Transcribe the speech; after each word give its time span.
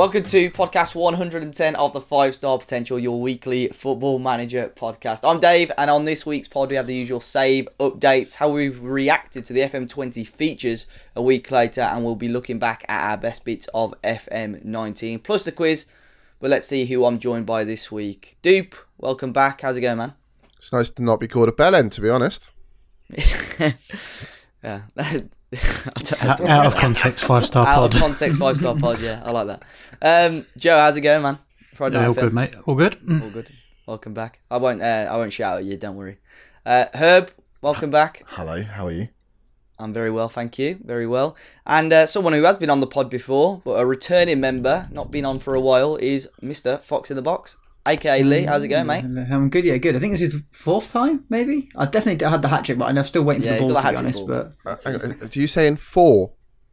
Welcome 0.00 0.24
to 0.24 0.50
podcast 0.50 0.94
110 0.94 1.76
of 1.76 1.92
the 1.92 2.00
Five 2.00 2.34
Star 2.34 2.56
Potential, 2.56 2.98
your 2.98 3.20
weekly 3.20 3.68
football 3.68 4.18
manager 4.18 4.72
podcast. 4.74 5.28
I'm 5.28 5.40
Dave, 5.40 5.70
and 5.76 5.90
on 5.90 6.06
this 6.06 6.24
week's 6.24 6.48
pod, 6.48 6.70
we 6.70 6.76
have 6.76 6.86
the 6.86 6.94
usual 6.94 7.20
save 7.20 7.68
updates, 7.78 8.36
how 8.36 8.48
we've 8.48 8.82
reacted 8.82 9.44
to 9.44 9.52
the 9.52 9.60
FM20 9.60 10.26
features 10.26 10.86
a 11.14 11.20
week 11.20 11.50
later, 11.50 11.82
and 11.82 12.02
we'll 12.02 12.14
be 12.14 12.30
looking 12.30 12.58
back 12.58 12.82
at 12.88 13.10
our 13.10 13.18
best 13.18 13.44
bits 13.44 13.68
of 13.74 13.94
FM19, 14.00 15.22
plus 15.22 15.42
the 15.42 15.52
quiz. 15.52 15.84
But 16.40 16.48
let's 16.48 16.66
see 16.66 16.86
who 16.86 17.04
I'm 17.04 17.18
joined 17.18 17.44
by 17.44 17.64
this 17.64 17.92
week. 17.92 18.38
Dupe, 18.40 18.74
welcome 18.96 19.34
back. 19.34 19.60
How's 19.60 19.76
it 19.76 19.82
going, 19.82 19.98
man? 19.98 20.14
It's 20.56 20.72
nice 20.72 20.88
to 20.88 21.02
not 21.02 21.20
be 21.20 21.28
called 21.28 21.50
a 21.50 21.52
bellend, 21.52 21.90
to 21.90 22.00
be 22.00 22.08
honest. 22.08 22.48
yeah. 24.64 24.80
out, 26.22 26.40
out 26.40 26.66
of 26.66 26.76
context, 26.76 27.24
five 27.24 27.44
star 27.44 27.64
pod. 27.66 27.76
Out 27.76 27.94
of 27.94 28.00
context, 28.00 28.38
five 28.38 28.56
star 28.56 28.76
pod. 28.76 29.00
Yeah, 29.00 29.20
I 29.24 29.30
like 29.32 29.46
that. 29.48 29.62
Um, 30.00 30.46
Joe, 30.56 30.78
how's 30.78 30.96
it 30.96 31.00
going, 31.00 31.22
man? 31.22 31.38
Friday 31.74 31.96
yeah, 31.96 32.06
all 32.06 32.14
FM. 32.14 32.20
good, 32.20 32.34
mate. 32.34 32.54
All 32.66 32.74
good. 32.76 32.92
Mm. 33.04 33.22
All 33.22 33.30
good. 33.30 33.50
Welcome 33.86 34.14
back. 34.14 34.40
I 34.50 34.58
won't. 34.58 34.80
Uh, 34.80 35.08
I 35.10 35.16
won't 35.16 35.32
shout 35.32 35.58
at 35.58 35.64
you. 35.64 35.76
Don't 35.76 35.96
worry. 35.96 36.18
Uh, 36.64 36.84
Herb, 36.94 37.32
welcome 37.62 37.90
back. 37.90 38.22
Hello. 38.28 38.62
How 38.62 38.86
are 38.86 38.92
you? 38.92 39.08
I'm 39.80 39.92
very 39.92 40.10
well, 40.10 40.28
thank 40.28 40.58
you. 40.58 40.78
Very 40.84 41.06
well. 41.06 41.36
And 41.66 41.92
uh, 41.92 42.06
someone 42.06 42.34
who 42.34 42.42
has 42.44 42.58
been 42.58 42.70
on 42.70 42.80
the 42.80 42.86
pod 42.86 43.10
before, 43.10 43.62
but 43.64 43.72
a 43.72 43.86
returning 43.86 44.38
member, 44.38 44.88
not 44.92 45.10
been 45.10 45.24
on 45.24 45.38
for 45.38 45.54
a 45.54 45.60
while, 45.60 45.96
is 45.96 46.28
Mr. 46.42 46.78
Fox 46.78 47.10
in 47.10 47.16
the 47.16 47.22
Box 47.22 47.56
aka 47.86 48.22
Lee. 48.22 48.42
How's 48.42 48.62
it 48.62 48.68
going, 48.68 48.86
mate? 48.86 49.04
I'm 49.04 49.50
good. 49.50 49.64
Yeah, 49.64 49.76
good. 49.76 49.96
I 49.96 49.98
think 49.98 50.12
this 50.12 50.22
is 50.22 50.42
fourth 50.52 50.92
time, 50.92 51.24
maybe. 51.28 51.68
I 51.76 51.86
definitely 51.86 52.26
had 52.26 52.42
the 52.42 52.48
hat 52.48 52.64
trick, 52.64 52.78
but 52.78 52.86
I'm 52.86 53.04
still 53.04 53.22
waiting 53.22 53.44
yeah, 53.44 53.58
for 53.58 53.66
the 53.68 53.74
ball 53.74 53.82
to 53.82 53.90
be 53.90 53.96
honest. 53.96 54.26
Ball. 54.26 54.52
But 54.64 54.86
uh, 54.86 54.98
do 55.28 55.40
you 55.40 55.46
say 55.46 55.66
in 55.66 55.76
four? 55.76 56.32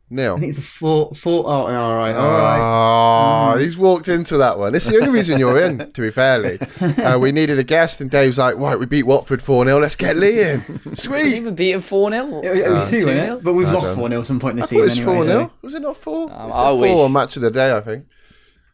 Nil. 0.10 0.38
I 0.38 0.40
think 0.40 0.50
it's 0.52 0.60
a 0.60 0.62
four. 0.62 1.14
Four. 1.14 1.46
Oh, 1.46 1.50
all 1.50 1.96
right. 1.96 2.16
All 2.16 2.32
right. 2.32 2.60
Oh, 2.60 3.58
mm. 3.58 3.62
he's 3.62 3.78
walked 3.78 4.08
into 4.08 4.38
that 4.38 4.58
one. 4.58 4.74
It's 4.74 4.88
the 4.88 4.96
only 4.98 5.10
reason 5.10 5.38
you're 5.38 5.62
in. 5.62 5.92
To 5.92 6.02
be 6.02 6.12
fairly, 6.12 6.60
uh, 7.04 7.20
we 7.20 7.34
needed 7.34 7.60
a 7.60 7.64
guest, 7.64 8.00
and 8.00 8.10
Dave's 8.10 8.38
like, 8.38 8.56
"Right, 8.56 8.80
we 8.80 8.86
beat 8.86 9.04
Watford 9.04 9.42
four 9.42 9.66
0 9.66 9.80
Let's 9.80 9.98
get 9.98 10.16
Lee 10.16 10.42
in." 10.42 10.96
Sweet. 10.96 11.36
even 11.36 11.56
beaten 11.56 11.82
four 11.82 12.10
0 12.10 12.40
It, 12.42 12.58
it 12.58 12.70
was 12.70 12.84
uh, 12.84 13.00
two, 13.00 13.02
2 13.02 13.42
But 13.44 13.54
we've 13.54 13.68
I 13.68 13.74
lost 13.74 13.96
four 13.96 14.10
0 14.10 14.24
some 14.24 14.40
point 14.40 14.56
this 14.56 14.70
season. 14.70 14.82
It 14.82 14.86
was 14.86 15.00
four 15.00 15.24
0 15.26 15.52
Was 15.62 15.76
it 15.76 15.82
not 15.82 15.98
four? 15.98 16.32
Um, 16.32 16.52
I 16.54 16.70
four 16.70 17.04
wish. 17.04 17.12
match 17.12 17.36
of 17.36 17.42
the 17.42 17.52
day, 17.52 17.76
I 17.76 17.82
think. 17.82 18.06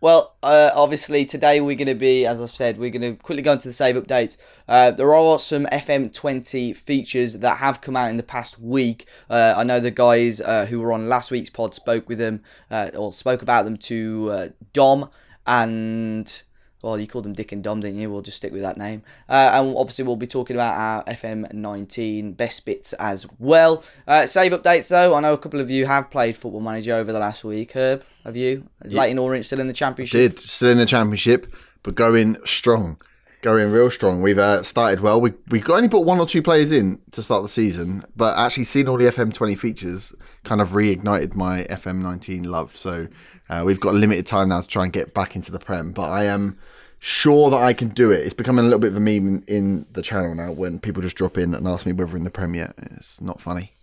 Well, 0.03 0.35
uh, 0.43 0.69
obviously 0.75 1.23
today 1.23 1.61
we're 1.61 1.77
going 1.77 1.87
to 1.87 1.95
be, 1.95 2.25
as 2.25 2.41
I've 2.41 2.49
said, 2.49 2.77
we're 2.77 2.89
going 2.89 3.15
to 3.15 3.23
quickly 3.23 3.41
go 3.41 3.53
into 3.53 3.69
the 3.69 3.73
save 3.73 3.95
updates. 3.95 4.35
Uh, 4.67 4.91
there 4.91 5.15
are 5.15 5.39
some 5.39 5.65
FM20 5.67 6.75
features 6.75 7.35
that 7.35 7.59
have 7.59 7.79
come 7.79 7.95
out 7.95 8.09
in 8.09 8.17
the 8.17 8.21
past 8.21 8.59
week. 8.59 9.07
Uh, 9.29 9.53
I 9.55 9.63
know 9.63 9.79
the 9.79 9.91
guys 9.91 10.41
uh, 10.41 10.65
who 10.65 10.81
were 10.81 10.91
on 10.91 11.07
last 11.07 11.31
week's 11.31 11.49
pod 11.49 11.73
spoke 11.73 12.09
with 12.09 12.17
them 12.17 12.41
uh, 12.69 12.89
or 12.97 13.13
spoke 13.13 13.41
about 13.41 13.63
them 13.63 13.77
to 13.77 14.29
uh, 14.29 14.47
Dom 14.73 15.09
and 15.47 16.43
well, 16.83 16.99
you 16.99 17.07
called 17.07 17.23
them 17.23 17.33
Dick 17.33 17.53
and 17.53 17.63
Dom, 17.63 17.79
didn't 17.79 17.97
you? 17.97 18.11
We'll 18.11 18.21
just 18.21 18.37
stick 18.37 18.51
with 18.51 18.61
that 18.61 18.77
name. 18.77 19.03
Uh, 19.29 19.51
and 19.53 19.73
obviously, 19.77 20.03
we'll 20.03 20.17
be 20.17 20.27
talking 20.27 20.57
about 20.57 20.77
our 20.77 21.03
FM19 21.05 22.35
best 22.35 22.65
bits 22.65 22.91
as 22.93 23.25
well. 23.39 23.83
Uh, 24.05 24.25
save 24.25 24.51
updates, 24.51 24.89
though. 24.89 25.13
I 25.13 25.21
know 25.21 25.33
a 25.33 25.37
couple 25.37 25.61
of 25.61 25.71
you 25.71 25.85
have 25.85 26.11
played 26.11 26.35
Football 26.35 26.59
Manager 26.59 26.95
over 26.95 27.13
the 27.13 27.19
last 27.19 27.45
week. 27.45 27.71
Herb, 27.71 28.03
have 28.25 28.35
you? 28.35 28.67
Yeah. 28.85 28.99
Leyton 28.99 29.17
Orient 29.17 29.45
still 29.45 29.61
in 29.61 29.67
the 29.67 29.73
Championship? 29.73 30.33
Did, 30.33 30.39
still 30.39 30.71
in 30.71 30.77
the 30.77 30.85
Championship, 30.85 31.47
but 31.83 31.95
going 31.95 32.35
strong. 32.45 32.99
Going 33.41 33.71
real 33.71 33.89
strong. 33.89 34.21
We've 34.21 34.37
uh, 34.37 34.63
started 34.63 34.99
well. 34.99 35.19
We 35.19 35.33
we 35.49 35.59
got 35.59 35.75
only 35.75 35.89
put 35.89 36.05
one 36.05 36.19
or 36.19 36.25
two 36.25 36.41
players 36.41 36.71
in 36.71 37.01
to 37.11 37.21
start 37.21 37.43
the 37.43 37.49
season, 37.49 38.03
but 38.15 38.37
actually 38.37 38.63
seeing 38.63 38.87
all 38.87 38.97
the 38.97 39.05
FM20 39.05 39.57
features 39.59 40.13
kind 40.45 40.61
of 40.61 40.69
reignited 40.69 41.35
my 41.35 41.63
FM19 41.63 42.45
love. 42.45 42.75
So 42.75 43.07
uh, 43.49 43.63
we've 43.65 43.81
got 43.81 43.95
limited 43.95 44.25
time 44.25 44.49
now 44.49 44.61
to 44.61 44.67
try 44.67 44.83
and 44.83 44.93
get 44.93 45.13
back 45.13 45.35
into 45.35 45.51
the 45.51 45.59
Prem, 45.59 45.91
but 45.91 46.09
I 46.09 46.23
am 46.23 46.57
sure 47.03 47.49
that 47.49 47.61
I 47.61 47.73
can 47.73 47.89
do 47.89 48.11
it. 48.11 48.21
It's 48.21 48.33
becoming 48.33 48.63
a 48.63 48.67
little 48.67 48.79
bit 48.79 48.91
of 48.91 48.95
a 48.95 48.99
meme 49.01 49.43
in 49.45 49.85
the 49.91 50.01
channel 50.01 50.33
now 50.33 50.53
when 50.53 50.79
people 50.79 51.01
just 51.01 51.17
drop 51.17 51.37
in 51.37 51.53
and 51.53 51.67
ask 51.67 51.85
me 51.85 51.91
whether 51.91 52.15
in 52.15 52.23
the 52.23 52.29
Premier. 52.29 52.73
It's 52.77 53.19
not 53.19 53.41
funny. 53.41 53.73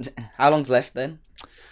How 0.36 0.50
long's 0.50 0.68
left 0.68 0.94
then 0.94 1.20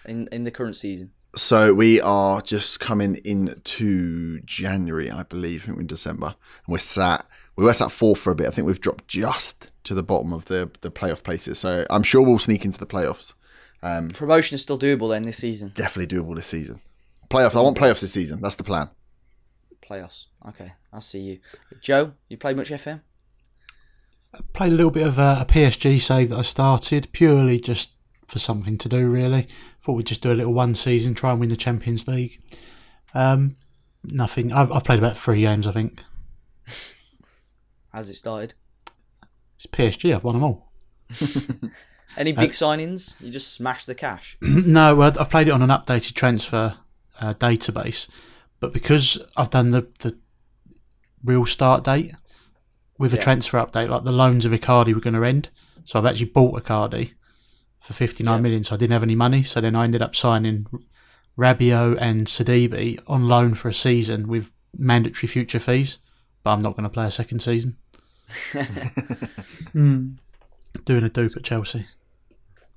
in 0.04 0.28
in 0.30 0.44
the 0.44 0.52
current 0.52 0.76
season? 0.76 1.10
So 1.34 1.74
we 1.74 2.00
are 2.00 2.40
just 2.40 2.78
coming 2.78 3.16
into 3.24 4.40
January, 4.42 5.10
I 5.10 5.24
believe, 5.24 5.62
I 5.62 5.66
think 5.66 5.76
we're 5.78 5.82
in 5.82 5.86
December. 5.88 6.26
And 6.26 6.72
we're 6.72 6.78
sat 6.78 7.26
we 7.56 7.64
were 7.64 7.74
sat 7.74 7.90
fourth 7.90 8.20
for 8.20 8.30
a 8.30 8.34
bit. 8.36 8.46
I 8.46 8.50
think 8.50 8.66
we've 8.66 8.80
dropped 8.80 9.08
just 9.08 9.72
to 9.84 9.94
the 9.94 10.02
bottom 10.04 10.32
of 10.32 10.44
the 10.44 10.70
the 10.82 10.92
playoff 10.92 11.24
places. 11.24 11.58
So 11.58 11.84
I'm 11.90 12.04
sure 12.04 12.22
we'll 12.22 12.38
sneak 12.38 12.64
into 12.64 12.78
the 12.78 12.86
playoffs. 12.86 13.34
Um, 13.82 14.10
Promotion 14.10 14.54
is 14.54 14.62
still 14.62 14.78
doable 14.78 15.10
then 15.10 15.22
this 15.22 15.38
season. 15.38 15.72
Definitely 15.74 16.16
doable 16.16 16.36
this 16.36 16.46
season. 16.46 16.80
Playoffs. 17.28 17.56
I 17.56 17.62
want 17.62 17.76
playoffs 17.76 18.00
this 18.00 18.12
season. 18.12 18.40
That's 18.40 18.54
the 18.54 18.62
plan. 18.62 18.90
Playoffs. 19.92 20.26
Okay, 20.48 20.72
I 20.90 21.00
see 21.00 21.20
you. 21.20 21.38
Joe, 21.82 22.12
you 22.28 22.38
played 22.38 22.56
much 22.56 22.70
FM? 22.70 23.02
I 24.34 24.38
played 24.54 24.72
a 24.72 24.76
little 24.76 24.90
bit 24.90 25.06
of 25.06 25.18
a, 25.18 25.38
a 25.40 25.46
PSG 25.46 26.00
save 26.00 26.30
that 26.30 26.38
I 26.38 26.42
started 26.42 27.12
purely 27.12 27.60
just 27.60 27.92
for 28.26 28.38
something 28.38 28.78
to 28.78 28.88
do. 28.88 29.10
Really, 29.10 29.46
thought 29.82 29.92
we'd 29.92 30.06
just 30.06 30.22
do 30.22 30.32
a 30.32 30.34
little 30.34 30.54
one 30.54 30.74
season, 30.74 31.14
try 31.14 31.32
and 31.32 31.40
win 31.40 31.50
the 31.50 31.56
Champions 31.56 32.08
League. 32.08 32.40
Um, 33.12 33.56
nothing. 34.02 34.50
I've, 34.50 34.72
I've 34.72 34.84
played 34.84 34.98
about 34.98 35.18
three 35.18 35.42
games, 35.42 35.68
I 35.68 35.72
think. 35.72 36.02
How's 37.92 38.08
it 38.08 38.14
started? 38.14 38.54
It's 39.56 39.66
PSG. 39.66 40.14
I've 40.14 40.24
won 40.24 40.34
them 40.36 40.44
all. 40.44 40.72
Any 42.16 42.32
big 42.32 42.50
uh, 42.50 42.52
signings? 42.52 43.20
You 43.20 43.30
just 43.30 43.52
smashed 43.52 43.86
the 43.86 43.94
cash? 43.94 44.38
no, 44.40 44.94
well, 44.94 45.12
I've 45.20 45.28
played 45.28 45.48
it 45.48 45.52
on 45.52 45.60
an 45.60 45.68
updated 45.68 46.14
transfer 46.14 46.76
uh, 47.20 47.34
database, 47.34 48.08
but 48.62 48.72
because 48.72 49.18
I've 49.36 49.50
done 49.50 49.72
the, 49.72 49.88
the 49.98 50.16
real 51.24 51.44
start 51.44 51.82
date 51.82 52.12
with 52.96 53.12
a 53.12 53.16
yeah. 53.16 53.22
transfer 53.22 53.58
update, 53.58 53.88
like 53.88 54.04
the 54.04 54.12
loans 54.12 54.44
of 54.44 54.52
Icardi 54.52 54.94
were 54.94 55.00
going 55.00 55.14
to 55.14 55.24
end, 55.24 55.50
so 55.82 55.98
I've 55.98 56.06
actually 56.06 56.26
bought 56.26 56.62
Icardi 56.62 57.14
for 57.80 57.92
fifty 57.92 58.22
nine 58.22 58.38
yeah. 58.38 58.42
million. 58.42 58.62
So 58.62 58.76
I 58.76 58.78
didn't 58.78 58.92
have 58.92 59.02
any 59.02 59.16
money, 59.16 59.42
so 59.42 59.60
then 59.60 59.74
I 59.74 59.82
ended 59.82 60.00
up 60.00 60.14
signing 60.14 60.68
Rabiot 61.36 61.98
and 62.00 62.26
Sidibe 62.26 63.00
on 63.08 63.26
loan 63.26 63.54
for 63.54 63.68
a 63.68 63.74
season 63.74 64.28
with 64.28 64.52
mandatory 64.78 65.26
future 65.26 65.58
fees, 65.58 65.98
but 66.44 66.52
I'm 66.52 66.62
not 66.62 66.76
going 66.76 66.84
to 66.84 66.88
play 66.88 67.06
a 67.06 67.10
second 67.10 67.40
season. 67.40 67.76
mm. 69.74 70.18
Doing 70.84 71.02
a 71.02 71.08
dupe 71.08 71.36
at 71.36 71.42
Chelsea 71.42 71.86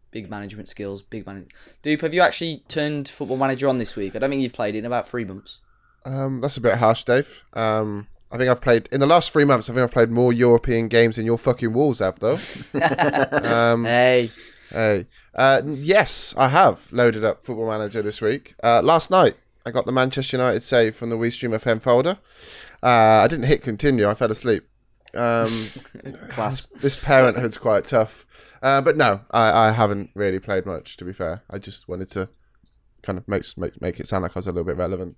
big 0.09 0.29
management 0.29 0.69
skills, 0.69 1.01
big 1.01 1.27
man. 1.27 1.45
Dupe, 1.81 1.99
have 1.99 2.13
you 2.13 2.21
actually 2.21 2.63
turned 2.69 3.09
Football 3.09 3.35
Manager 3.35 3.67
on 3.67 3.79
this 3.79 3.97
week? 3.97 4.15
I 4.15 4.19
don't 4.19 4.29
think 4.29 4.41
you've 4.41 4.53
played 4.53 4.73
it 4.73 4.79
in 4.79 4.85
about 4.85 5.05
three 5.05 5.25
months. 5.25 5.59
Um, 6.05 6.39
that's 6.39 6.57
a 6.57 6.61
bit 6.61 6.77
harsh, 6.77 7.03
Dave. 7.03 7.43
Um, 7.53 8.07
I 8.31 8.37
think 8.37 8.49
I've 8.49 8.61
played 8.61 8.87
in 8.91 8.99
the 8.99 9.07
last 9.07 9.31
three 9.31 9.45
months. 9.45 9.69
I 9.69 9.73
think 9.73 9.83
I've 9.83 9.91
played 9.91 10.11
more 10.11 10.31
European 10.31 10.87
games 10.87 11.15
than 11.15 11.25
your 11.25 11.37
fucking 11.37 11.73
walls 11.73 11.99
have, 11.99 12.19
though. 12.19 12.37
um, 13.43 13.85
hey, 13.85 14.29
hey, 14.69 15.07
uh, 15.33 15.61
yes, 15.65 16.33
I 16.37 16.49
have 16.49 16.91
loaded 16.91 17.23
up 17.23 17.43
Football 17.43 17.67
Manager 17.67 18.01
this 18.01 18.21
week. 18.21 18.55
Uh, 18.63 18.81
last 18.83 19.09
night, 19.09 19.35
I 19.65 19.71
got 19.71 19.85
the 19.85 19.91
Manchester 19.91 20.37
United 20.37 20.63
save 20.63 20.95
from 20.95 21.09
the 21.09 21.17
WeStream 21.17 21.55
FM 21.55 21.81
folder. 21.81 22.17
Uh, 22.83 23.23
I 23.23 23.27
didn't 23.27 23.45
hit 23.45 23.63
continue. 23.63 24.07
I 24.07 24.13
fell 24.13 24.31
asleep. 24.31 24.63
Um, 25.15 25.69
Class. 26.29 26.67
This 26.67 26.95
parenthood's 26.95 27.57
quite 27.57 27.87
tough. 27.87 28.25
Uh, 28.61 28.81
but 28.81 28.97
no, 28.97 29.21
I, 29.31 29.67
I 29.67 29.71
haven't 29.71 30.11
really 30.13 30.39
played 30.39 30.65
much. 30.65 30.97
To 30.97 31.05
be 31.05 31.13
fair, 31.13 31.43
I 31.49 31.57
just 31.57 31.87
wanted 31.87 32.09
to 32.09 32.29
kind 33.01 33.17
of 33.17 33.27
make 33.27 33.45
make, 33.57 33.81
make 33.81 33.99
it 33.99 34.07
sound 34.07 34.23
like 34.23 34.35
I 34.35 34.39
was 34.39 34.47
a 34.47 34.51
little 34.51 34.65
bit 34.65 34.77
relevant. 34.77 35.15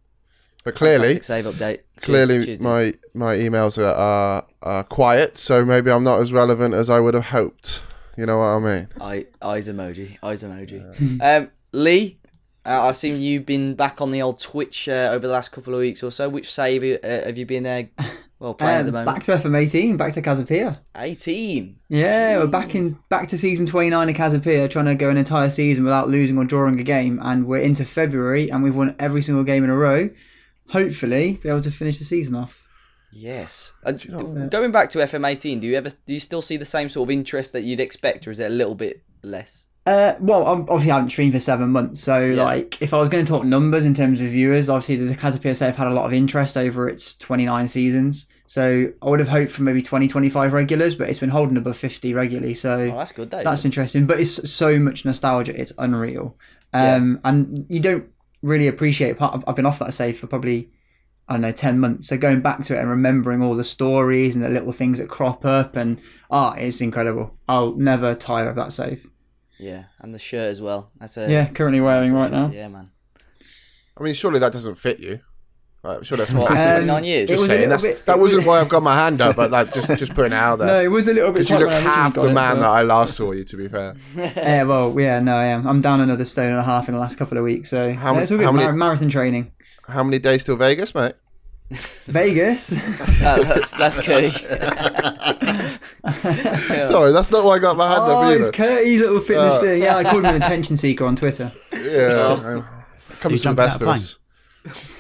But 0.64 0.76
clearly, 0.76 1.22
save 1.22 1.46
update. 1.46 1.80
Clearly, 2.02 2.44
cheers, 2.44 2.62
my 2.62 2.94
my 3.14 3.36
emails 3.36 3.78
are, 3.78 3.96
are, 3.96 4.46
are 4.62 4.84
quiet, 4.84 5.38
so 5.38 5.64
maybe 5.64 5.90
I'm 5.92 6.04
not 6.04 6.20
as 6.20 6.34
relevant 6.34 6.74
as 6.74 6.90
I 6.90 7.00
would 7.00 7.14
have 7.14 7.28
hoped. 7.28 7.82
You 8.18 8.26
know 8.26 8.40
what 8.40 8.46
I 8.46 8.60
mean? 8.60 8.88
I, 9.00 9.26
eyes 9.42 9.70
emoji, 9.70 10.18
eyes 10.24 10.44
emoji. 10.44 11.20
Yeah. 11.20 11.38
Um, 11.38 11.52
Lee, 11.72 12.18
uh, 12.66 12.88
I 12.88 12.90
assume 12.90 13.18
you've 13.18 13.46
been 13.46 13.76
back 13.76 14.02
on 14.02 14.12
the 14.12 14.22
old 14.22 14.40
Twitch 14.40 14.90
uh, 14.90 15.10
over 15.12 15.26
the 15.26 15.32
last 15.32 15.50
couple 15.50 15.74
of 15.74 15.80
weeks 15.80 16.04
or 16.04 16.12
so. 16.12 16.28
Which 16.28 16.52
save 16.52 16.84
uh, 16.84 17.08
have 17.08 17.38
you 17.38 17.46
been 17.46 17.66
uh, 17.66 17.84
well 18.40 18.56
playing 18.56 18.74
um, 18.74 18.80
at 18.80 18.86
the 18.88 18.92
moment? 18.92 19.06
Back 19.06 19.24
to 19.24 19.32
FM18, 19.38 19.98
back 19.98 20.14
to 20.14 20.22
Casapia. 20.22 20.80
18. 20.96 21.78
Yeah, 21.90 22.36
Jeez. 22.36 22.40
we're 22.40 22.48
back 22.48 22.76
in 22.76 23.00
back 23.08 23.28
to 23.30 23.38
season 23.38 23.68
29 23.68 24.10
of 24.10 24.16
Casapia, 24.16 24.70
trying 24.70 24.86
to 24.86 24.96
go 24.96 25.10
an 25.10 25.18
entire 25.18 25.50
season 25.50 25.84
without 25.84 26.10
losing 26.10 26.38
or 26.38 26.44
drawing 26.44 26.80
a 26.80 26.84
game, 26.84 27.20
and 27.22 27.46
we're 27.46 27.60
into 27.60 27.86
February, 27.86 28.50
and 28.50 28.64
we've 28.64 28.76
won 28.76 28.96
every 29.00 29.22
single 29.22 29.44
game 29.44 29.64
in 29.64 29.70
a 29.70 29.76
row. 29.76 30.10
Hopefully, 30.70 31.40
be 31.42 31.50
able 31.50 31.62
to 31.62 31.72
finish 31.72 31.98
the 32.00 32.06
season 32.06 32.36
off. 32.36 32.64
Yes. 33.12 33.74
Uh, 33.84 33.94
going 33.94 34.72
back 34.72 34.90
to 34.92 35.00
FM18, 35.00 35.62
do 35.62 35.68
you 35.68 35.76
ever 35.76 35.90
do 35.90 36.14
you 36.14 36.20
still 36.20 36.42
see 36.42 36.58
the 36.58 36.66
same 36.66 36.90
sort 36.90 37.08
of 37.08 37.12
interest 37.12 37.54
that 37.54 37.62
you'd 37.62 37.80
expect, 37.80 38.28
or 38.28 38.32
is 38.32 38.40
it 38.40 38.48
a 38.48 38.54
little 38.54 38.76
bit 38.76 39.04
less? 39.24 39.68
Uh, 39.88 40.16
well, 40.20 40.44
obviously 40.44 40.92
I 40.92 40.96
haven't 40.96 41.12
streamed 41.12 41.32
for 41.32 41.40
seven 41.40 41.70
months, 41.70 42.02
so 42.02 42.20
yeah. 42.20 42.44
like 42.44 42.82
if 42.82 42.94
I 42.94 42.98
was 42.98 43.08
going 43.08 43.24
to 43.24 43.32
talk 43.32 43.46
numbers 43.46 43.86
in 43.86 43.94
terms 43.94 44.20
of 44.20 44.28
viewers, 44.28 44.68
obviously 44.68 44.98
the 44.98 45.16
Casa 45.16 45.40
PSA 45.40 45.64
have 45.64 45.78
had 45.78 45.88
a 45.88 45.94
lot 45.94 46.06
of 46.06 46.14
interest 46.14 46.58
over 46.58 46.90
its 46.90 47.16
29 47.16 47.70
seasons. 47.70 48.28
So 48.46 48.92
I 49.02 49.10
would 49.10 49.20
have 49.20 49.30
hoped 49.30 49.52
for 49.52 49.64
maybe 49.64 49.82
20, 49.82 50.10
25 50.10 50.52
regulars, 50.52 50.96
but 50.96 51.10
it's 51.10 51.20
been 51.20 51.30
holding 51.30 51.56
above 51.56 51.78
50 51.78 52.14
regularly. 52.14 52.54
So 52.54 52.74
oh, 52.74 52.98
that's 52.98 53.14
good. 53.14 53.32
That, 53.32 53.46
that's 53.46 53.64
interesting, 53.64 54.06
but 54.08 54.20
it's 54.20 54.50
so 54.52 54.78
much 54.78 55.06
nostalgia, 55.06 55.58
it's 55.58 55.72
unreal. 55.78 56.38
Um, 56.74 57.22
yeah. 57.24 57.30
And 57.30 57.66
you 57.70 57.80
don't 57.80 58.10
really 58.42 58.68
appreciate. 58.68 59.18
Part 59.18 59.44
I've 59.48 59.56
been 59.56 59.66
off 59.66 59.80
that 59.80 59.94
save 59.94 60.20
for 60.20 60.28
probably 60.28 60.72
I 61.28 61.34
don't 61.34 61.42
know 61.42 61.52
ten 61.52 61.80
months. 61.80 62.08
So 62.08 62.18
going 62.18 62.42
back 62.42 62.62
to 62.64 62.76
it 62.76 62.80
and 62.80 62.90
remembering 62.90 63.42
all 63.42 63.56
the 63.56 63.64
stories 63.64 64.36
and 64.36 64.44
the 64.44 64.50
little 64.50 64.72
things 64.72 65.00
that 65.00 65.10
crop 65.10 65.46
up 65.46 65.76
and 65.76 66.00
ah, 66.32 66.54
it's 66.56 66.82
incredible. 66.82 67.38
I'll 67.48 67.76
never 67.76 68.16
tire 68.16 68.50
of 68.50 68.56
that 68.56 68.72
save. 68.72 69.08
Yeah, 69.60 69.86
and 70.00 70.14
the 70.14 70.20
shirt 70.20 70.50
as 70.50 70.62
well. 70.62 70.92
That's 71.00 71.18
a 71.18 71.30
Yeah, 71.30 71.50
currently 71.50 71.82
wearing 71.82 72.14
right 72.14 72.32
now. 72.32 72.50
Yeah, 72.50 72.68
man. 72.68 72.92
I 74.00 74.04
mean, 74.04 74.14
surely 74.14 74.40
that 74.40 74.54
doesn't 74.54 74.76
fit 74.76 75.00
you. 75.00 75.22
Right, 75.84 75.98
I'm 75.98 76.04
sure 76.04 76.18
that's 76.18 76.34
what. 76.34 76.50
What? 76.50 76.60
Um, 76.60 76.86
29 76.88 77.04
years. 77.04 77.30
it 77.30 77.34
Just 77.36 77.48
saying, 77.48 77.70
that's, 77.70 77.84
bit- 77.86 78.06
that 78.08 78.20
wasn't 78.20 78.46
why 78.46 78.60
I've 78.60 78.68
got 78.68 78.84
my 78.84 78.96
hand 78.96 79.22
up, 79.22 79.36
but 79.36 79.52
like 79.52 79.74
just 79.74 79.88
just 79.98 80.14
putting 80.16 80.34
it 80.34 80.36
out 80.36 80.56
there. 80.60 80.68
No, 80.68 80.82
it 80.82 80.88
was 80.88 81.08
a 81.08 81.14
little 81.14 81.30
bit. 81.32 81.48
Because 81.48 81.50
you 81.52 81.58
look 81.60 81.68
when 81.68 81.76
I 81.76 81.78
originally 81.78 81.96
half 81.96 82.14
got 82.16 82.22
the 82.24 82.28
it, 82.30 82.34
man 82.34 82.56
but- 82.56 82.62
that 82.62 82.70
I 82.70 82.82
last 82.82 83.14
saw 83.16 83.32
you. 83.32 83.44
To 83.44 83.58
be 83.58 83.68
fair, 83.68 83.96
Yeah, 84.16 84.64
well, 84.64 85.00
yeah, 85.00 85.20
no, 85.20 85.36
I 85.36 85.46
am. 85.46 85.66
I'm 85.68 85.80
down 85.82 86.02
another 86.02 86.26
stone 86.26 86.50
and 86.52 86.60
a 86.60 86.64
half 86.64 86.90
in 86.90 86.96
the 86.96 87.00
last 87.00 87.18
couple 87.18 87.38
of 87.38 87.44
weeks. 87.44 87.70
So 87.70 87.94
How 87.94 88.10
no, 88.10 88.16
ma- 88.16 88.22
it's 88.22 88.32
all 88.32 88.38
good. 88.38 88.46
how 88.46 88.52
many- 88.52 88.66
Mar- 88.66 88.74
marathon 88.76 89.10
training. 89.10 89.52
how 89.88 90.04
many 90.04 90.20
days 90.20 90.44
till 90.44 90.58
Vegas, 90.58 90.94
mate? 90.96 91.14
Vegas. 92.08 92.70
That- 93.20 93.42
that's 93.44 93.72
that's 93.72 93.98
key. 94.00 94.32
Sorry, 96.84 97.12
that's 97.12 97.32
not 97.32 97.44
why 97.46 97.56
I 97.56 97.60
got 97.60 97.78
my 97.78 97.88
hand 97.88 98.00
oh, 98.02 98.22
up 98.24 98.32
it's 98.34 98.44
either. 98.46 98.52
Curtis' 98.52 99.00
little 99.00 99.20
fitness 99.22 99.54
Uh, 99.54 99.62
thing. 99.62 99.82
Yeah, 99.84 99.96
I 99.98 100.04
called 100.04 100.24
him 100.26 100.36
an 100.36 100.42
attention 100.42 100.76
seeker 100.78 101.06
on 101.06 101.16
Twitter. 101.16 101.52
Yeah, 101.72 102.56
you 102.56 102.66
comes 103.20 103.22
to 103.22 103.30
the 103.30 103.38
jump 103.38 103.58
best 103.58 103.82
of 103.82 103.88
us. 103.90 104.18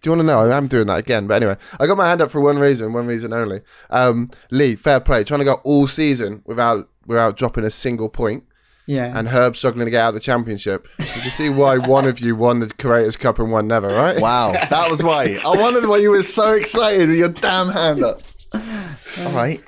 Do 0.00 0.10
you 0.10 0.12
want 0.12 0.20
to 0.20 0.26
know? 0.26 0.38
I 0.48 0.56
am 0.56 0.68
doing 0.68 0.86
that 0.86 0.98
again, 1.00 1.26
but 1.26 1.42
anyway, 1.42 1.56
I 1.80 1.86
got 1.88 1.96
my 1.96 2.08
hand 2.08 2.20
up 2.20 2.30
for 2.30 2.40
one 2.40 2.56
reason, 2.58 2.92
one 2.92 3.06
reason 3.08 3.32
only. 3.32 3.62
Um, 3.90 4.30
Lee, 4.52 4.76
fair 4.76 5.00
play, 5.00 5.24
trying 5.24 5.40
to 5.40 5.44
go 5.44 5.54
all 5.64 5.88
season 5.88 6.42
without 6.46 6.88
without 7.06 7.36
dropping 7.36 7.64
a 7.64 7.70
single 7.70 8.08
point, 8.08 8.44
Yeah. 8.86 9.12
and 9.18 9.26
Herb 9.28 9.56
struggling 9.56 9.86
to 9.86 9.90
get 9.90 10.00
out 10.02 10.08
of 10.10 10.14
the 10.14 10.20
championship. 10.20 10.86
You 11.00 11.04
can 11.06 11.30
see 11.32 11.48
why 11.48 11.78
one 11.78 12.06
of 12.06 12.20
you 12.20 12.36
won 12.36 12.60
the 12.60 12.68
Creators 12.68 13.16
Cup 13.16 13.38
and 13.40 13.50
one 13.50 13.66
never, 13.66 13.88
right? 13.88 14.20
Wow, 14.20 14.52
that 14.52 14.88
was 14.90 15.02
why. 15.02 15.36
I 15.44 15.48
wondered 15.56 15.88
why 15.88 15.96
you 15.96 16.10
were 16.10 16.22
so 16.22 16.52
excited 16.52 17.08
with 17.08 17.18
your 17.18 17.30
damn 17.30 17.68
hand 17.70 18.04
up. 18.04 18.20
All 18.54 19.32
right. 19.32 19.60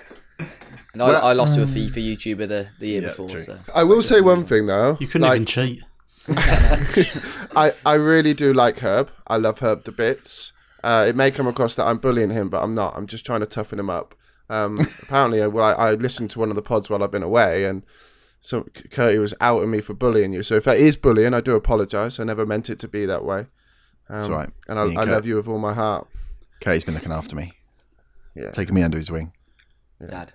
And 0.92 1.02
I, 1.02 1.06
I 1.10 1.32
lost 1.32 1.54
to 1.54 1.62
a 1.62 1.66
FIFA 1.66 1.94
YouTuber 2.16 2.48
the, 2.48 2.68
the 2.78 2.86
year 2.88 3.02
Yeah, 3.02 3.08
before. 3.08 3.28
So 3.40 3.58
I 3.74 3.84
will 3.84 4.02
say 4.02 4.20
one 4.20 4.44
thing 4.44 4.66
though. 4.66 4.96
You 5.00 5.06
couldn't 5.08 5.22
like, 5.28 5.34
even 5.36 5.46
cheat. 5.46 5.82
I, 6.28 7.72
I 7.84 7.94
really 7.94 8.34
do 8.34 8.52
like 8.52 8.78
Herb. 8.80 9.10
I 9.26 9.36
love 9.36 9.60
Herb 9.60 9.84
to 9.84 9.92
bits. 9.92 10.52
Uh, 10.82 11.04
it 11.08 11.16
may 11.16 11.30
come 11.30 11.46
across 11.46 11.74
that 11.76 11.86
I'm 11.86 11.98
bullying 11.98 12.30
him, 12.30 12.48
but 12.48 12.62
I'm 12.62 12.74
not. 12.74 12.96
I'm 12.96 13.06
just 13.06 13.26
trying 13.26 13.40
to 13.40 13.46
toughen 13.46 13.78
him 13.78 13.90
up. 13.90 14.14
Um, 14.48 14.80
apparently, 15.02 15.42
I, 15.42 15.46
well, 15.46 15.64
I, 15.64 15.90
I 15.90 15.94
listened 15.94 16.30
to 16.30 16.38
one 16.38 16.50
of 16.50 16.56
the 16.56 16.62
pods 16.62 16.88
while 16.88 17.02
I've 17.02 17.10
been 17.10 17.22
away, 17.22 17.64
and 17.64 17.82
so 18.40 18.62
K- 18.74 18.88
Curty 18.90 19.18
was 19.18 19.34
outing 19.40 19.70
me 19.70 19.80
for 19.80 19.94
bullying 19.94 20.32
you. 20.32 20.42
So 20.42 20.54
if 20.56 20.64
that 20.64 20.78
is 20.78 20.96
bullying, 20.96 21.34
I 21.34 21.40
do 21.40 21.54
apologise. 21.54 22.18
I 22.18 22.24
never 22.24 22.46
meant 22.46 22.70
it 22.70 22.78
to 22.80 22.88
be 22.88 23.04
that 23.06 23.24
way. 23.24 23.40
Um, 23.40 24.16
That's 24.16 24.28
right. 24.28 24.50
And 24.68 24.78
I, 24.78 24.84
and 24.84 24.98
I 24.98 25.04
love 25.04 25.26
you 25.26 25.36
with 25.36 25.46
all 25.48 25.58
my 25.58 25.74
heart. 25.74 26.08
Katie's 26.60 26.84
been 26.84 26.94
looking 26.94 27.12
after 27.12 27.36
me, 27.36 27.52
Yeah. 28.34 28.50
taking 28.50 28.74
me 28.74 28.82
under 28.82 28.98
his 28.98 29.10
wing. 29.10 29.32
Yeah. 30.00 30.06
Dad. 30.08 30.32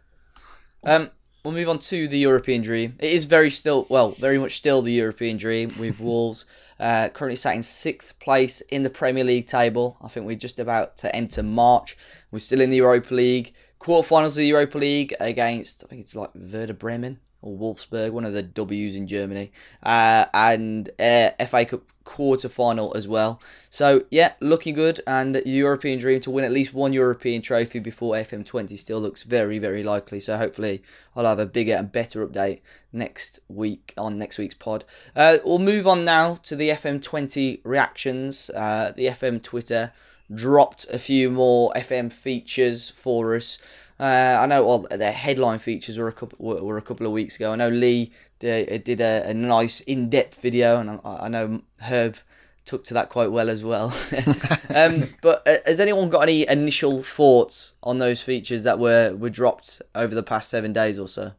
Um, 0.84 1.12
we'll 1.46 1.54
move 1.54 1.70
on 1.70 1.78
to 1.78 2.08
the 2.08 2.18
European 2.18 2.64
dream. 2.64 2.96
It 3.00 3.14
is 3.14 3.26
very 3.26 3.52
still, 3.52 3.86
well, 3.88 4.12
very 4.12 4.40
much 4.40 4.58
still 4.58 4.82
the 4.82 4.92
European 4.92 5.38
dream 5.38 5.72
with 5.78 6.00
Wolves 6.02 6.46
uh, 6.80 7.10
currently 7.10 7.36
sat 7.36 7.56
in 7.56 7.64
sixth 7.64 8.18
place 8.20 8.62
in 8.62 8.84
the 8.84 8.90
Premier 8.90 9.24
League 9.24 9.46
table. 9.46 9.98
I 10.02 10.08
think 10.08 10.26
we're 10.26 10.36
just 10.36 10.60
about 10.60 10.98
to 10.98 11.16
enter 11.16 11.44
March. 11.44 11.96
We're 12.32 12.40
still 12.40 12.62
in 12.62 12.72
the 12.72 12.78
Europa 12.78 13.14
League 13.14 13.54
quarterfinals 13.80 14.30
of 14.30 14.36
the 14.36 14.48
Europa 14.48 14.80
League 14.80 15.14
against 15.20 15.84
I 15.84 15.88
think 15.88 16.02
it's 16.02 16.16
like 16.16 16.32
Werder 16.34 16.74
Bremen 16.74 17.20
or 17.44 17.56
Wolfsburg, 17.56 18.12
one 18.12 18.26
of 18.26 18.34
the 18.34 18.42
W's 18.42 18.96
in 18.96 19.06
Germany, 19.06 19.52
uh, 19.84 20.26
and 20.34 20.90
uh, 21.00 21.30
FA 21.46 21.66
Cup 21.66 21.84
quarter 22.06 22.48
final 22.48 22.96
as 22.96 23.08
well. 23.08 23.42
So 23.70 24.06
yeah, 24.10 24.34
looking 24.40 24.76
good, 24.76 25.02
and 25.06 25.36
the 25.36 25.48
European 25.48 26.00
dream 26.00 26.22
to 26.22 26.32
win 26.32 26.46
at 26.46 26.52
least 26.52 26.74
one 26.74 26.94
European 26.94 27.42
trophy 27.42 27.80
before 27.80 28.16
FM20 28.16 28.78
still 28.80 29.02
looks 29.02 29.24
very 29.24 29.60
very 29.60 29.84
likely. 29.84 30.20
So 30.20 30.38
hopefully 30.38 30.82
I'll 31.16 31.26
have 31.26 31.40
a 31.40 31.46
bigger 31.46 31.74
and 31.74 31.92
better 31.92 32.26
update 32.26 32.62
next 32.94 33.40
week 33.50 33.94
on 33.98 34.18
next 34.18 34.38
week's 34.38 34.56
pod. 34.56 34.86
Uh, 35.16 35.40
we'll 35.44 35.60
move 35.60 35.86
on 35.86 36.06
now 36.06 36.36
to 36.44 36.56
the 36.56 36.70
FM20 36.70 37.60
reactions. 37.64 38.50
Uh, 38.52 38.94
the 38.96 39.08
FM 39.08 39.44
Twitter 39.44 39.92
dropped 40.34 40.86
a 40.92 40.98
few 40.98 41.30
more 41.30 41.72
FM 41.76 42.12
features 42.12 42.90
for 42.90 43.36
us. 43.36 43.60
Uh, 44.00 44.38
I 44.42 44.46
know 44.46 44.66
well, 44.66 44.80
their 44.92 45.12
headline 45.12 45.60
features 45.60 45.98
were 45.98 46.10
a 46.10 46.14
couple 46.14 46.38
were, 46.40 46.62
were 46.62 46.78
a 46.78 46.82
couple 46.82 47.06
of 47.06 47.14
weeks 47.14 47.36
ago. 47.38 47.54
I 47.54 47.56
know 47.56 47.70
Lee 47.70 48.12
did, 48.40 48.84
did 48.84 49.02
a, 49.02 49.30
a 49.30 49.34
nice 49.34 49.82
in 49.82 50.10
depth 50.10 50.42
video, 50.42 50.80
and 50.80 51.00
I, 51.04 51.26
I 51.26 51.28
know 51.28 51.62
Herb 51.82 52.18
took 52.66 52.84
to 52.86 52.94
that 52.96 53.10
quite 53.10 53.32
well 53.32 53.50
as 53.50 53.64
well. 53.64 53.96
um, 54.76 55.06
but 55.22 55.48
uh, 55.48 55.58
has 55.66 55.80
anyone 55.80 56.10
got 56.10 56.22
any 56.22 56.48
initial 56.48 57.04
thoughts 57.04 57.74
on 57.84 58.00
those 58.00 58.22
features 58.22 58.64
that 58.64 58.80
were 58.80 59.16
were 59.16 59.30
dropped 59.30 59.82
over 59.94 60.14
the 60.14 60.24
past 60.24 60.50
seven 60.50 60.74
days 60.74 61.00
or 61.00 61.08
so? 61.08 61.34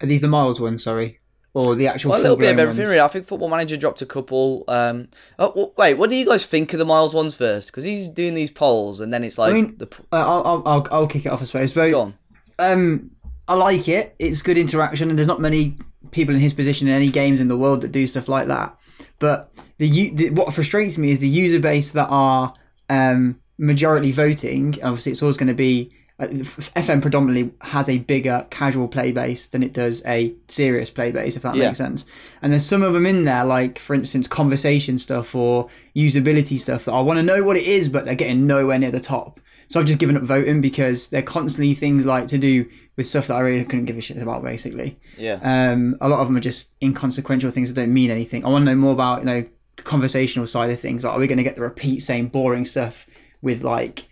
Are 0.00 0.06
these 0.06 0.20
the 0.20 0.28
Miles 0.28 0.60
ones? 0.60 0.82
Sorry, 0.82 1.20
or 1.54 1.74
the 1.74 1.86
actual? 1.86 2.10
Well, 2.10 2.20
a 2.20 2.22
little 2.22 2.36
bit 2.36 2.52
of 2.52 2.58
everything, 2.58 2.86
really. 2.86 3.00
I 3.00 3.08
think 3.08 3.24
Football 3.24 3.48
Manager 3.48 3.76
dropped 3.76 4.02
a 4.02 4.06
couple. 4.06 4.64
Um, 4.68 5.08
oh, 5.38 5.72
wait, 5.78 5.94
what 5.94 6.10
do 6.10 6.16
you 6.16 6.26
guys 6.26 6.44
think 6.44 6.72
of 6.72 6.78
the 6.78 6.84
Miles 6.84 7.14
ones 7.14 7.34
first? 7.36 7.70
Because 7.70 7.84
he's 7.84 8.08
doing 8.08 8.34
these 8.34 8.50
polls, 8.50 9.00
and 9.00 9.12
then 9.12 9.22
it's 9.22 9.38
like 9.38 9.54
mean- 9.54 9.76
the 9.78 9.86
Uh, 10.12 10.16
I'll, 10.16 10.46
I'll, 10.46 10.62
I'll, 10.66 10.88
I'll 10.90 11.06
kick 11.06 11.24
it 11.26 11.28
off, 11.28 11.40
I 11.40 11.44
suppose. 11.44 11.72
But 11.72 11.90
go 11.90 12.00
on. 12.00 12.14
um, 12.58 13.10
I 13.46 13.54
like 13.54 13.86
it. 13.88 14.16
It's 14.18 14.42
good 14.42 14.58
interaction, 14.58 15.08
and 15.08 15.18
there's 15.18 15.28
not 15.28 15.40
many 15.40 15.76
people 16.10 16.34
in 16.34 16.40
his 16.40 16.52
position 16.54 16.88
in 16.88 16.94
any 16.94 17.08
games 17.08 17.40
in 17.40 17.48
the 17.48 17.56
world 17.56 17.80
that 17.82 17.92
do 17.92 18.06
stuff 18.06 18.28
like 18.28 18.48
that. 18.48 18.76
But 19.18 19.52
the, 19.78 20.10
the 20.10 20.30
what 20.30 20.52
frustrates 20.52 20.98
me 20.98 21.10
is 21.10 21.20
the 21.20 21.28
user 21.28 21.60
base 21.60 21.92
that 21.92 22.08
are 22.08 22.54
um, 22.90 23.40
majority 23.58 24.12
voting. 24.12 24.74
Obviously, 24.82 25.12
it's 25.12 25.22
always 25.22 25.36
going 25.36 25.48
to 25.48 25.54
be. 25.54 25.92
uh, 26.18 26.26
FM 26.26 27.00
predominantly 27.00 27.52
has 27.62 27.88
a 27.88 27.98
bigger 27.98 28.46
casual 28.50 28.86
play 28.86 29.12
base 29.12 29.46
than 29.46 29.62
it 29.62 29.72
does 29.72 30.02
a 30.06 30.34
serious 30.48 30.90
play 30.90 31.10
base, 31.10 31.36
if 31.36 31.42
that 31.42 31.54
Yeah. 31.56 31.66
makes 31.66 31.78
sense. 31.78 32.04
And 32.42 32.52
there's 32.52 32.66
some 32.66 32.82
of 32.82 32.92
them 32.92 33.06
in 33.06 33.24
there, 33.24 33.44
like 33.44 33.78
for 33.78 33.94
instance, 33.94 34.28
conversation 34.28 34.98
stuff 34.98 35.34
or 35.34 35.68
usability 35.96 36.58
stuff 36.58 36.84
that 36.84 36.92
I 36.92 37.00
want 37.00 37.18
to 37.18 37.22
know 37.22 37.42
what 37.42 37.56
it 37.56 37.64
is, 37.64 37.88
but 37.88 38.04
they're 38.04 38.14
getting 38.14 38.46
nowhere 38.46 38.78
near 38.78 38.90
the 38.90 39.00
top. 39.00 39.40
So 39.68 39.80
I've 39.80 39.86
just 39.86 39.98
given 39.98 40.16
up 40.16 40.22
voting 40.24 40.60
because 40.60 41.08
they're 41.08 41.22
constantly 41.22 41.72
things 41.74 42.04
like 42.06 42.26
to 42.28 42.38
do 42.38 42.66
with 42.96 43.06
stuff 43.06 43.26
that 43.28 43.34
I 43.34 43.40
really 43.40 43.64
couldn't 43.64 43.86
give 43.86 43.96
a 43.96 44.00
shit 44.02 44.18
about, 44.18 44.42
basically. 44.44 44.96
Yeah. 45.16 45.38
Um, 45.42 45.96
a 46.00 46.08
lot 46.08 46.20
of 46.20 46.26
them 46.28 46.36
are 46.36 46.40
just 46.40 46.72
inconsequential 46.82 47.50
things 47.50 47.72
that 47.72 47.80
don't 47.80 47.94
mean 47.94 48.10
anything. 48.10 48.44
I 48.44 48.48
want 48.48 48.66
to 48.66 48.70
know 48.72 48.76
more 48.80 48.92
about, 48.92 49.20
you 49.20 49.24
know, 49.26 49.44
the 49.76 49.82
conversational 49.82 50.46
side 50.46 50.70
of 50.70 50.78
things. 50.78 51.02
Like, 51.04 51.14
are 51.14 51.18
we 51.18 51.26
going 51.26 51.38
to 51.38 51.44
get 51.44 51.56
the 51.56 51.62
repeat 51.62 52.00
same 52.00 52.28
boring 52.28 52.64
stuff 52.66 53.06
with 53.40 53.64
like 53.64 54.08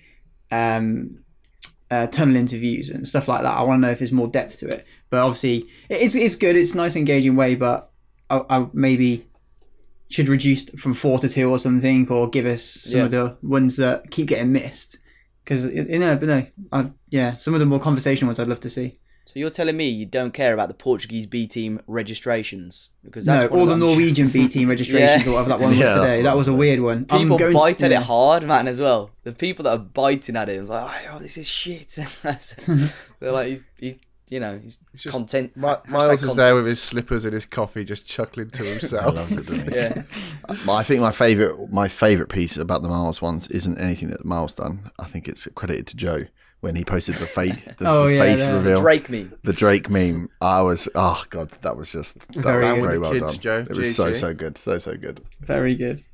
um, 0.50 1.22
uh, 1.90 2.06
tunnel 2.06 2.36
interviews 2.36 2.90
and 2.90 3.06
stuff 3.06 3.28
like 3.28 3.42
that? 3.42 3.54
I 3.56 3.62
want 3.62 3.82
to 3.82 3.86
know 3.86 3.92
if 3.92 3.98
there's 3.98 4.12
more 4.12 4.28
depth 4.28 4.58
to 4.60 4.68
it. 4.68 4.86
But 5.10 5.20
obviously, 5.20 5.66
it's 5.90 6.14
it's 6.14 6.36
good. 6.36 6.56
It's 6.56 6.72
a 6.72 6.76
nice, 6.78 6.96
engaging 6.96 7.36
way. 7.36 7.54
But 7.56 7.90
I, 8.30 8.42
I 8.48 8.66
maybe 8.72 9.26
should 10.08 10.28
reduce 10.28 10.68
from 10.70 10.94
four 10.94 11.18
to 11.18 11.28
two 11.28 11.50
or 11.50 11.58
something, 11.58 12.08
or 12.08 12.28
give 12.30 12.46
us 12.46 12.62
some 12.64 12.98
Yeah. 13.00 13.04
of 13.04 13.10
the 13.10 13.36
ones 13.42 13.76
that 13.76 14.10
keep 14.10 14.28
getting 14.28 14.52
missed. 14.52 14.98
Because 15.44 15.72
you 15.72 15.98
know, 15.98 16.16
but 16.16 16.28
no, 16.28 16.46
I, 16.72 16.90
yeah, 17.08 17.34
some 17.34 17.54
of 17.54 17.60
the 17.60 17.66
more 17.66 17.80
conversational 17.80 18.28
ones 18.28 18.38
I'd 18.38 18.48
love 18.48 18.60
to 18.60 18.70
see. 18.70 18.94
So 19.26 19.38
you're 19.38 19.50
telling 19.50 19.76
me 19.76 19.88
you 19.88 20.06
don't 20.06 20.32
care 20.34 20.52
about 20.52 20.66
the 20.68 20.74
Portuguese 20.74 21.24
B 21.24 21.46
team 21.46 21.80
registrations 21.86 22.90
because 23.04 23.26
that's 23.26 23.44
no, 23.44 23.50
one 23.50 23.60
all 23.60 23.66
the 23.66 23.76
Norwegian 23.76 24.28
B 24.28 24.48
team 24.48 24.68
registrations 24.76 25.24
Yeah. 25.24 25.30
or 25.30 25.34
whatever 25.34 25.50
that 25.50 25.60
one 25.60 25.68
was 25.70 25.78
Yeah, 25.78 25.94
today. 25.94 26.22
That 26.22 26.36
was 26.36 26.48
a 26.48 26.52
weird 26.52 26.80
one. 26.80 27.06
I'm 27.10 27.20
People 27.20 27.38
going- 27.38 27.52
bite 27.52 27.80
at 27.82 27.92
yeah. 27.92 28.00
it 28.00 28.04
hard, 28.06 28.42
man, 28.42 28.66
as 28.66 28.80
well. 28.80 29.12
The 29.22 29.32
people 29.32 29.62
that 29.64 29.70
are 29.70 29.78
biting 29.78 30.34
at 30.34 30.48
it, 30.48 30.56
it's 30.56 30.68
like, 30.68 30.90
oh, 31.08 31.14
oh 31.14 31.18
this 31.20 31.36
is 31.36 31.48
shit. 31.48 31.90
They're 33.20 33.30
like, 33.32 33.48
he's, 33.48 33.62
he's, 33.78 33.96
you 34.30 34.40
know, 34.40 34.58
he's 34.58 34.78
just- 34.96 35.14
content. 35.14 35.56
Mi- 35.56 35.62
hashtag 35.64 35.88
Miles 35.88 36.12
is 36.14 36.20
content. 36.20 36.36
there 36.38 36.54
with 36.54 36.66
his 36.66 36.80
slippers 36.82 37.24
and 37.24 37.34
his 37.34 37.46
coffee, 37.46 37.84
just 37.84 38.06
chuckling 38.06 38.50
to 38.50 38.62
He 38.64 38.70
himself. 38.70 39.14
loves 39.14 39.36
it, 39.36 39.46
doesn't 39.46 39.72
he? 39.72 39.76
Yeah, 39.78 40.02
I 40.68 40.82
think 40.82 41.00
my 41.02 41.12
favorite 41.12 41.70
my 41.72 41.88
favorite 41.88 42.28
piece 42.28 42.56
about 42.56 42.82
the 42.82 42.88
Miles 42.88 43.20
ones 43.20 43.48
isn't 43.48 43.78
anything 43.78 44.10
that 44.10 44.24
Miles 44.24 44.52
done. 44.54 44.90
I 44.98 45.04
think 45.06 45.28
it's 45.28 45.46
credited 45.54 45.86
to 45.88 45.96
Joe 45.96 46.24
when 46.60 46.76
he 46.76 46.84
posted 46.84 47.14
the 47.16 47.26
face 47.26 47.56
the, 47.78 47.88
Oh, 47.88 48.04
the 48.04 48.14
yeah, 48.14 48.20
face 48.20 48.46
the- 48.46 48.52
reveal. 48.54 48.80
Drake 48.80 49.08
me. 49.10 49.28
the 49.42 49.52
Drake 49.52 49.88
meme. 49.90 50.28
I 50.40 50.60
was 50.62 50.88
oh 50.94 51.22
god, 51.30 51.50
that 51.62 51.76
was 51.76 51.90
just 51.90 52.26
that 52.32 52.42
Very 52.42 52.58
was 52.60 52.68
good. 52.68 52.82
very 52.82 52.98
well 52.98 53.12
kids, 53.12 53.32
done. 53.38 53.40
Joe. 53.40 53.66
It 53.70 53.76
was 53.76 53.94
so 53.96 54.12
so 54.12 54.32
good, 54.34 54.56
so 54.58 54.78
so 54.78 54.96
good. 54.96 55.20
Very 55.40 55.74
good. 55.74 56.04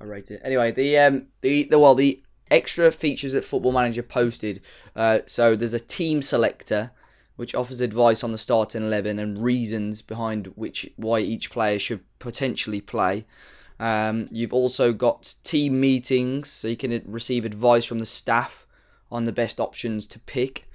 I 0.00 0.04
rate 0.04 0.30
it. 0.30 0.40
Anyway, 0.44 0.72
the 0.72 0.98
um 0.98 1.28
the, 1.40 1.62
the 1.64 1.78
well 1.78 1.94
the 1.94 2.20
extra 2.50 2.90
features 2.92 3.32
that 3.32 3.42
Football 3.42 3.72
Manager 3.72 4.02
posted. 4.02 4.60
Uh, 4.94 5.20
so 5.26 5.56
there's 5.56 5.72
a 5.72 5.80
team 5.80 6.20
selector 6.20 6.90
which 7.36 7.54
offers 7.54 7.80
advice 7.80 8.22
on 8.22 8.32
the 8.32 8.38
starting 8.38 8.82
eleven 8.82 9.18
and 9.18 9.42
reasons 9.42 10.02
behind 10.02 10.48
which 10.54 10.90
why 10.96 11.20
each 11.20 11.50
player 11.50 11.78
should 11.78 12.00
potentially 12.18 12.80
play. 12.80 13.24
Um, 13.80 14.26
you've 14.30 14.52
also 14.52 14.92
got 14.92 15.34
team 15.42 15.80
meetings, 15.80 16.48
so 16.48 16.68
you 16.68 16.76
can 16.76 17.02
receive 17.06 17.44
advice 17.44 17.84
from 17.84 17.98
the 17.98 18.06
staff 18.06 18.66
on 19.10 19.24
the 19.24 19.32
best 19.32 19.60
options 19.60 20.06
to 20.06 20.18
pick. 20.20 20.68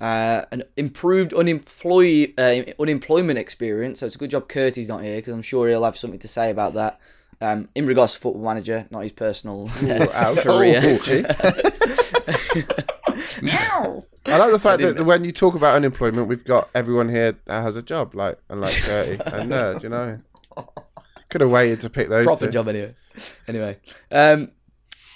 Uh, 0.00 0.44
an 0.50 0.64
improved 0.76 1.32
unemploy- 1.32 2.34
uh, 2.36 2.64
unemployment 2.80 3.38
experience. 3.38 4.00
So 4.00 4.06
it's 4.06 4.16
a 4.16 4.18
good 4.18 4.30
job 4.30 4.48
Curtis 4.48 4.88
not 4.88 5.02
here 5.02 5.16
because 5.16 5.32
I'm 5.32 5.42
sure 5.42 5.68
he'll 5.68 5.84
have 5.84 5.96
something 5.96 6.18
to 6.18 6.28
say 6.28 6.50
about 6.50 6.74
that. 6.74 6.98
Um, 7.40 7.68
in 7.74 7.86
regards 7.86 8.14
to 8.14 8.20
Football 8.20 8.42
Manager, 8.42 8.86
not 8.90 9.02
his 9.02 9.12
personal 9.12 9.70
Ooh, 9.82 10.36
career. 10.36 10.98
Gee. 13.40 13.50
I 14.32 14.36
like 14.38 14.52
the 14.52 14.58
fact 14.60 14.82
that 14.82 15.04
when 15.04 15.24
you 15.24 15.32
talk 15.32 15.54
about 15.54 15.74
unemployment, 15.76 16.28
we've 16.28 16.44
got 16.44 16.68
everyone 16.74 17.08
here 17.08 17.36
that 17.46 17.62
has 17.62 17.76
a 17.76 17.82
job, 17.82 18.14
like 18.14 18.38
and 18.48 18.60
like 18.60 18.72
Gertie 18.84 19.12
and 19.26 19.50
Nerd. 19.50 19.82
You 19.82 19.88
know, 19.88 20.20
could 21.28 21.40
have 21.40 21.50
waited 21.50 21.80
to 21.82 21.90
pick 21.90 22.08
those 22.08 22.24
Proper 22.26 22.46
two. 22.46 22.52
job 22.52 22.68
anyway. 22.68 22.94
Anyway, 23.48 23.78
um, 24.10 24.50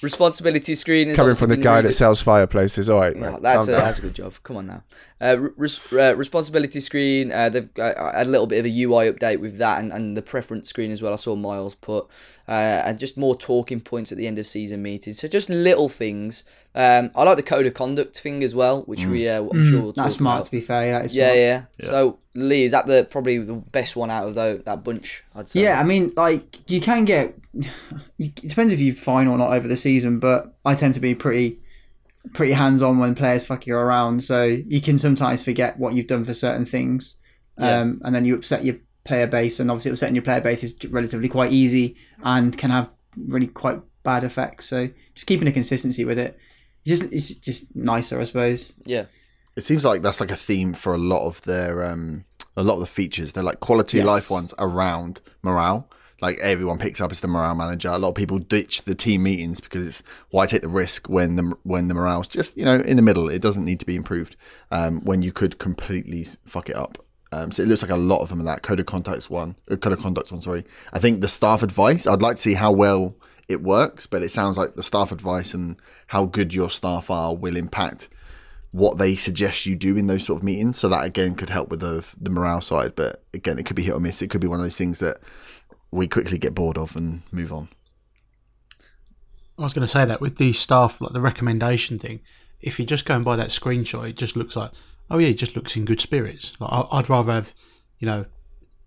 responsibility 0.03 0.75
screen 0.75 1.09
is 1.11 1.17
Coming 1.17 1.35
from 1.35 1.49
the 1.51 1.57
guy 1.57 1.75
really 1.77 1.83
that 1.83 1.89
good. 1.91 1.95
sells 1.95 2.21
fireplaces, 2.23 2.89
all 2.89 3.01
right, 3.01 3.17
mate. 3.17 3.41
that's 3.43 3.69
a, 3.69 3.71
that's 3.73 3.99
a 3.99 4.03
good 4.03 4.15
job. 4.15 4.35
Come 4.43 4.57
on 4.59 4.67
now. 4.67 4.83
Uh, 5.19 5.49
res- 5.57 5.93
uh, 5.95 6.15
responsibility 6.15 6.79
screen. 6.79 7.33
Uh, 7.33 7.49
they've 7.49 7.73
got, 7.73 7.97
I 7.97 8.19
had 8.19 8.27
a 8.27 8.31
little 8.31 8.47
bit 8.47 8.59
of 8.59 8.67
a 8.67 8.83
UI 8.83 9.11
update 9.11 9.41
with 9.41 9.57
that 9.57 9.81
and, 9.81 9.91
and 9.91 10.15
the 10.15 10.21
preference 10.21 10.69
screen 10.69 10.91
as 10.91 11.01
well. 11.01 11.15
I 11.15 11.17
saw 11.17 11.35
Miles 11.35 11.75
put 11.75 12.07
uh, 12.47 12.51
and 12.85 12.99
just 12.99 13.17
more 13.17 13.35
talking 13.35 13.81
points 13.81 14.13
at 14.13 14.19
the 14.19 14.27
end 14.27 14.39
of 14.39 14.47
season 14.47 14.83
meetings. 14.83 15.19
So 15.19 15.27
just 15.29 15.49
little 15.49 15.89
things. 15.89 16.45
Um, 16.75 17.11
I 17.17 17.23
like 17.23 17.39
the 17.39 17.43
code 17.43 17.65
of 17.65 17.73
conduct 17.73 18.19
thing 18.21 18.43
as 18.45 18.55
well, 18.55 18.83
which 18.83 19.07
we 19.07 19.27
uh, 19.27 19.41
I'm 19.43 19.65
sure 19.65 19.81
we'll 19.81 19.93
talk 19.95 20.03
Mm. 20.03 20.05
That's 20.05 20.15
smart, 20.17 20.37
about. 20.41 20.45
to 20.45 20.51
be 20.51 20.61
fair. 20.61 20.87
Yeah, 20.87 20.99
it's 20.99 21.15
Yeah, 21.15 21.25
smart. 21.61 21.69
yeah, 21.81 21.87
So 21.89 22.19
Lee, 22.35 22.65
is 22.65 22.73
that 22.73 22.87
the 22.87 23.07
probably 23.11 23.39
the 23.39 23.55
best 23.55 23.97
one 23.97 24.11
out 24.11 24.29
of 24.29 24.35
tho- 24.35 24.59
that 24.67 24.85
bunch? 24.85 25.25
I'd 25.35 25.49
say. 25.49 25.63
Yeah, 25.63 25.81
I 25.81 25.85
mean, 25.85 26.13
like 26.15 26.71
you 26.71 26.83
can 26.83 27.07
get. 27.07 27.35
It 28.19 28.35
depends 28.35 28.73
if 28.73 28.81
you 28.81 28.95
fine 28.95 29.27
or 29.29 29.37
not 29.39 29.53
over 29.53 29.69
the 29.69 29.77
season, 29.77 30.19
but 30.19 30.55
I 30.65 30.75
tend 30.75 30.95
to 30.95 31.01
be 31.01 31.15
pretty, 31.15 31.61
pretty 32.35 32.53
hands 32.53 32.83
on 32.83 32.99
when 32.99 33.15
players 33.15 33.45
fuck 33.47 33.67
you 33.67 33.77
around. 33.77 34.23
So 34.25 34.45
you 34.45 34.81
can 34.81 34.99
sometimes 34.99 35.43
forget 35.45 35.79
what 35.79 35.95
you've 35.95 36.07
done 36.07 36.25
for 36.25 36.35
certain 36.35 36.67
things, 36.67 37.15
Yeah. 37.59 37.81
um, 37.81 38.01
and 38.05 38.15
then 38.15 38.25
you 38.25 38.35
upset 38.35 38.65
your 38.65 38.77
player 39.05 39.27
base. 39.27 39.61
And 39.61 39.71
obviously, 39.71 39.91
upsetting 39.93 40.15
your 40.15 40.25
player 40.25 40.41
base 40.41 40.65
is 40.65 40.75
relatively 40.91 41.29
quite 41.29 41.53
easy 41.53 41.97
and 42.23 42.57
can 42.57 42.71
have 42.71 42.91
really 43.17 43.47
quite 43.47 43.81
bad 44.03 44.25
effects. 44.25 44.67
So 44.67 44.89
just 45.15 45.27
keeping 45.27 45.49
a 45.49 45.53
consistency 45.53 46.05
with 46.05 46.19
it, 46.19 46.39
it's 46.85 47.01
just 47.01 47.13
it's 47.13 47.35
just 47.35 47.75
nicer, 47.77 48.21
I 48.21 48.25
suppose. 48.25 48.73
yeah. 48.85 49.07
It 49.57 49.65
seems 49.65 49.87
like 49.87 50.03
that's 50.03 50.21
like 50.21 50.31
a 50.31 50.37
theme 50.37 50.75
for 50.75 50.93
a 50.93 50.99
lot 50.99 51.27
of 51.27 51.41
their 51.43 51.83
um 51.91 52.25
a 52.59 52.63
lot 52.63 52.75
of 52.75 52.81
the 52.81 52.87
features. 52.87 53.33
They're 53.33 53.43
like 53.43 53.61
quality 53.61 53.97
Yes. 53.99 54.07
life 54.07 54.31
ones 54.31 54.53
around 54.59 55.21
morale. 55.43 55.89
Like 56.21 56.39
everyone 56.39 56.79
picks 56.79 57.01
up 57.01 57.13
as 57.13 57.21
the 57.21 57.29
morale 57.29 57.55
manager. 57.55 57.89
A 57.89 57.99
lot 57.99 58.11
of 58.11 58.15
people 58.15 58.39
ditch 58.39 58.83
the 58.83 58.95
team 58.95 59.23
meetings 59.23 59.61
because 59.61 59.87
it's 59.87 60.03
why 60.31 60.47
take 60.47 60.63
the 60.63 60.69
risk 60.69 61.09
when 61.09 61.37
the 61.37 61.55
when 61.63 61.89
the 61.89 61.95
morale's 61.95 62.29
just 62.29 62.57
you 62.57 62.65
know 62.65 62.77
in 62.77 62.97
the 62.97 63.03
middle. 63.03 63.29
It 63.29 63.43
doesn't 63.43 63.65
need 63.65 63.81
to 63.81 63.87
be 63.87 63.97
improved 63.97 64.37
um, 64.71 65.05
when 65.05 65.23
you 65.23 65.33
could 65.33 65.59
completely 65.59 66.25
fuck 66.47 66.71
it 66.71 66.77
up. 66.77 66.99
Um, 67.33 67.51
so 67.51 67.63
it 67.63 67.69
looks 67.69 67.83
like 67.83 67.91
a 67.91 67.97
lot 67.97 68.23
of 68.23 68.29
them 68.29 68.41
are 68.41 68.45
that 68.45 68.63
code 68.63 68.81
of 68.81 68.87
contacts 68.87 69.29
one, 69.29 69.57
uh, 69.71 69.77
code 69.77 69.93
of 69.93 70.01
conduct 70.01 70.33
one. 70.33 70.41
Sorry, 70.41 70.65
I 70.93 70.99
think 70.99 71.21
the 71.21 71.29
staff 71.29 71.63
advice. 71.63 72.07
I'd 72.07 72.23
like 72.23 72.37
to 72.37 72.43
see 72.43 72.55
how 72.55 72.73
well 72.73 73.15
it 73.49 73.63
works, 73.63 74.07
but 74.07 74.23
it 74.23 74.31
sounds 74.31 74.57
like 74.57 74.75
the 74.75 74.83
staff 74.83 75.13
advice 75.13 75.53
and 75.53 75.77
how 76.09 76.25
good 76.25 76.55
your 76.55 76.71
staff 76.71 77.11
are 77.11 77.35
will 77.35 77.57
impact 77.57 78.09
what 78.73 78.99
they 78.99 79.17
suggest 79.17 79.65
you 79.65 79.75
do 79.75 79.97
in 79.97 80.07
those 80.07 80.25
sort 80.25 80.39
of 80.39 80.45
meetings. 80.45 80.79
So 80.79 80.89
that 80.89 81.05
again 81.05 81.35
could 81.35 81.51
help 81.51 81.69
with 81.69 81.81
the 81.81 82.07
the 82.21 82.31
morale 82.31 82.61
side. 82.61 82.95
But 82.95 83.23
again, 83.35 83.59
it 83.59 83.67
could 83.67 83.77
be 83.77 83.83
hit 83.83 83.95
or 83.95 84.01
miss. 84.01 84.23
It 84.23 84.31
could 84.31 84.41
be 84.41 84.49
one 84.49 84.61
of 84.61 84.65
those 84.65 84.79
things 84.79 85.01
that 85.01 85.19
we 85.91 86.07
quickly 86.07 86.39
get 86.39 86.55
bored 86.55 86.79
of 86.79 86.97
and 86.97 87.23
move 87.31 87.53
on. 87.53 87.69
I 89.59 89.63
was 89.63 89.73
going 89.73 89.87
to 89.87 89.89
say 89.89 90.05
that 90.05 90.21
with 90.21 90.37
the 90.37 90.53
staff, 90.53 91.01
like 91.01 91.13
the 91.13 91.21
recommendation 91.21 91.99
thing, 91.99 92.21
if 92.61 92.79
you're 92.79 92.87
just 92.87 93.07
going 93.07 93.23
by 93.23 93.37
that 93.37 93.49
screenshot, 93.49 94.09
it 94.09 94.17
just 94.17 94.37
looks 94.37 94.57
like, 94.57 94.71
oh 95.11 95.19
yeah, 95.19 95.29
he 95.29 95.35
just 95.35 95.57
looks 95.57 95.77
in 95.77 95.85
good 95.85 96.01
spirits. 96.01 96.53
Like 96.61 96.87
I'd 96.93 97.09
rather 97.09 97.33
have, 97.33 97.55
you 97.99 98.07
know, 98.07 98.27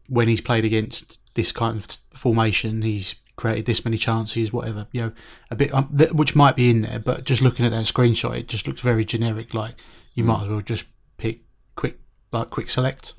when 0.07 0.27
he's 0.27 0.41
played 0.41 0.65
against 0.65 1.19
this 1.33 1.51
kind 1.51 1.77
of 1.77 1.87
formation, 2.13 2.81
he's 2.81 3.15
created 3.35 3.65
this 3.65 3.85
many 3.85 3.97
chances, 3.97 4.51
whatever, 4.51 4.87
you 4.91 5.01
know, 5.01 5.11
a 5.49 5.55
bit, 5.55 5.73
um, 5.73 5.89
th- 5.97 6.11
which 6.11 6.35
might 6.35 6.55
be 6.55 6.69
in 6.69 6.81
there, 6.81 6.99
but 6.99 7.23
just 7.23 7.41
looking 7.41 7.65
at 7.65 7.71
that 7.71 7.85
screenshot, 7.85 8.37
it 8.37 8.47
just 8.47 8.67
looks 8.67 8.81
very 8.81 9.05
generic. 9.05 9.53
Like 9.53 9.75
you 10.13 10.23
might 10.23 10.43
as 10.43 10.49
well 10.49 10.61
just 10.61 10.85
pick 11.17 11.41
quick, 11.75 11.99
like 12.31 12.49
quick 12.49 12.69
select. 12.69 13.13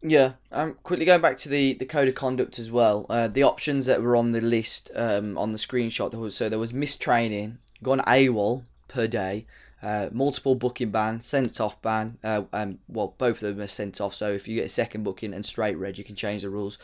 Yeah, 0.00 0.34
um, 0.52 0.74
quickly 0.84 1.04
going 1.04 1.20
back 1.20 1.36
to 1.38 1.48
the, 1.48 1.74
the 1.74 1.84
code 1.84 2.08
of 2.08 2.14
conduct 2.14 2.58
as 2.58 2.70
well. 2.70 3.04
Uh, 3.10 3.26
the 3.26 3.42
options 3.42 3.86
that 3.86 4.00
were 4.00 4.14
on 4.14 4.30
the 4.30 4.40
list 4.40 4.90
um, 4.94 5.36
on 5.36 5.52
the 5.52 5.58
screenshot, 5.58 6.12
there 6.12 6.20
was 6.20 6.36
so 6.36 6.48
there 6.48 6.58
was 6.58 6.72
mistraining, 6.72 7.58
gone 7.82 8.00
AWOL 8.00 8.62
per 8.86 9.08
day, 9.08 9.44
uh, 9.82 10.08
multiple 10.12 10.54
booking 10.54 10.90
ban, 10.90 11.20
sent 11.20 11.60
off 11.60 11.80
ban. 11.82 12.18
Uh, 12.22 12.42
um, 12.52 12.78
well, 12.88 13.14
both 13.18 13.42
of 13.42 13.56
them 13.56 13.64
are 13.64 13.68
sent 13.68 14.00
off. 14.00 14.14
So 14.14 14.30
if 14.30 14.46
you 14.46 14.56
get 14.56 14.66
a 14.66 14.70
second 14.70 15.02
booking 15.02 15.34
and 15.34 15.44
straight 15.44 15.76
red, 15.76 15.98
you 15.98 16.04
can 16.04 16.14
change 16.14 16.42
the 16.42 16.50
rules. 16.50 16.78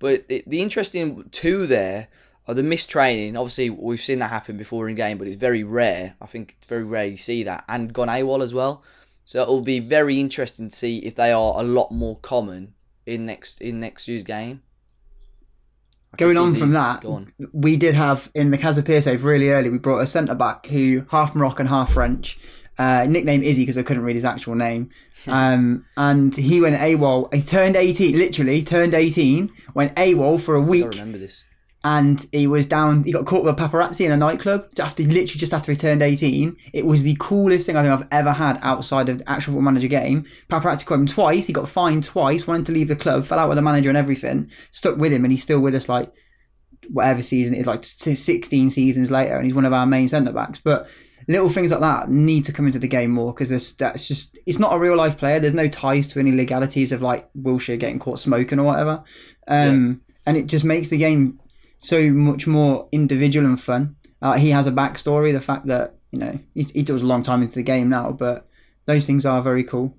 But 0.00 0.28
the, 0.28 0.60
interesting 0.60 1.28
two 1.30 1.66
there 1.66 2.08
are 2.48 2.54
the 2.54 2.62
mistraining. 2.64 3.36
Obviously, 3.36 3.70
we've 3.70 4.00
seen 4.00 4.18
that 4.18 4.30
happen 4.30 4.56
before 4.56 4.88
in 4.88 4.96
game, 4.96 5.18
but 5.18 5.28
it's 5.28 5.36
very 5.36 5.62
rare. 5.62 6.16
I 6.20 6.26
think 6.26 6.56
it's 6.58 6.66
very 6.66 6.84
rare 6.84 7.06
you 7.06 7.16
see 7.16 7.42
that, 7.44 7.64
and 7.68 7.92
gone 7.92 8.08
AWOL 8.08 8.42
as 8.42 8.54
well. 8.54 8.82
So 9.26 9.42
it 9.42 9.48
will 9.48 9.60
be 9.60 9.80
very 9.80 10.20
interesting 10.20 10.68
to 10.68 10.74
see 10.74 10.98
if 10.98 11.16
they 11.16 11.32
are 11.32 11.54
a 11.58 11.64
lot 11.64 11.90
more 11.90 12.16
common 12.20 12.74
in 13.04 13.26
next 13.26 13.60
in 13.60 13.80
next 13.80 14.06
year's 14.06 14.22
game. 14.22 14.62
I 16.14 16.16
Going 16.16 16.38
on 16.38 16.54
from 16.54 16.70
that, 16.70 17.04
on. 17.04 17.32
we 17.52 17.76
did 17.76 17.94
have 17.94 18.30
in 18.36 18.52
the 18.52 18.56
Casa 18.56 18.84
save 19.02 19.24
really 19.24 19.50
early. 19.50 19.68
We 19.68 19.78
brought 19.78 19.98
a 19.98 20.06
centre 20.06 20.36
back 20.36 20.66
who 20.66 21.04
half 21.10 21.34
Moroccan, 21.34 21.66
half 21.66 21.92
French. 21.92 22.38
Uh, 22.78 23.06
nickname 23.08 23.42
Izzy 23.42 23.62
because 23.62 23.78
I 23.78 23.82
couldn't 23.82 24.04
read 24.04 24.14
his 24.14 24.24
actual 24.24 24.54
name. 24.54 24.90
Um, 25.28 25.86
and 25.96 26.36
he 26.36 26.60
went 26.60 26.76
AWOL. 26.76 27.34
He 27.34 27.42
turned 27.42 27.74
18, 27.74 28.16
literally 28.16 28.62
turned 28.62 28.94
18, 28.94 29.50
went 29.74 29.92
AWOL 29.96 30.40
for 30.40 30.54
a 30.54 30.60
week, 30.60 30.90
remember 30.90 31.18
this. 31.18 31.42
And 31.88 32.26
he 32.32 32.48
was 32.48 32.66
down. 32.66 33.04
He 33.04 33.12
got 33.12 33.26
caught 33.26 33.44
with 33.44 33.56
a 33.56 33.62
paparazzi 33.62 34.04
in 34.04 34.10
a 34.10 34.16
nightclub 34.16 34.66
after 34.80 35.04
literally 35.04 35.26
just 35.26 35.54
after 35.54 35.70
he 35.70 35.78
turned 35.78 36.02
18. 36.02 36.56
It 36.72 36.84
was 36.84 37.04
the 37.04 37.16
coolest 37.20 37.64
thing 37.64 37.76
I 37.76 37.82
think 37.82 37.92
I've 37.92 38.08
ever 38.10 38.32
had 38.32 38.58
outside 38.60 39.08
of 39.08 39.18
the 39.18 39.30
actual 39.30 39.52
football 39.52 39.70
manager 39.70 39.86
game. 39.86 40.24
Paparazzi 40.50 40.84
caught 40.84 40.98
him 40.98 41.06
twice. 41.06 41.46
He 41.46 41.52
got 41.52 41.68
fined 41.68 42.02
twice. 42.02 42.44
Wanted 42.44 42.66
to 42.66 42.72
leave 42.72 42.88
the 42.88 42.96
club. 42.96 43.24
Fell 43.24 43.38
out 43.38 43.48
with 43.48 43.54
the 43.54 43.62
manager 43.62 43.88
and 43.88 43.96
everything. 43.96 44.50
Stuck 44.72 44.96
with 44.96 45.12
him, 45.12 45.24
and 45.24 45.32
he's 45.32 45.44
still 45.44 45.60
with 45.60 45.76
us 45.76 45.88
like 45.88 46.12
whatever 46.88 47.22
season 47.22 47.54
it 47.54 47.60
is, 47.60 47.66
like 47.68 47.80
s- 47.80 48.18
16 48.18 48.68
seasons 48.70 49.10
later, 49.12 49.36
and 49.36 49.44
he's 49.44 49.54
one 49.54 49.64
of 49.64 49.72
our 49.72 49.86
main 49.86 50.08
centre 50.08 50.32
backs. 50.32 50.58
But 50.58 50.88
little 51.28 51.48
things 51.48 51.70
like 51.70 51.80
that 51.80 52.10
need 52.10 52.44
to 52.46 52.52
come 52.52 52.66
into 52.66 52.80
the 52.80 52.88
game 52.88 53.12
more 53.12 53.32
because 53.32 53.76
that's 53.76 54.08
just 54.08 54.36
it's 54.44 54.58
not 54.58 54.74
a 54.74 54.78
real 54.78 54.96
life 54.96 55.16
player. 55.18 55.38
There's 55.38 55.54
no 55.54 55.68
ties 55.68 56.08
to 56.08 56.18
any 56.18 56.32
legalities 56.32 56.90
of 56.90 57.00
like 57.00 57.32
Wilshere 57.34 57.78
getting 57.78 58.00
caught 58.00 58.18
smoking 58.18 58.58
or 58.58 58.64
whatever, 58.64 59.04
um, 59.46 60.00
and 60.26 60.36
it 60.36 60.46
just 60.46 60.64
makes 60.64 60.88
the 60.88 60.98
game 60.98 61.38
so 61.78 62.10
much 62.10 62.46
more 62.46 62.88
individual 62.92 63.46
and 63.46 63.60
fun. 63.60 63.96
Uh, 64.22 64.34
he 64.34 64.50
has 64.50 64.66
a 64.66 64.72
backstory. 64.72 65.32
The 65.32 65.40
fact 65.40 65.66
that 65.66 65.94
you 66.10 66.18
know 66.18 66.38
he, 66.54 66.62
he 66.62 66.82
does 66.82 67.02
a 67.02 67.06
long 67.06 67.22
time 67.22 67.42
into 67.42 67.56
the 67.56 67.62
game 67.62 67.88
now, 67.88 68.12
but 68.12 68.48
those 68.86 69.06
things 69.06 69.26
are 69.26 69.42
very 69.42 69.64
cool. 69.64 69.96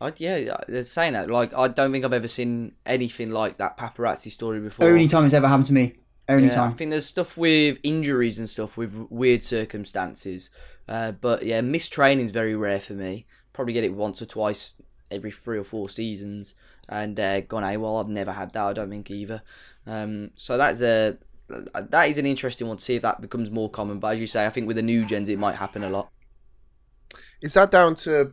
I, 0.00 0.12
yeah, 0.16 0.56
they're 0.68 0.84
saying 0.84 1.14
that. 1.14 1.28
Like, 1.28 1.52
I 1.54 1.66
don't 1.68 1.90
think 1.90 2.04
I've 2.04 2.12
ever 2.12 2.28
seen 2.28 2.72
anything 2.86 3.30
like 3.32 3.56
that 3.58 3.76
paparazzi 3.76 4.30
story 4.30 4.60
before. 4.60 4.86
Only 4.86 5.08
time 5.08 5.24
it's 5.24 5.34
ever 5.34 5.48
happened 5.48 5.66
to 5.66 5.72
me. 5.72 5.94
Only 6.28 6.46
Yeah, 6.46 6.52
I 6.52 6.54
time. 6.56 6.74
think 6.74 6.90
there's 6.90 7.06
stuff 7.06 7.36
with 7.36 7.78
injuries 7.82 8.38
and 8.38 8.48
stuff 8.48 8.76
with 8.76 8.94
weird 9.10 9.42
circumstances. 9.42 10.50
Uh, 10.88 11.12
but 11.12 11.44
yeah, 11.44 11.60
mistraining 11.62 12.24
is 12.24 12.32
very 12.32 12.54
rare 12.54 12.78
for 12.78 12.92
me. 12.92 13.26
Probably 13.52 13.72
get 13.72 13.82
it 13.84 13.92
once 13.94 14.22
or 14.22 14.26
twice 14.26 14.74
every 15.10 15.30
three 15.30 15.58
or 15.58 15.64
four 15.64 15.88
seasons. 15.88 16.54
And 16.88 17.18
uh, 17.20 17.40
gone 17.42 17.62
AWOL, 17.62 18.02
I've 18.02 18.08
never 18.08 18.32
had 18.32 18.52
that. 18.54 18.64
I 18.64 18.72
don't 18.72 18.90
think 18.90 19.10
either. 19.10 19.42
Um, 19.86 20.30
so 20.34 20.56
that's 20.56 20.80
a 20.80 21.18
that 21.48 22.08
is 22.08 22.18
an 22.18 22.26
interesting 22.26 22.66
one 22.68 22.76
to 22.76 22.84
see 22.84 22.94
if 22.94 23.02
that 23.02 23.20
becomes 23.20 23.50
more 23.50 23.70
common. 23.70 24.00
But 24.00 24.14
as 24.14 24.20
you 24.20 24.26
say, 24.26 24.46
I 24.46 24.50
think 24.50 24.66
with 24.66 24.76
the 24.76 24.82
new 24.82 25.04
gens, 25.04 25.28
it 25.28 25.38
might 25.38 25.56
happen 25.56 25.82
a 25.84 25.90
lot. 25.90 26.10
Is 27.40 27.54
that 27.54 27.70
down 27.70 27.94
to? 27.96 28.32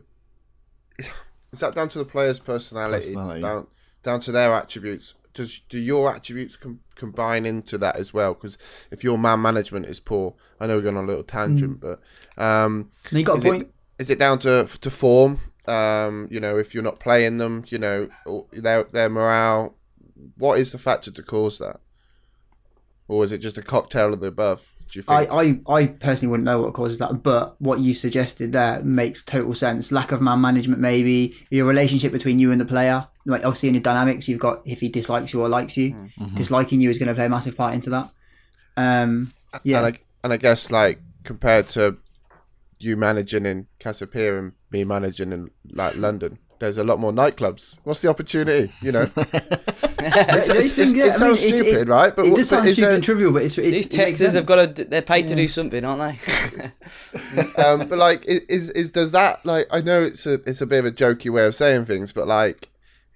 Is 1.52 1.60
that 1.60 1.74
down 1.74 1.88
to 1.90 1.98
the 1.98 2.04
player's 2.04 2.38
personality? 2.38 3.06
Personality. 3.06 3.40
Down, 3.42 3.66
down 4.02 4.20
to 4.20 4.32
their 4.32 4.52
attributes. 4.52 5.14
Does 5.32 5.60
do 5.68 5.78
your 5.78 6.14
attributes 6.14 6.56
com- 6.56 6.80
combine 6.94 7.44
into 7.46 7.78
that 7.78 7.96
as 7.96 8.12
well? 8.14 8.34
Because 8.34 8.56
if 8.90 9.04
your 9.04 9.18
man 9.18 9.42
management 9.42 9.86
is 9.86 10.00
poor, 10.00 10.34
I 10.60 10.66
know 10.66 10.76
we're 10.76 10.82
going 10.82 10.96
on 10.96 11.04
a 11.04 11.08
little 11.08 11.22
tangent, 11.22 11.80
but 11.80 12.00
um, 12.42 12.90
And 13.10 13.18
you 13.18 13.24
got 13.24 13.34
a 13.34 13.38
is 13.38 13.44
point. 13.44 13.62
it 13.62 13.72
is 13.98 14.10
it 14.10 14.18
down 14.18 14.38
to 14.40 14.66
to 14.80 14.90
form? 14.90 15.38
Um, 15.68 16.28
you 16.30 16.40
know, 16.40 16.58
if 16.58 16.74
you're 16.74 16.82
not 16.82 17.00
playing 17.00 17.38
them, 17.38 17.64
you 17.68 17.78
know, 17.78 18.08
or 18.24 18.46
their 18.52 18.84
their 18.84 19.08
morale. 19.08 19.74
What 20.38 20.58
is 20.58 20.72
the 20.72 20.78
factor 20.78 21.10
to 21.10 21.22
cause 21.22 21.58
that? 21.58 21.80
Or 23.08 23.22
is 23.22 23.32
it 23.32 23.38
just 23.38 23.58
a 23.58 23.62
cocktail 23.62 24.12
of 24.12 24.20
the 24.20 24.28
above? 24.28 24.72
Do 24.90 24.98
you 24.98 25.02
think? 25.02 25.32
I, 25.32 25.60
I, 25.68 25.80
I 25.80 25.86
personally 25.86 26.30
wouldn't 26.30 26.44
know 26.44 26.62
what 26.62 26.74
causes 26.74 26.98
that, 26.98 27.22
but 27.22 27.60
what 27.60 27.80
you 27.80 27.92
suggested 27.92 28.52
there 28.52 28.82
makes 28.82 29.22
total 29.22 29.54
sense. 29.54 29.92
Lack 29.92 30.12
of 30.12 30.20
man 30.20 30.40
management, 30.40 30.80
maybe 30.80 31.36
your 31.50 31.66
relationship 31.66 32.12
between 32.12 32.38
you 32.38 32.50
and 32.52 32.60
the 32.60 32.64
player. 32.64 33.06
Like 33.24 33.44
obviously 33.44 33.68
in 33.68 33.74
your 33.74 33.82
dynamics, 33.82 34.28
you've 34.28 34.40
got 34.40 34.62
if 34.64 34.80
he 34.80 34.88
dislikes 34.88 35.32
you 35.32 35.42
or 35.42 35.48
likes 35.48 35.76
you. 35.76 35.94
Mm-hmm. 35.94 36.34
Disliking 36.36 36.80
you 36.80 36.90
is 36.90 36.98
going 36.98 37.08
to 37.08 37.14
play 37.14 37.26
a 37.26 37.28
massive 37.28 37.56
part 37.56 37.74
into 37.74 37.90
that. 37.90 38.10
Um, 38.76 39.32
yeah, 39.64 39.78
And 39.78 39.86
I, 39.94 40.00
and 40.24 40.32
I 40.32 40.36
guess 40.36 40.70
like 40.70 41.00
compared 41.24 41.68
to 41.70 41.96
you 42.78 42.96
managing 42.96 43.46
in 43.46 43.66
Casapia 43.80 44.38
and 44.38 44.52
me 44.70 44.84
managing 44.84 45.32
in 45.32 45.50
like 45.72 45.96
London, 45.96 46.38
there's 46.58 46.78
a 46.78 46.84
lot 46.84 46.98
more 47.00 47.12
nightclubs. 47.12 47.78
What's 47.84 48.02
the 48.02 48.08
opportunity? 48.08 48.72
You 48.80 48.92
know, 48.92 49.10
It's, 49.16 50.46
Those 50.48 50.48
it's, 50.50 50.78
it's, 50.78 50.92
yeah, 50.94 51.04
it 51.04 51.06
I 51.06 51.10
mean, 51.10 51.12
sounds 51.18 51.40
stupid, 51.40 51.74
it- 51.82 51.88
right? 51.88 52.14
But 52.14 52.26
it 52.26 52.30
what- 52.30 52.36
does 52.36 52.50
but 52.50 52.56
sound 52.56 52.66
is 52.68 52.72
stupid 52.74 52.86
there- 52.88 52.94
and 52.94 53.04
trivial, 53.04 53.32
but 53.32 53.42
it's, 53.42 53.58
it's 53.58 53.76
These 53.76 53.86
it 53.86 53.92
testers 53.92 54.34
have 54.34 54.46
got 54.46 54.76
to. 54.76 54.84
They're 54.84 55.02
paid 55.02 55.28
to 55.28 55.34
do 55.34 55.48
something, 55.48 55.84
aren't 55.84 56.18
they? 56.20 56.70
um, 57.62 57.88
but 57.88 57.98
like, 57.98 58.22
i- 58.28 58.40
is 58.48 58.70
is 58.70 58.90
does 58.90 59.12
that 59.12 59.44
like? 59.44 59.66
I 59.70 59.80
know 59.80 60.00
it's 60.00 60.26
a 60.26 60.34
it's 60.48 60.60
a 60.60 60.66
bit 60.66 60.78
of 60.80 60.86
a 60.86 60.92
jokey 60.92 61.30
way 61.30 61.44
of 61.46 61.54
saying 61.54 61.86
things, 61.86 62.12
but 62.12 62.26
like, 62.28 62.68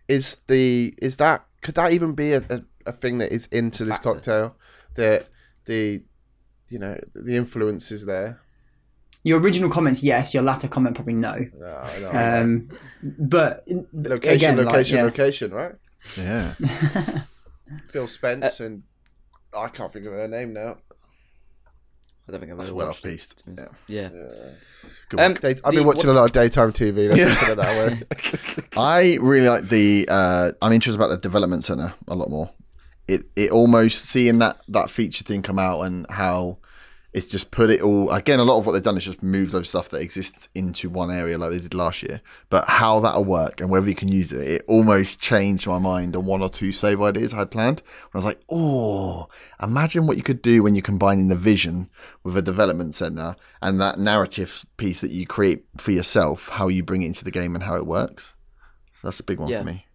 is 0.08 0.36
the 0.48 0.94
is 1.00 1.16
that 1.18 1.44
could 1.62 1.74
that 1.76 1.92
even 1.92 2.14
be 2.14 2.32
a, 2.32 2.38
a, 2.50 2.60
a 2.86 2.92
thing 2.92 3.18
that 3.18 3.30
is 3.32 3.46
into 3.46 3.84
this 3.84 3.96
Factor. 3.98 4.12
cocktail? 4.14 4.56
That 4.96 5.28
the 5.66 6.02
you 6.68 6.78
know 6.78 6.98
the 7.14 7.36
influence 7.36 7.92
is 7.92 8.04
there. 8.06 8.40
Your 9.22 9.38
original 9.38 9.68
comments, 9.70 10.02
yes. 10.02 10.32
Your 10.32 10.42
latter 10.42 10.66
comment, 10.68 10.94
probably 10.94 11.12
no. 11.14 11.34
No, 11.54 11.84
no, 12.00 12.10
Um, 12.42 12.68
but 13.18 13.64
location, 13.92 14.36
again, 14.36 14.56
like, 14.56 14.66
location, 14.66 14.96
yeah. 14.98 15.04
location, 15.04 15.50
right? 15.52 15.72
Yeah. 16.16 16.54
Phil 17.90 18.06
Spence 18.08 18.60
Uh, 18.60 18.64
and 18.64 18.82
I 19.56 19.68
can't 19.68 19.92
think 19.92 20.06
of 20.06 20.12
her 20.12 20.26
name 20.28 20.52
now. 20.54 20.78
I 22.28 22.32
don't 22.32 22.40
think 22.40 22.52
I've 22.52 22.58
That's 22.58 22.68
ever 22.68 22.76
well 22.76 22.86
watched 22.88 23.00
off 23.04 23.10
it, 23.10 23.12
piste. 23.12 23.38
to 23.38 23.44
be 23.44 23.52
honest. 23.60 23.74
Yeah. 23.88 24.08
Yeah. 24.12 24.28
Good 25.08 25.20
Um, 25.20 25.32
work. 25.32 25.40
Day- 25.40 25.48
I've 25.50 25.56
the- 25.56 25.70
been 25.80 25.86
watching 25.86 26.10
a 26.10 26.12
lot 26.12 26.24
of 26.26 26.32
daytime 26.32 26.72
TV. 26.72 27.08
Let's 27.08 27.22
just 27.22 27.40
put 27.40 27.48
it 27.50 27.56
that 27.56 27.88
way. 27.88 28.64
I 28.76 29.18
really 29.20 29.48
like 29.48 29.68
the. 29.68 30.06
Uh, 30.08 30.52
I'm 30.62 30.72
interested 30.72 30.98
about 30.98 31.08
the 31.10 31.16
development 31.18 31.64
center 31.64 31.92
a 32.08 32.14
lot 32.14 32.30
more. 32.30 32.50
It 33.08 33.22
it 33.34 33.50
almost 33.50 34.04
seeing 34.04 34.38
that 34.38 34.58
that 34.68 34.88
feature 34.90 35.24
thing 35.24 35.42
come 35.42 35.58
out 35.58 35.80
and 35.82 36.06
how 36.08 36.58
it's 37.12 37.26
just 37.28 37.50
put 37.50 37.70
it 37.70 37.80
all 37.82 38.10
again. 38.12 38.38
A 38.40 38.44
lot 38.44 38.58
of 38.58 38.66
what 38.66 38.72
they've 38.72 38.82
done 38.82 38.96
is 38.96 39.04
just 39.04 39.22
move 39.22 39.50
those 39.50 39.68
stuff 39.68 39.88
that 39.90 40.00
exists 40.00 40.48
into 40.54 40.88
one 40.88 41.10
area 41.10 41.38
like 41.38 41.50
they 41.50 41.58
did 41.58 41.74
last 41.74 42.02
year. 42.02 42.20
But 42.48 42.66
how 42.68 43.00
that'll 43.00 43.24
work 43.24 43.60
and 43.60 43.68
whether 43.70 43.88
you 43.88 43.94
can 43.94 44.08
use 44.08 44.32
it, 44.32 44.46
it 44.46 44.64
almost 44.68 45.20
changed 45.20 45.66
my 45.66 45.78
mind 45.78 46.14
on 46.14 46.24
one 46.24 46.40
or 46.42 46.48
two 46.48 46.70
save 46.72 47.00
ideas 47.02 47.34
I 47.34 47.38
had 47.38 47.50
planned. 47.50 47.82
When 48.12 48.18
I 48.18 48.18
was 48.18 48.24
like, 48.24 48.40
oh, 48.48 49.28
imagine 49.62 50.06
what 50.06 50.16
you 50.16 50.22
could 50.22 50.40
do 50.42 50.62
when 50.62 50.74
you're 50.74 50.82
combining 50.82 51.28
the 51.28 51.34
vision 51.36 51.90
with 52.22 52.36
a 52.36 52.42
development 52.42 52.94
center 52.94 53.34
and 53.60 53.80
that 53.80 53.98
narrative 53.98 54.64
piece 54.76 55.00
that 55.00 55.10
you 55.10 55.26
create 55.26 55.64
for 55.78 55.90
yourself, 55.90 56.48
how 56.50 56.68
you 56.68 56.82
bring 56.84 57.02
it 57.02 57.06
into 57.06 57.24
the 57.24 57.30
game 57.32 57.54
and 57.54 57.64
how 57.64 57.74
it 57.76 57.86
works. 57.86 58.34
That's 59.02 59.18
a 59.18 59.24
big 59.24 59.38
one 59.40 59.48
Yeah. 59.48 59.60
for 59.60 59.64
me. 59.66 59.86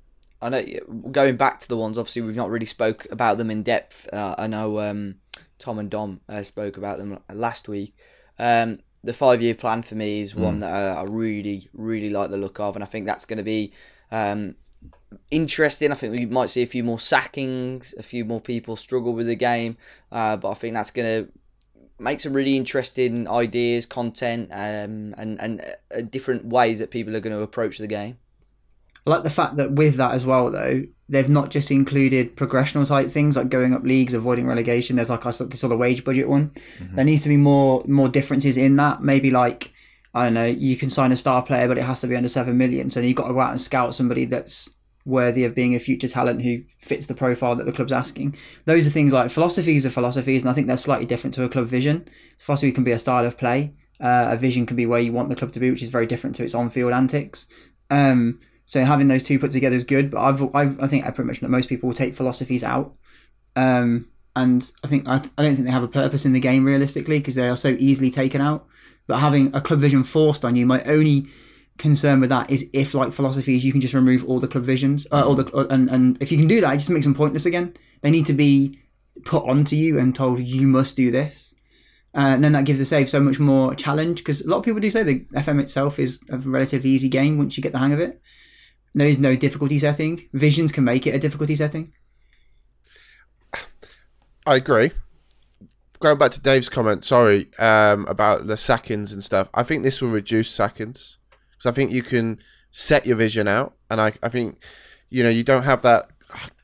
I 0.42 0.50
know. 0.50 0.64
Going 1.12 1.38
back 1.38 1.60
to 1.60 1.68
the 1.68 1.78
ones, 1.78 1.98
obviously 1.98 2.22
we've 2.22 2.36
not 2.36 2.50
really 2.50 2.66
spoke 2.66 3.08
about 3.12 3.38
them 3.38 3.50
in 3.50 3.64
depth. 3.64 4.08
Uh, 4.14 4.36
I 4.38 4.48
know 4.48 4.80
um, 4.80 5.16
Tom 5.60 5.80
and 5.80 5.90
Dom 5.90 6.22
uh, 6.30 6.44
spoke 6.44 6.78
about 6.78 6.98
them 6.98 7.20
last 7.34 7.68
week. 7.68 7.96
Um, 8.38 8.80
the 9.04 9.14
five-year 9.14 9.56
plan 9.56 9.82
for 9.84 9.96
me 9.96 10.22
is 10.22 10.36
one 10.36 10.60
that 10.60 10.74
uh, 10.74 11.00
I 11.00 11.04
really, 11.04 11.70
really 11.74 12.10
like 12.10 12.32
the 12.32 12.38
look 12.38 12.60
of, 12.60 12.76
and 12.76 12.84
I 12.84 12.88
think 12.88 13.06
that's 13.06 13.26
going 13.26 13.38
to 13.38 13.44
be 13.44 13.72
um, 14.12 14.56
interesting. 15.30 15.92
I 15.92 15.96
think 15.96 16.14
we 16.14 16.26
might 16.26 16.50
see 16.50 16.64
a 16.64 16.68
few 16.68 16.84
more 16.84 17.00
sackings, 17.00 17.94
a 17.98 18.04
few 18.04 18.26
more 18.26 18.42
people 18.42 18.76
struggle 18.76 19.14
with 19.14 19.28
the 19.28 19.36
game, 19.36 19.78
uh, 20.12 20.38
but 20.38 20.50
I 20.50 20.54
think 20.56 20.74
that's 20.74 20.92
going 20.92 21.26
to 21.26 21.32
make 22.00 22.20
some 22.20 22.34
really 22.34 22.58
interesting 22.58 23.30
ideas, 23.30 23.86
content, 23.86 24.50
um, 24.52 25.14
and 25.18 25.40
and 25.40 25.62
uh, 25.96 26.02
different 26.02 26.46
ways 26.46 26.80
that 26.80 26.92
people 26.92 27.16
are 27.16 27.22
going 27.22 27.36
to 27.36 27.44
approach 27.44 27.78
the 27.78 27.88
game. 27.88 28.18
I 29.06 29.10
like 29.10 29.24
the 29.24 29.30
fact 29.30 29.56
that 29.58 29.74
with 29.74 29.96
that 29.98 30.14
as 30.14 30.26
well, 30.26 30.50
though, 30.50 30.84
they've 31.08 31.30
not 31.30 31.52
just 31.52 31.70
included 31.70 32.36
progressional 32.36 32.88
type 32.88 33.12
things 33.12 33.38
like 33.38 33.50
going 33.50 33.74
up 33.74 33.84
leagues, 33.84 34.14
avoiding 34.14 34.48
relegation. 34.48 34.96
There's 34.96 35.10
like 35.10 35.26
I 35.26 35.32
saw, 35.32 35.48
saw 35.50 35.68
the 35.68 35.78
wage 35.78 36.04
budget 36.04 36.28
one. 36.28 36.52
There 36.80 37.06
needs 37.06 37.24
to 37.24 37.30
be 37.30 37.38
more 37.38 37.84
more 37.88 38.10
differences 38.10 38.58
in 38.58 38.76
that. 38.78 39.04
Maybe 39.04 39.30
like 39.30 39.72
I 40.14 40.24
don't 40.24 40.34
know, 40.34 40.46
you 40.46 40.78
can 40.78 40.90
sign 40.90 41.12
a 41.12 41.16
star 41.16 41.44
player, 41.44 41.68
but 41.68 41.78
it 41.78 41.84
has 41.84 42.02
to 42.02 42.08
be 42.08 42.16
under 42.16 42.30
seven 42.30 42.58
million. 42.58 42.90
So 42.90 43.00
you've 43.00 43.18
got 43.18 43.28
to 43.28 43.34
go 43.34 43.42
out 43.42 43.52
and 43.52 43.62
scout 43.62 43.94
somebody 43.94 44.26
that's 44.26 44.70
worthy 45.06 45.44
of 45.44 45.54
being 45.54 45.76
a 45.76 45.80
future 45.80 46.08
talent 46.08 46.42
who 46.42 46.64
fits 46.80 47.06
the 47.06 47.14
profile 47.14 47.56
that 47.56 47.66
the 47.66 47.72
club's 47.72 47.92
asking. 47.92 48.36
Those 48.66 48.88
are 48.88 48.90
things 48.90 49.14
like 49.14 49.30
philosophies 49.30 49.86
are 49.86 49.92
philosophies, 49.92 50.42
and 50.42 50.50
I 50.50 50.54
think 50.54 50.68
they're 50.68 50.78
slightly 50.78 51.06
different 51.06 51.34
to 51.36 51.44
a 51.44 51.50
club 51.50 51.68
vision. 51.68 52.08
Philosophy 52.40 52.72
can 52.72 52.84
be 52.84 52.92
a 52.92 53.00
style 53.00 53.26
of 53.26 53.38
play. 53.38 53.76
Uh, 54.00 54.30
a 54.32 54.38
vision 54.38 54.66
can 54.66 54.76
be 54.76 54.86
where 54.86 55.00
you 55.00 55.14
want 55.14 55.30
the 55.30 55.36
club 55.36 55.52
to 55.52 55.60
be, 55.60 55.70
which 55.70 55.84
is 55.84 55.90
very 55.90 56.08
different 56.08 56.36
to 56.38 56.44
its 56.44 56.56
on-field 56.56 56.92
antics. 56.92 57.48
Um, 57.92 58.40
so 58.66 58.84
having 58.84 59.08
those 59.08 59.24
two 59.24 59.40
put 59.40 59.52
together 59.52 59.76
is 59.76 59.84
good, 59.84 60.10
but 60.10 60.22
I've, 60.22 60.56
I've 60.56 60.80
I 60.80 60.88
think 60.88 61.06
I 61.06 61.12
pretty 61.12 61.28
much 61.28 61.42
know 61.42 61.48
most 61.48 61.70
people 61.70 61.88
will 61.88 61.94
take 61.94 62.16
philosophies 62.16 62.64
out, 62.64 62.96
um, 63.56 64.08
and 64.36 64.72
I 64.84 64.88
think 64.88 65.08
I, 65.08 65.16
I 65.38 65.44
don't 65.44 65.56
think 65.56 65.66
they 65.66 65.72
have 65.72 65.84
a 65.84 65.88
purpose 65.88 66.26
in 66.26 66.34
the 66.34 66.40
game 66.40 66.66
realistically 66.66 67.20
because 67.20 67.36
they 67.36 67.48
are 67.48 67.58
so 67.58 67.76
easily 67.80 68.10
taken 68.10 68.42
out. 68.42 68.66
But 69.08 69.20
having 69.20 69.54
a 69.54 69.62
club 69.62 69.80
vision 69.80 70.04
forced 70.04 70.44
on 70.44 70.56
you, 70.56 70.66
my 70.66 70.82
only 70.84 71.28
concern 71.78 72.22
with 72.22 72.30
that 72.30 72.50
is 72.50 72.70
if 72.74 72.94
like 72.94 73.14
philosophies, 73.14 73.64
you 73.64 73.72
can 73.72 73.82
just 73.82 73.94
remove 73.94 74.26
all 74.26 74.40
the 74.40 74.48
club 74.48 74.64
visions, 74.64 75.06
uh, 75.12 75.24
all 75.26 75.36
the 75.36 75.68
and 75.70 75.90
and 75.90 76.22
if 76.22 76.32
you 76.32 76.38
can 76.38 76.48
do 76.48 76.62
that, 76.62 76.74
it 76.74 76.78
just 76.78 76.90
makes 76.90 77.06
them 77.06 77.16
pointless 77.16 77.46
again. 77.46 77.74
They 78.02 78.12
need 78.12 78.26
to 78.26 78.34
be 78.34 78.80
put 79.26 79.48
onto 79.48 79.76
you 79.76 80.00
and 80.00 80.16
told 80.16 80.40
you 80.40 80.68
must 80.68 80.98
do 80.98 81.12
this. 81.12 81.54
Uh, 82.16 82.34
and 82.34 82.44
then 82.44 82.54
that 82.54 82.64
gives 82.64 82.80
the 82.80 82.86
save 82.86 83.10
so 83.10 83.20
much 83.20 83.40
more 83.40 83.76
challenge 83.76 84.20
because 84.20 84.42
a 84.42 84.50
lot 84.50 84.58
of 84.58 84.64
people 84.64 84.80
do 84.80 84.90
say 84.90 85.04
the 85.04 85.20
FM 85.34 85.62
itself 85.62 86.00
is 86.00 86.20
a 86.30 86.38
relatively 86.38 86.90
easy 86.90 87.10
game 87.10 87.38
once 87.38 87.58
you 87.58 87.64
get 87.64 87.74
the 87.74 87.80
hang 87.80 87.92
of 87.92 88.00
it. 88.00 88.22
There 88.96 89.08
is 89.08 89.20
no 89.20 89.36
difficulty 89.36 89.78
setting. 89.78 90.28
Visions 90.32 90.72
can 90.72 90.86
make 90.86 91.06
it 91.06 91.14
a 91.14 91.20
difficulty 91.20 91.54
setting. 91.54 91.92
I 94.48 94.56
agree. 94.56 94.92
Going 96.00 96.18
back 96.18 96.32
to 96.32 96.40
Dave's 96.40 96.70
comment, 96.70 97.04
sorry, 97.04 97.48
um, 97.60 98.06
about 98.08 98.48
the 98.48 98.56
seconds 98.56 99.12
and 99.12 99.22
stuff. 99.22 99.50
I 99.54 99.64
think 99.64 99.84
this 99.84 100.02
will 100.02 100.10
reduce 100.10 100.50
seconds 100.50 101.18
because 101.52 101.66
I 101.66 101.72
think 101.74 101.92
you 101.92 102.04
can 102.04 102.40
set 102.72 103.06
your 103.06 103.18
vision 103.18 103.48
out, 103.50 103.76
and 103.90 104.00
I, 104.00 104.14
I 104.24 104.30
think 104.30 104.64
you 105.10 105.24
know 105.24 105.30
you 105.30 105.44
don't 105.44 105.64
have 105.64 105.82
that 105.82 106.10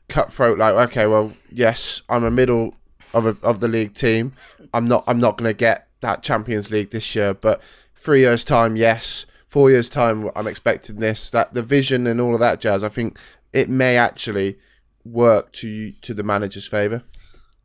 cutthroat 0.08 0.58
like 0.58 0.74
okay, 0.90 1.06
well, 1.06 1.34
yes, 1.50 2.00
I'm 2.08 2.24
a 2.24 2.30
middle 2.30 2.76
of 3.12 3.26
a, 3.26 3.36
of 3.42 3.60
the 3.60 3.68
league 3.68 3.94
team. 3.94 4.32
I'm 4.72 4.86
not 4.86 5.04
I'm 5.06 5.20
not 5.20 5.36
going 5.36 5.50
to 5.50 5.56
get 5.56 5.88
that 6.00 6.22
Champions 6.22 6.70
League 6.70 6.90
this 6.90 7.14
year, 7.14 7.34
but 7.34 7.60
three 7.94 8.20
years 8.20 8.42
time, 8.44 8.76
yes. 8.76 9.26
Four 9.52 9.70
years 9.70 9.90
time, 9.90 10.30
I'm 10.34 10.46
expecting 10.46 10.96
this. 10.96 11.28
That 11.28 11.52
the 11.52 11.62
vision 11.62 12.06
and 12.06 12.22
all 12.22 12.32
of 12.32 12.40
that 12.40 12.58
jazz. 12.58 12.82
I 12.82 12.88
think 12.88 13.18
it 13.52 13.68
may 13.68 13.98
actually 13.98 14.56
work 15.04 15.52
to 15.52 15.92
to 15.92 16.14
the 16.14 16.22
manager's 16.22 16.66
favour. 16.66 17.02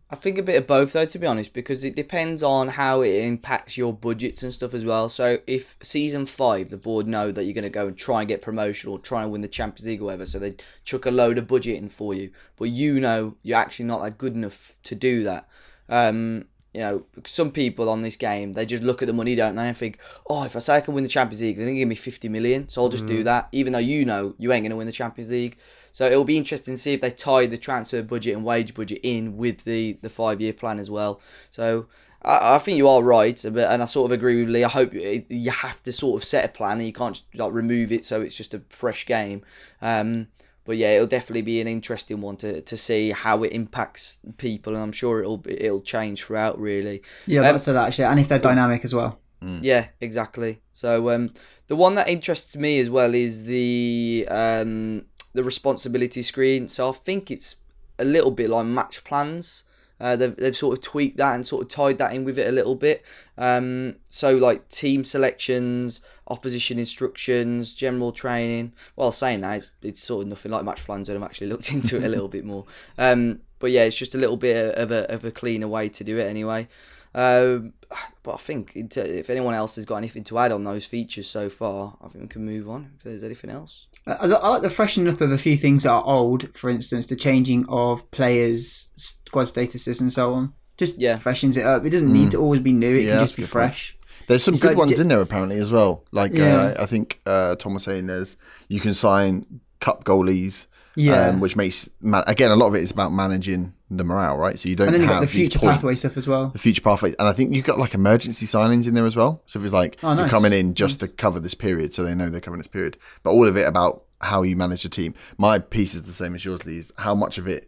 I 0.10 0.18
think 0.18 0.38
a 0.38 0.44
bit 0.44 0.58
of 0.58 0.68
both 0.68 0.92
though, 0.92 1.06
to 1.06 1.18
be 1.18 1.26
honest, 1.26 1.54
because 1.54 1.86
it 1.86 1.96
depends 1.96 2.44
on 2.44 2.68
how 2.68 3.04
it 3.04 3.16
impacts 3.24 3.78
your 3.78 3.94
budgets 3.94 4.44
and 4.44 4.54
stuff 4.54 4.74
as 4.74 4.84
well. 4.84 5.08
So 5.08 5.38
if 5.48 5.78
season 5.82 6.26
five, 6.26 6.72
the 6.72 6.78
board 6.78 7.08
know 7.08 7.32
that 7.32 7.46
you're 7.46 7.54
going 7.54 7.64
to 7.64 7.70
go 7.70 7.88
and 7.88 7.98
try 7.98 8.20
and 8.20 8.28
get 8.28 8.42
promotion 8.42 8.90
or 8.90 9.00
try 9.00 9.24
and 9.24 9.32
win 9.32 9.40
the 9.40 9.48
Champions 9.48 9.88
League 9.88 10.02
or 10.02 10.06
whatever, 10.06 10.26
so 10.26 10.40
they 10.40 10.56
chuck 10.84 11.06
a 11.06 11.12
load 11.12 11.38
of 11.38 11.48
budget 11.48 11.78
in 11.78 11.88
for 11.88 12.14
you, 12.14 12.32
but 12.58 12.66
you 12.66 13.00
know 13.00 13.38
you're 13.44 13.58
actually 13.58 13.86
not 13.86 14.04
that 14.04 14.18
good 14.18 14.36
enough 14.36 14.76
to 14.84 14.94
do 14.94 15.24
that. 15.24 15.48
Um, 15.88 16.48
you 16.78 16.84
know, 16.84 17.04
some 17.26 17.50
people 17.50 17.90
on 17.90 18.04
this 18.04 18.16
game 18.16 18.54
they 18.54 18.64
just 18.64 18.84
look 18.84 19.02
at 19.02 19.08
the 19.08 19.14
money, 19.14 19.34
don't 19.34 19.56
they, 19.56 19.68
and 19.68 19.76
think, 19.76 19.98
oh, 20.30 20.44
if 20.44 20.56
I 20.56 20.60
say 20.60 20.76
I 20.76 20.82
can 20.82 20.94
win 20.94 21.04
the 21.04 21.10
Champions 21.10 21.42
League, 21.42 21.56
they're 21.56 21.66
going 21.66 21.76
to 21.76 21.80
give 21.80 21.88
me 21.90 21.96
50 21.96 22.30
million, 22.30 22.70
so 22.70 22.84
I'll 22.84 22.90
just 22.90 23.08
do 23.08 23.24
that, 23.24 23.50
even 23.52 23.74
though 23.74 23.80
you 23.80 24.06
know 24.06 24.36
you 24.38 24.54
ain't 24.54 24.62
going 24.62 24.70
to 24.70 24.76
win 24.76 24.86
the 24.86 24.94
Champions 24.94 25.32
League. 25.32 25.58
So 25.92 26.06
it'll 26.06 26.24
be 26.24 26.38
interesting 26.38 26.76
to 26.76 26.78
see 26.78 26.94
if 26.94 27.02
they 27.02 27.10
tie 27.10 27.48
the 27.48 27.58
transfer 27.58 28.04
budget 28.04 28.36
and 28.36 28.46
wage 28.46 28.76
budget 28.76 29.00
in 29.02 29.38
with 29.38 29.64
the, 29.64 29.98
the 30.04 30.10
five 30.10 30.40
year 30.40 30.54
plan 30.54 30.78
as 30.78 30.92
well. 30.92 31.20
So 31.50 31.88
I, 32.22 32.56
I 32.56 32.58
think 32.60 32.78
you 32.78 32.88
are 32.88 33.02
right, 33.02 33.44
but 33.44 33.72
and 33.72 33.82
I 33.82 33.86
sort 33.86 34.12
of 34.12 34.12
agree 34.12 34.40
with 34.40 34.50
Lee. 34.50 34.64
I 34.64 34.70
hope 34.70 34.94
you, 34.94 35.26
you 35.30 35.50
have 35.50 35.82
to 35.82 35.92
sort 35.92 36.22
of 36.22 36.28
set 36.28 36.46
a 36.46 36.50
plan 36.50 36.78
and 36.78 36.86
you 36.86 36.94
can't 36.94 37.16
just 37.16 37.26
like 37.34 37.52
remove 37.52 37.92
it 37.92 38.06
so 38.06 38.22
it's 38.22 38.36
just 38.36 38.54
a 38.54 38.62
fresh 38.70 39.08
game. 39.08 39.42
Um, 39.82 40.28
but 40.68 40.78
yeah, 40.78 40.92
it'll 40.96 41.08
definitely 41.08 41.42
be 41.42 41.60
an 41.62 41.68
interesting 41.68 42.22
one 42.22 42.36
to, 42.38 42.62
to 42.62 42.78
see 42.78 43.12
how 43.12 43.42
it 43.44 43.54
impacts 43.54 44.20
people, 44.38 44.74
and 44.76 44.84
I'm 44.84 44.92
sure 44.92 45.22
it'll 45.22 45.38
be, 45.38 45.60
it'll 45.60 45.82
change 45.82 46.24
throughout. 46.24 46.60
Really, 46.60 47.02
Yeah, 47.26 47.40
Um, 47.40 47.46
that's 47.46 47.66
that 47.66 47.76
actually, 47.76 48.04
and 48.06 48.20
if 48.20 48.28
they're 48.28 48.38
dynamic 48.38 48.84
as 48.86 48.94
well. 48.94 49.20
yeah, 49.42 49.88
exactly. 50.02 50.60
So 50.72 51.10
um, 51.10 51.32
the 51.68 51.76
one 51.76 51.96
that 51.96 52.08
interests 52.10 52.56
me 52.56 52.80
as 52.80 52.90
well 52.90 53.16
is 53.16 53.46
the 53.46 54.28
um, 54.30 55.06
the 55.34 55.44
responsibility 55.44 56.22
screen. 56.22 56.68
So 56.68 56.90
I 56.90 56.92
think 56.92 57.32
it's 57.32 57.56
a 57.98 58.04
little 58.06 58.32
bit 58.32 58.50
like 58.50 58.66
match 58.66 59.04
plans. 59.04 59.64
Uh, 60.00 60.16
they've, 60.16 60.36
they've 60.36 60.56
sort 60.56 60.78
of 60.78 60.84
tweaked 60.84 61.18
that 61.18 61.36
and 61.36 61.46
sort 61.46 61.64
of 61.64 61.70
tied 61.70 61.98
that 61.98 62.14
in 62.14 62.24
with 62.24 62.38
it 62.38 62.48
a 62.48 62.52
little 62.52 62.76
bit. 62.76 63.04
Um, 63.38 63.96
so 64.10 64.36
like 64.36 64.70
team 64.70 65.04
selections, 65.04 66.02
opposition 66.28 66.80
instructions, 66.80 67.74
general 67.74 68.12
training. 68.12 68.74
Well, 68.96 69.12
saying 69.12 69.42
that 69.42 69.58
it's, 69.58 69.74
it's 69.82 70.00
sort 70.00 70.24
of 70.24 70.30
nothing 70.30 70.52
like 70.52 70.64
match 70.64 70.86
plans 70.86 71.10
when 71.10 71.18
I've 71.18 71.24
actually 71.24 71.48
looked 71.52 71.72
into 71.72 71.98
it 71.98 72.04
a 72.04 72.10
little 72.10 72.28
bit 72.28 72.46
more. 72.46 72.66
Um, 72.98 73.42
but 73.60 73.72
yeah, 73.72 73.84
it's 73.84 73.96
just 73.96 74.16
a 74.16 74.20
little 74.20 74.38
bit 74.38 74.76
of 74.76 74.92
a, 74.92 75.12
of 75.12 75.24
a 75.26 75.32
cleaner 75.32 75.68
way 75.68 75.90
to 75.90 76.04
do 76.04 76.18
it 76.18 76.26
anyway. 76.26 76.68
Um, 77.16 77.74
but 78.22 78.36
I 78.36 78.38
think 78.38 78.74
if 78.76 79.30
anyone 79.30 79.56
else 79.56 79.78
has 79.78 79.86
got 79.86 79.96
anything 79.96 80.24
to 80.26 80.38
add 80.38 80.52
on 80.52 80.64
those 80.64 80.86
features 80.86 81.28
so 81.28 81.50
far, 81.50 81.98
I 82.02 82.10
think 82.10 82.22
we 82.24 82.28
can 82.28 82.46
move 82.46 82.70
on. 82.70 82.92
If 82.98 83.04
there's 83.04 83.24
anything 83.24 83.50
else, 83.50 83.88
I, 84.08 84.14
I 84.14 84.28
I 84.28 84.48
like 84.50 84.62
the 84.62 84.70
freshening 84.70 85.14
up 85.14 85.22
of 85.22 85.32
a 85.32 85.38
few 85.38 85.58
things 85.58 85.84
that 85.84 85.92
are 85.92 86.04
old. 86.06 86.56
For 86.56 86.70
instance, 86.70 87.06
the 87.08 87.16
changing 87.16 87.66
of 87.70 88.10
players' 88.12 88.90
squad 88.96 89.44
statuses 89.46 90.00
and 90.02 90.12
so 90.12 90.34
on. 90.34 90.54
Just 90.78 90.98
Yeah. 91.00 91.16
freshens 91.18 91.58
it 91.58 91.66
up. 91.66 91.86
It 91.86 91.90
doesn't 91.90 92.12
need 92.14 92.32
to 92.32 92.38
always 92.38 92.60
be 92.62 92.72
new. 92.72 92.96
It 92.96 93.04
Yeah, 93.04 93.10
can 93.12 93.18
that's 93.20 93.32
just 93.32 93.38
be 93.38 93.42
good 93.44 93.52
point. 93.52 93.66
fresh. 93.72 93.98
There's 94.28 94.44
some 94.44 94.54
It's 94.54 94.62
good 94.62 94.70
like 94.70 94.78
ones 94.78 94.92
di- 94.96 95.02
in 95.02 95.08
there 95.08 95.22
apparently 95.22 95.58
as 95.58 95.72
well. 95.72 96.04
Like 96.12 96.38
Yeah. 96.38 96.74
uh, 96.78 96.84
I 96.84 96.86
think 96.86 97.20
uh, 97.26 97.56
Tom 97.56 97.74
was 97.74 97.84
saying, 97.84 98.08
there's 98.08 98.38
you 98.70 98.80
can 98.80 98.94
sign 98.94 99.46
cup 99.80 100.04
goalies 100.04 100.66
Yeah. 100.96 101.28
um, 101.30 101.40
which 101.40 101.56
makes 101.56 101.88
ma- 102.02 102.24
again 102.28 102.52
a 102.52 102.56
lot 102.56 102.68
of 102.68 102.76
it 102.76 102.82
is 102.82 102.92
about 102.92 103.12
managing 103.14 103.74
the 103.90 104.04
morale, 104.04 104.38
right? 104.38 104.60
So 104.60 104.70
you 104.70 104.76
don't 104.76 104.88
and 104.88 104.96
then 104.96 105.02
you've 105.02 105.10
got 105.10 105.20
the 105.22 105.26
these 105.28 105.48
future 105.48 105.60
points, 105.60 105.76
pathway 105.76 105.94
stuff 105.94 106.18
as 106.18 106.28
well. 106.28 106.48
the 106.48 106.60
future 106.60 106.82
pathway, 106.82 107.14
and 107.20 107.28
I 107.28 107.34
think 107.34 107.56
you've 107.56 107.66
got 107.66 107.80
like 107.80 107.94
emergency 107.94 108.46
signings 108.46 108.88
in 108.88 108.94
there 108.94 109.06
as 109.06 109.16
well. 109.16 109.42
So 109.46 109.60
if 109.60 109.66
it's 109.66 109.74
like 109.74 109.98
Oh, 110.04 110.14
you're 110.14 110.28
coming 110.28 110.54
in 110.54 110.74
just 110.74 110.98
mm. 110.98 111.02
to 111.02 111.08
cover 111.08 111.40
this 111.40 111.54
period, 111.54 111.94
so 111.94 112.04
they 112.04 112.14
know 112.16 112.30
they're 112.30 112.42
covering 112.42 112.60
this 112.60 112.68
period, 112.68 112.98
but 113.24 113.32
all 113.32 113.48
of 113.48 113.56
it 113.56 113.68
about 113.68 114.04
how 114.22 114.42
you 114.42 114.56
manage 114.56 114.84
the 114.84 114.90
team. 114.90 115.14
My 115.38 115.60
piece 115.60 115.94
is 115.94 116.04
the 116.04 116.14
same 116.14 116.36
as 116.36 116.44
yours, 116.44 116.66
Lee. 116.66 116.80
is 116.80 116.92
How 116.98 117.16
much 117.16 117.38
of 117.38 117.48
it 117.48 117.68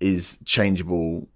is 0.00 0.38
changeable 0.44 1.28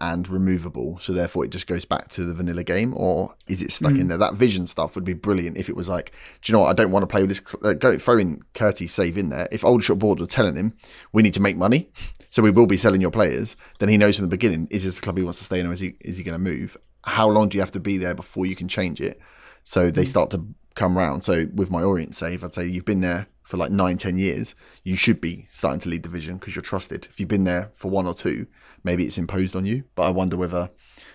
and 0.00 0.28
removable, 0.28 0.98
so 0.98 1.12
therefore 1.12 1.44
it 1.44 1.50
just 1.50 1.66
goes 1.66 1.84
back 1.84 2.08
to 2.08 2.24
the 2.24 2.34
vanilla 2.34 2.64
game, 2.64 2.92
or 2.96 3.34
is 3.46 3.62
it 3.62 3.70
stuck 3.72 3.92
Mm. 3.92 4.00
in 4.00 4.08
there? 4.08 4.18
That 4.18 4.34
vision 4.34 4.66
stuff 4.66 4.94
would 4.94 5.04
be 5.04 5.12
brilliant 5.14 5.56
if 5.56 5.68
it 5.68 5.76
was 5.76 5.88
like, 5.88 6.12
do 6.42 6.50
you 6.50 6.52
know 6.54 6.60
what? 6.60 6.70
I 6.70 6.72
don't 6.72 6.90
want 6.90 7.02
to 7.04 7.06
play 7.06 7.22
with 7.22 7.30
this. 7.30 7.42
Uh, 7.62 7.74
go 7.74 7.96
throw 7.96 8.18
in 8.18 8.42
Curtis 8.54 8.92
save 8.92 9.16
in 9.16 9.28
there. 9.30 9.48
If 9.52 9.64
Aldershot 9.64 9.98
board 9.98 10.18
were 10.20 10.26
telling 10.26 10.56
him 10.56 10.74
we 11.12 11.22
need 11.22 11.34
to 11.34 11.40
make 11.42 11.56
money, 11.56 11.90
so 12.30 12.42
we 12.42 12.50
will 12.50 12.66
be 12.66 12.76
selling 12.76 13.00
your 13.00 13.10
players, 13.12 13.56
then 13.78 13.88
he 13.88 13.96
knows 13.96 14.16
from 14.16 14.24
the 14.24 14.28
beginning 14.36 14.66
is 14.70 14.84
this 14.84 14.96
the 14.96 15.02
club 15.02 15.16
he 15.16 15.22
wants 15.24 15.38
to 15.38 15.44
stay 15.44 15.60
in, 15.60 15.66
or 15.66 15.72
is 15.72 15.80
he 15.80 15.94
is 16.00 16.16
he 16.16 16.24
going 16.24 16.32
to 16.34 16.38
move? 16.50 16.76
How 17.04 17.28
long 17.28 17.48
do 17.48 17.56
you 17.56 17.62
have 17.62 17.72
to 17.72 17.80
be 17.80 17.96
there 17.98 18.14
before 18.14 18.46
you 18.46 18.56
can 18.56 18.66
change 18.68 19.00
it? 19.00 19.20
So 19.62 19.90
they 19.90 20.04
start 20.04 20.30
to 20.32 20.44
come 20.74 20.98
round. 20.98 21.22
So 21.24 21.46
with 21.54 21.70
my 21.70 21.82
Orient 21.82 22.16
save, 22.16 22.42
I'd 22.42 22.52
say 22.54 22.66
you've 22.66 22.84
been 22.84 23.00
there 23.00 23.26
for 23.44 23.56
like 23.56 23.70
nine, 23.70 23.96
ten 23.96 24.18
years. 24.18 24.54
You 24.82 24.96
should 24.96 25.20
be 25.20 25.46
starting 25.52 25.80
to 25.80 25.88
lead 25.88 26.02
the 26.02 26.08
division 26.08 26.38
because 26.38 26.56
you're 26.56 26.62
trusted. 26.62 27.06
If 27.10 27.20
you've 27.20 27.28
been 27.28 27.44
there 27.44 27.70
for 27.74 27.90
one 27.90 28.06
or 28.06 28.14
two, 28.14 28.46
maybe 28.82 29.04
it's 29.04 29.18
imposed 29.18 29.54
on 29.54 29.66
you. 29.66 29.84
But 29.94 30.04
I 30.04 30.10
wonder 30.10 30.36
whether, 30.36 30.70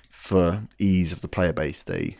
for 0.10 0.64
ease 0.78 1.12
of 1.12 1.22
the 1.22 1.28
player 1.28 1.54
base, 1.54 1.84
they 1.84 2.18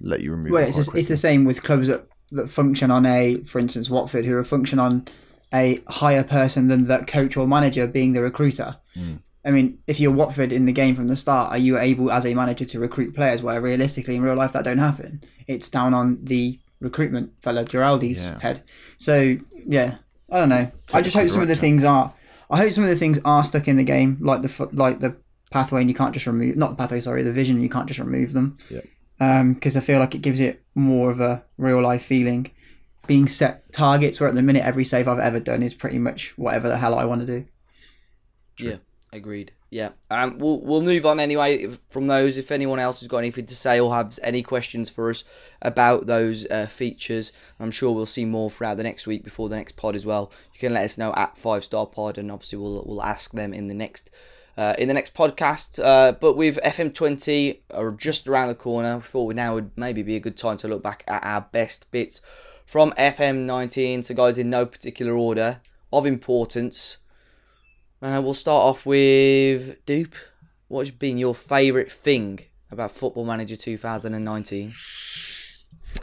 let 0.00 0.20
you 0.20 0.32
remove. 0.32 0.52
Well, 0.52 0.64
it 0.64 0.76
it's, 0.76 0.94
it's 0.94 1.08
the 1.08 1.16
same 1.16 1.44
with 1.44 1.62
clubs 1.62 1.88
that, 1.88 2.06
that 2.32 2.50
function 2.50 2.90
on 2.90 3.06
a, 3.06 3.36
for 3.44 3.58
instance, 3.58 3.88
Watford, 3.88 4.24
who 4.24 4.36
are 4.36 4.44
function 4.44 4.78
on 4.78 5.06
a 5.54 5.80
higher 5.86 6.24
person 6.24 6.68
than 6.68 6.88
that 6.88 7.06
coach 7.06 7.36
or 7.36 7.46
manager 7.46 7.86
being 7.86 8.14
the 8.14 8.22
recruiter. 8.22 8.76
Hmm. 8.94 9.16
I 9.44 9.50
mean, 9.50 9.78
if 9.86 9.98
you're 9.98 10.12
Watford 10.12 10.52
in 10.52 10.66
the 10.66 10.72
game 10.72 10.94
from 10.94 11.08
the 11.08 11.16
start, 11.16 11.52
are 11.52 11.58
you 11.58 11.76
able 11.76 12.12
as 12.12 12.24
a 12.24 12.34
manager 12.34 12.64
to 12.64 12.78
recruit 12.78 13.14
players? 13.14 13.42
Where 13.42 13.60
realistically, 13.60 14.16
in 14.16 14.22
real 14.22 14.36
life, 14.36 14.52
that 14.52 14.64
don't 14.64 14.78
happen. 14.78 15.22
It's 15.48 15.68
down 15.68 15.94
on 15.94 16.18
the 16.22 16.60
recruitment 16.82 17.32
fella 17.42 17.64
Giraldi's 17.64 18.22
Yeah. 18.24 18.38
head. 18.40 18.62
So 18.98 19.36
yeah, 19.66 19.96
I 20.30 20.38
don't 20.38 20.48
know. 20.48 20.70
I 20.92 21.00
just 21.00 21.16
hope 21.16 21.28
some 21.30 21.42
of 21.42 21.48
the 21.48 21.56
things 21.56 21.84
are. 21.84 22.12
I 22.50 22.58
hope 22.58 22.70
some 22.70 22.84
of 22.84 22.90
the 22.90 22.96
things 22.96 23.18
are 23.24 23.44
stuck 23.44 23.66
in 23.68 23.76
the 23.76 23.84
game, 23.84 24.18
like 24.20 24.42
the 24.42 24.68
like 24.72 25.00
the 25.00 25.16
pathway, 25.50 25.80
and 25.80 25.88
you 25.90 25.94
can't 25.94 26.12
just 26.12 26.26
remove 26.26 26.56
not 26.56 26.70
the 26.70 26.76
pathway. 26.76 27.00
Sorry, 27.00 27.22
the 27.22 27.32
vision. 27.32 27.62
You 27.62 27.68
can't 27.70 27.86
just 27.86 28.00
remove 28.00 28.32
them 28.32 28.58
Yep. 28.70 28.84
because 29.54 29.76
um, 29.76 29.82
I 29.82 29.84
feel 29.84 29.98
like 30.00 30.14
it 30.14 30.22
gives 30.22 30.40
it 30.40 30.62
more 30.74 31.10
of 31.10 31.20
a 31.20 31.44
real 31.56 31.80
life 31.82 32.04
feeling. 32.04 32.50
Being 33.06 33.26
set 33.26 33.72
targets 33.72 34.20
where 34.20 34.28
at 34.28 34.34
the 34.36 34.42
minute 34.42 34.64
every 34.64 34.84
save 34.84 35.08
I've 35.08 35.18
ever 35.18 35.40
done 35.40 35.62
is 35.62 35.74
pretty 35.74 35.98
much 35.98 36.36
whatever 36.38 36.68
the 36.68 36.76
hell 36.78 36.94
I 36.94 37.04
want 37.04 37.20
to 37.22 37.26
do. 37.26 37.46
Yeah, 38.58 38.76
agreed. 39.12 39.52
Yeah, 39.72 39.92
um, 40.10 40.36
we'll 40.36 40.60
we'll 40.60 40.82
move 40.82 41.06
on 41.06 41.18
anyway 41.18 41.66
from 41.88 42.06
those. 42.06 42.36
If 42.36 42.52
anyone 42.52 42.78
else 42.78 43.00
has 43.00 43.08
got 43.08 43.16
anything 43.16 43.46
to 43.46 43.56
say 43.56 43.80
or 43.80 43.94
has 43.94 44.20
any 44.22 44.42
questions 44.42 44.90
for 44.90 45.08
us 45.08 45.24
about 45.62 46.04
those 46.04 46.44
uh, 46.50 46.66
features, 46.66 47.32
I'm 47.58 47.70
sure 47.70 47.90
we'll 47.90 48.04
see 48.04 48.26
more 48.26 48.50
throughout 48.50 48.76
the 48.76 48.82
next 48.82 49.06
week 49.06 49.24
before 49.24 49.48
the 49.48 49.56
next 49.56 49.76
pod 49.76 49.96
as 49.96 50.04
well. 50.04 50.30
You 50.52 50.60
can 50.60 50.74
let 50.74 50.84
us 50.84 50.98
know 50.98 51.14
at 51.16 51.38
Five 51.38 51.64
Star 51.64 51.86
Pod, 51.86 52.18
and 52.18 52.30
obviously 52.30 52.58
we'll 52.58 52.84
we'll 52.86 53.02
ask 53.02 53.32
them 53.32 53.54
in 53.54 53.68
the 53.68 53.74
next. 53.74 54.10
Uh, 54.58 54.74
in 54.78 54.88
the 54.88 54.92
next 54.92 55.14
podcast, 55.14 55.82
uh, 55.82 56.12
but 56.12 56.36
with 56.36 56.58
FM20 56.62 57.60
or 57.70 57.92
just 57.92 58.28
around 58.28 58.48
the 58.48 58.54
corner, 58.54 58.98
we 58.98 59.02
thought 59.02 59.34
now 59.34 59.54
would 59.54 59.70
maybe 59.76 60.02
be 60.02 60.16
a 60.16 60.20
good 60.20 60.36
time 60.36 60.58
to 60.58 60.68
look 60.68 60.82
back 60.82 61.02
at 61.08 61.24
our 61.24 61.40
best 61.52 61.90
bits 61.90 62.20
from 62.66 62.90
FM19. 62.98 64.04
So, 64.04 64.14
guys, 64.14 64.36
in 64.36 64.50
no 64.50 64.66
particular 64.66 65.14
order 65.14 65.62
of 65.90 66.04
importance, 66.04 66.98
uh, 68.02 68.20
we'll 68.22 68.34
start 68.34 68.62
off 68.62 68.84
with 68.84 69.84
Dupe. 69.86 70.14
What's 70.68 70.90
been 70.90 71.18
your 71.18 71.34
favourite 71.34 71.90
thing 71.90 72.40
about 72.70 72.90
Football 72.90 73.24
Manager 73.24 73.56
2019? 73.56 74.72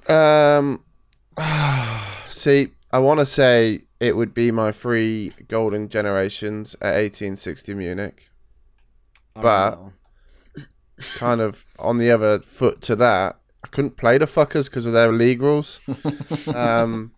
Um, 0.08 0.84
see, 2.28 2.68
I 2.92 3.00
want 3.00 3.20
to 3.20 3.26
say 3.26 3.82
it 4.00 4.16
would 4.16 4.34
be 4.34 4.52
my 4.52 4.72
three 4.72 5.34
golden 5.48 5.90
generations 5.90 6.76
at 6.76 6.96
1860 6.96 7.74
Munich. 7.74 8.30
I 9.36 9.42
But- 9.42 9.80
Kind 11.16 11.42
of 11.42 11.66
on 11.78 11.98
the 11.98 12.12
other 12.12 12.40
foot 12.40 12.82
to 12.84 12.96
that, 12.98 13.38
I 13.64 13.68
couldn't 13.70 13.98
play 13.98 14.18
the 14.18 14.26
fuckers 14.26 14.70
because 14.70 14.86
of 14.86 14.94
their 14.94 15.12
league 15.12 15.42
rules. 15.42 15.80
um, 16.54 17.14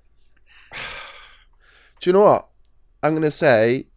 do 1.99 2.09
you 2.09 2.13
know 2.13 2.21
what? 2.21 2.47
I'm 3.03 3.15
gonna 3.15 3.31
say 3.31 3.87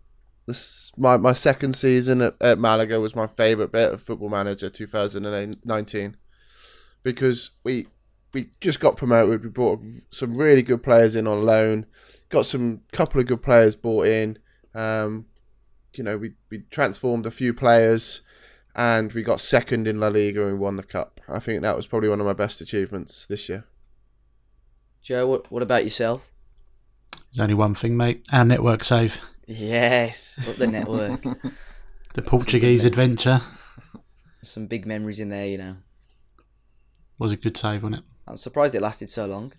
this 0.47 0.93
my 0.97 1.17
my 1.17 1.33
second 1.33 1.75
season 1.75 2.21
at, 2.21 2.35
at 2.41 2.59
Malaga 2.59 3.01
was 3.01 3.17
my 3.17 3.27
favourite 3.27 3.73
bit 3.73 3.93
of 3.93 4.01
Football 4.01 4.29
Manager 4.29 4.71
2019 4.71 6.17
because 7.03 7.51
we 7.63 7.87
we 8.33 8.51
just 8.61 8.81
got 8.81 8.97
promoted. 8.97 9.43
We 9.43 9.49
brought 9.49 9.83
some 10.11 10.37
really 10.37 10.63
good 10.63 10.83
players 10.83 11.17
in 11.17 11.27
on 11.27 11.45
loan. 11.45 11.87
Got 12.29 12.47
some 12.47 12.81
couple 12.93 13.21
of 13.21 13.27
good 13.27 13.43
players 13.43 13.77
bought 13.77 14.07
in. 14.07 14.39
Um, 14.75 15.27
you 15.95 16.03
know, 16.03 16.17
we 16.17 16.33
we 16.51 16.61
transformed 16.71 17.27
a 17.27 17.31
few 17.31 17.55
players, 17.55 18.23
and 18.75 19.13
we 19.13 19.23
got 19.23 19.41
second 19.41 19.87
in 19.87 20.01
La 20.01 20.09
Liga 20.09 20.47
and 20.47 20.59
won 20.59 20.77
the 20.77 20.83
cup. 20.83 21.21
I 21.29 21.39
think 21.39 21.63
that 21.63 21.77
was 21.77 21.87
probably 21.87 22.09
one 22.09 22.21
of 22.21 22.27
my 22.27 22.33
best 22.33 22.61
achievements 22.61 23.27
this 23.27 23.49
year. 23.49 23.65
Joe, 25.01 25.27
what, 25.27 25.53
what 25.53 25.63
about 25.63 25.85
yourself? 25.85 26.31
There's 27.13 27.41
only 27.41 27.55
one 27.55 27.75
thing, 27.75 27.97
mate. 27.97 28.27
Our 28.33 28.45
network 28.45 28.85
save. 28.85 29.21
Yes, 29.47 30.39
up 30.49 30.57
the 30.57 30.67
network. 30.67 31.21
The 32.15 32.23
Portuguese 32.23 32.85
memories. 32.85 32.85
adventure 32.85 33.41
Some 34.41 34.69
big 34.69 34.87
memories 34.87 35.19
in 35.19 35.31
there, 35.31 35.47
you 35.49 35.59
know. 35.59 35.77
was 37.19 37.33
a 37.33 37.37
good 37.37 37.57
save, 37.57 37.83
wasn't 37.83 38.03
it? 38.03 38.05
I'm 38.29 38.37
surprised 38.37 38.77
it 38.77 38.83
lasted 38.83 39.09
so 39.09 39.27
long. 39.27 39.53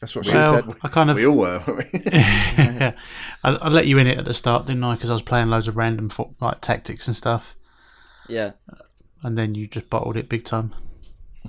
That's 0.00 0.16
what 0.16 0.24
she 0.24 0.30
said. 0.30 0.64
I 0.82 0.88
kind 0.88 1.10
of 1.10 1.16
we 1.16 1.26
all 1.26 1.36
were. 1.36 1.62
weren't 1.66 1.92
we? 1.92 2.00
yeah. 2.06 2.92
I, 3.44 3.50
I 3.50 3.68
let 3.68 3.86
you 3.86 3.98
in 3.98 4.06
it 4.06 4.16
at 4.16 4.24
the 4.24 4.32
start, 4.32 4.64
didn't 4.66 4.82
I? 4.82 4.94
Because 4.94 5.10
I 5.10 5.12
was 5.12 5.20
playing 5.20 5.48
loads 5.48 5.68
of 5.68 5.76
random 5.76 6.08
fo- 6.08 6.34
like 6.40 6.62
tactics 6.62 7.06
and 7.06 7.14
stuff, 7.14 7.54
Yeah, 8.30 8.52
and 9.22 9.36
then 9.36 9.54
you 9.54 9.66
just 9.66 9.90
bottled 9.90 10.16
it 10.16 10.30
big 10.30 10.44
time. 10.44 10.72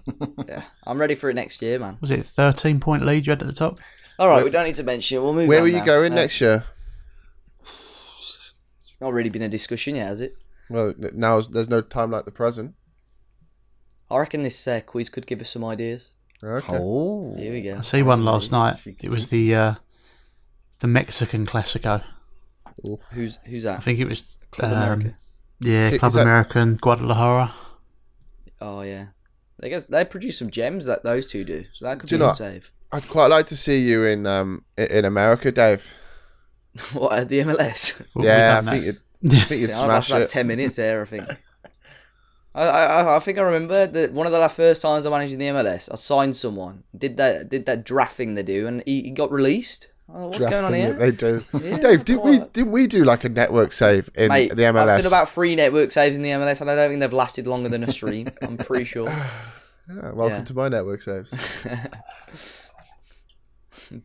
yeah. 0.50 0.66
I'm 0.86 1.00
ready 1.00 1.16
for 1.16 1.30
it 1.30 1.34
next 1.36 1.62
year, 1.62 1.80
man. 1.80 1.98
Was 2.02 2.12
it 2.12 2.20
a 2.20 2.24
thirteen 2.24 2.82
point 2.82 3.06
lead 3.06 3.26
you 3.26 3.32
had 3.32 3.42
at 3.42 3.48
the 3.48 3.54
top? 3.54 3.80
All 4.20 4.28
right, 4.28 4.44
we 4.44 4.50
don't 4.50 4.66
need 4.66 4.76
to 4.76 4.84
mention 4.84 5.18
it. 5.18 5.22
We'll 5.22 5.32
move 5.34 5.48
Where 5.48 5.60
on 5.60 5.64
were 5.64 5.70
you 5.70 5.78
now. 5.78 5.86
going 5.86 6.12
Uh, 6.12 6.16
next 6.16 6.42
year? 6.42 6.66
Not 9.02 9.14
really 9.14 9.30
been 9.32 9.42
a 9.42 9.50
discussion 9.50 9.96
yet, 9.96 10.08
has 10.08 10.22
it? 10.22 10.38
Well, 10.70 10.94
now 10.98 11.42
there's 11.42 11.68
no 11.70 11.82
time 11.82 12.12
like 12.12 12.26
the 12.26 12.32
present. 12.32 12.76
I 14.10 14.18
reckon 14.20 14.44
this 14.44 14.68
uh, 14.68 14.80
quiz 14.86 15.10
could 15.10 15.26
give 15.26 15.42
us 15.42 15.50
some 15.50 15.66
ideas. 15.66 16.16
Okay. 16.44 16.78
oh, 16.80 17.36
Here 17.38 17.52
we 17.52 17.62
go. 17.62 17.78
I 17.78 17.82
see 17.82 18.04
one 18.04 18.24
last 18.24 18.52
night. 18.52 18.78
It 19.02 19.10
was 19.10 19.28
the 19.28 19.56
uh, 19.56 19.74
the 20.80 20.88
Mexican 20.88 21.46
Classico. 21.46 22.04
Who's 23.12 23.40
who's 23.46 23.64
that? 23.64 23.80
I 23.80 23.82
think 23.82 24.00
it 24.00 24.08
was 24.08 24.24
Club 24.52 24.72
um, 24.72 24.78
America. 24.78 25.18
Yeah, 25.60 25.90
Is 25.90 26.00
Club 26.00 26.14
that- 26.14 26.22
American 26.22 26.76
Guadalajara. 26.78 27.54
Oh 28.60 28.82
yeah. 28.82 29.08
They 29.60 29.70
guess 29.70 29.86
they 29.86 30.06
produce 30.06 30.38
some 30.40 30.50
gems 30.50 30.86
that 30.86 31.04
those 31.04 31.26
two 31.28 31.44
do. 31.44 31.66
So 31.74 31.86
that 31.86 32.00
could 32.00 32.10
Do 32.10 32.18
be 32.18 32.24
a 32.24 32.34
save. 32.34 32.72
I'd 32.92 33.08
quite 33.08 33.28
like 33.28 33.48
to 33.48 33.56
see 33.56 33.80
you 33.80 34.04
in 34.06 34.26
um 34.28 34.64
in 34.78 35.06
America, 35.06 35.52
Dave. 35.52 35.96
what 36.94 37.14
at 37.14 37.30
the 37.30 37.40
MLS? 37.40 38.02
Well, 38.16 38.26
yeah, 38.26 38.58
I 38.58 38.62
we've 38.62 38.70
think 38.70 39.00
that. 39.22 39.32
you'd, 39.32 39.34
I 39.42 39.44
think 39.46 39.62
you'd 39.62 39.70
Yeah, 39.72 39.76
smash 39.76 39.90
that's 39.90 40.10
like 40.12 40.24
it. 40.24 40.30
ten 40.30 40.48
minutes 40.48 40.76
there. 40.78 41.02
I 41.02 41.06
think. 41.06 41.24
I, 42.54 42.64
I, 42.68 43.16
I 43.16 43.20
think 43.20 43.38
I 43.38 43.44
remember 43.44 43.88
that 43.88 44.12
one 44.12 44.26
of 44.28 44.34
the 44.34 44.50
first 44.50 44.82
times 44.82 45.06
I 45.06 45.10
managed 45.10 45.32
in 45.32 45.40
the 45.40 45.46
MLS, 45.48 45.88
I 45.90 45.96
signed 45.96 46.36
someone, 46.36 46.84
did 46.98 47.16
that 47.18 47.48
did 47.48 47.66
that 47.66 47.86
draft 47.86 48.16
thing 48.18 48.36
they 48.36 48.44
do, 48.44 48.68
and 48.68 48.84
he, 48.86 49.04
he 49.04 49.12
got 49.12 49.32
released. 49.32 49.88
Oh, 50.14 50.28
what's 50.28 50.46
going 50.46 50.66
on 50.66 50.74
here? 50.74 50.92
They 50.92 51.12
do. 51.12 51.46
Yeah, 51.58 51.78
Dave, 51.78 52.04
did 52.04 52.18
we 52.18 52.40
didn't 52.40 52.74
we 52.74 52.88
do 52.88 53.06
like 53.06 53.24
a 53.24 53.30
network 53.30 53.72
save 53.72 54.10
in 54.16 54.28
Mate, 54.28 54.50
the 54.54 54.64
MLS? 54.64 54.88
I've 54.90 54.98
done 55.04 55.08
about 55.08 55.30
three 55.30 55.56
network 55.56 55.92
saves 55.92 56.18
in 56.18 56.22
the 56.22 56.32
MLS, 56.32 56.60
and 56.60 56.70
I 56.70 56.76
don't 56.76 56.90
think 56.90 57.00
they've 57.00 57.14
lasted 57.14 57.48
longer 57.48 57.70
than 57.70 57.84
a 57.86 57.92
stream. 57.94 58.28
I'm 58.42 58.58
pretty 58.58 58.84
sure. 58.84 59.08
Yeah, 59.08 60.12
welcome 60.12 60.40
Yeah. 60.40 60.44
to 60.44 60.54
my 60.54 60.68
network 60.68 61.02
saves. 61.02 61.34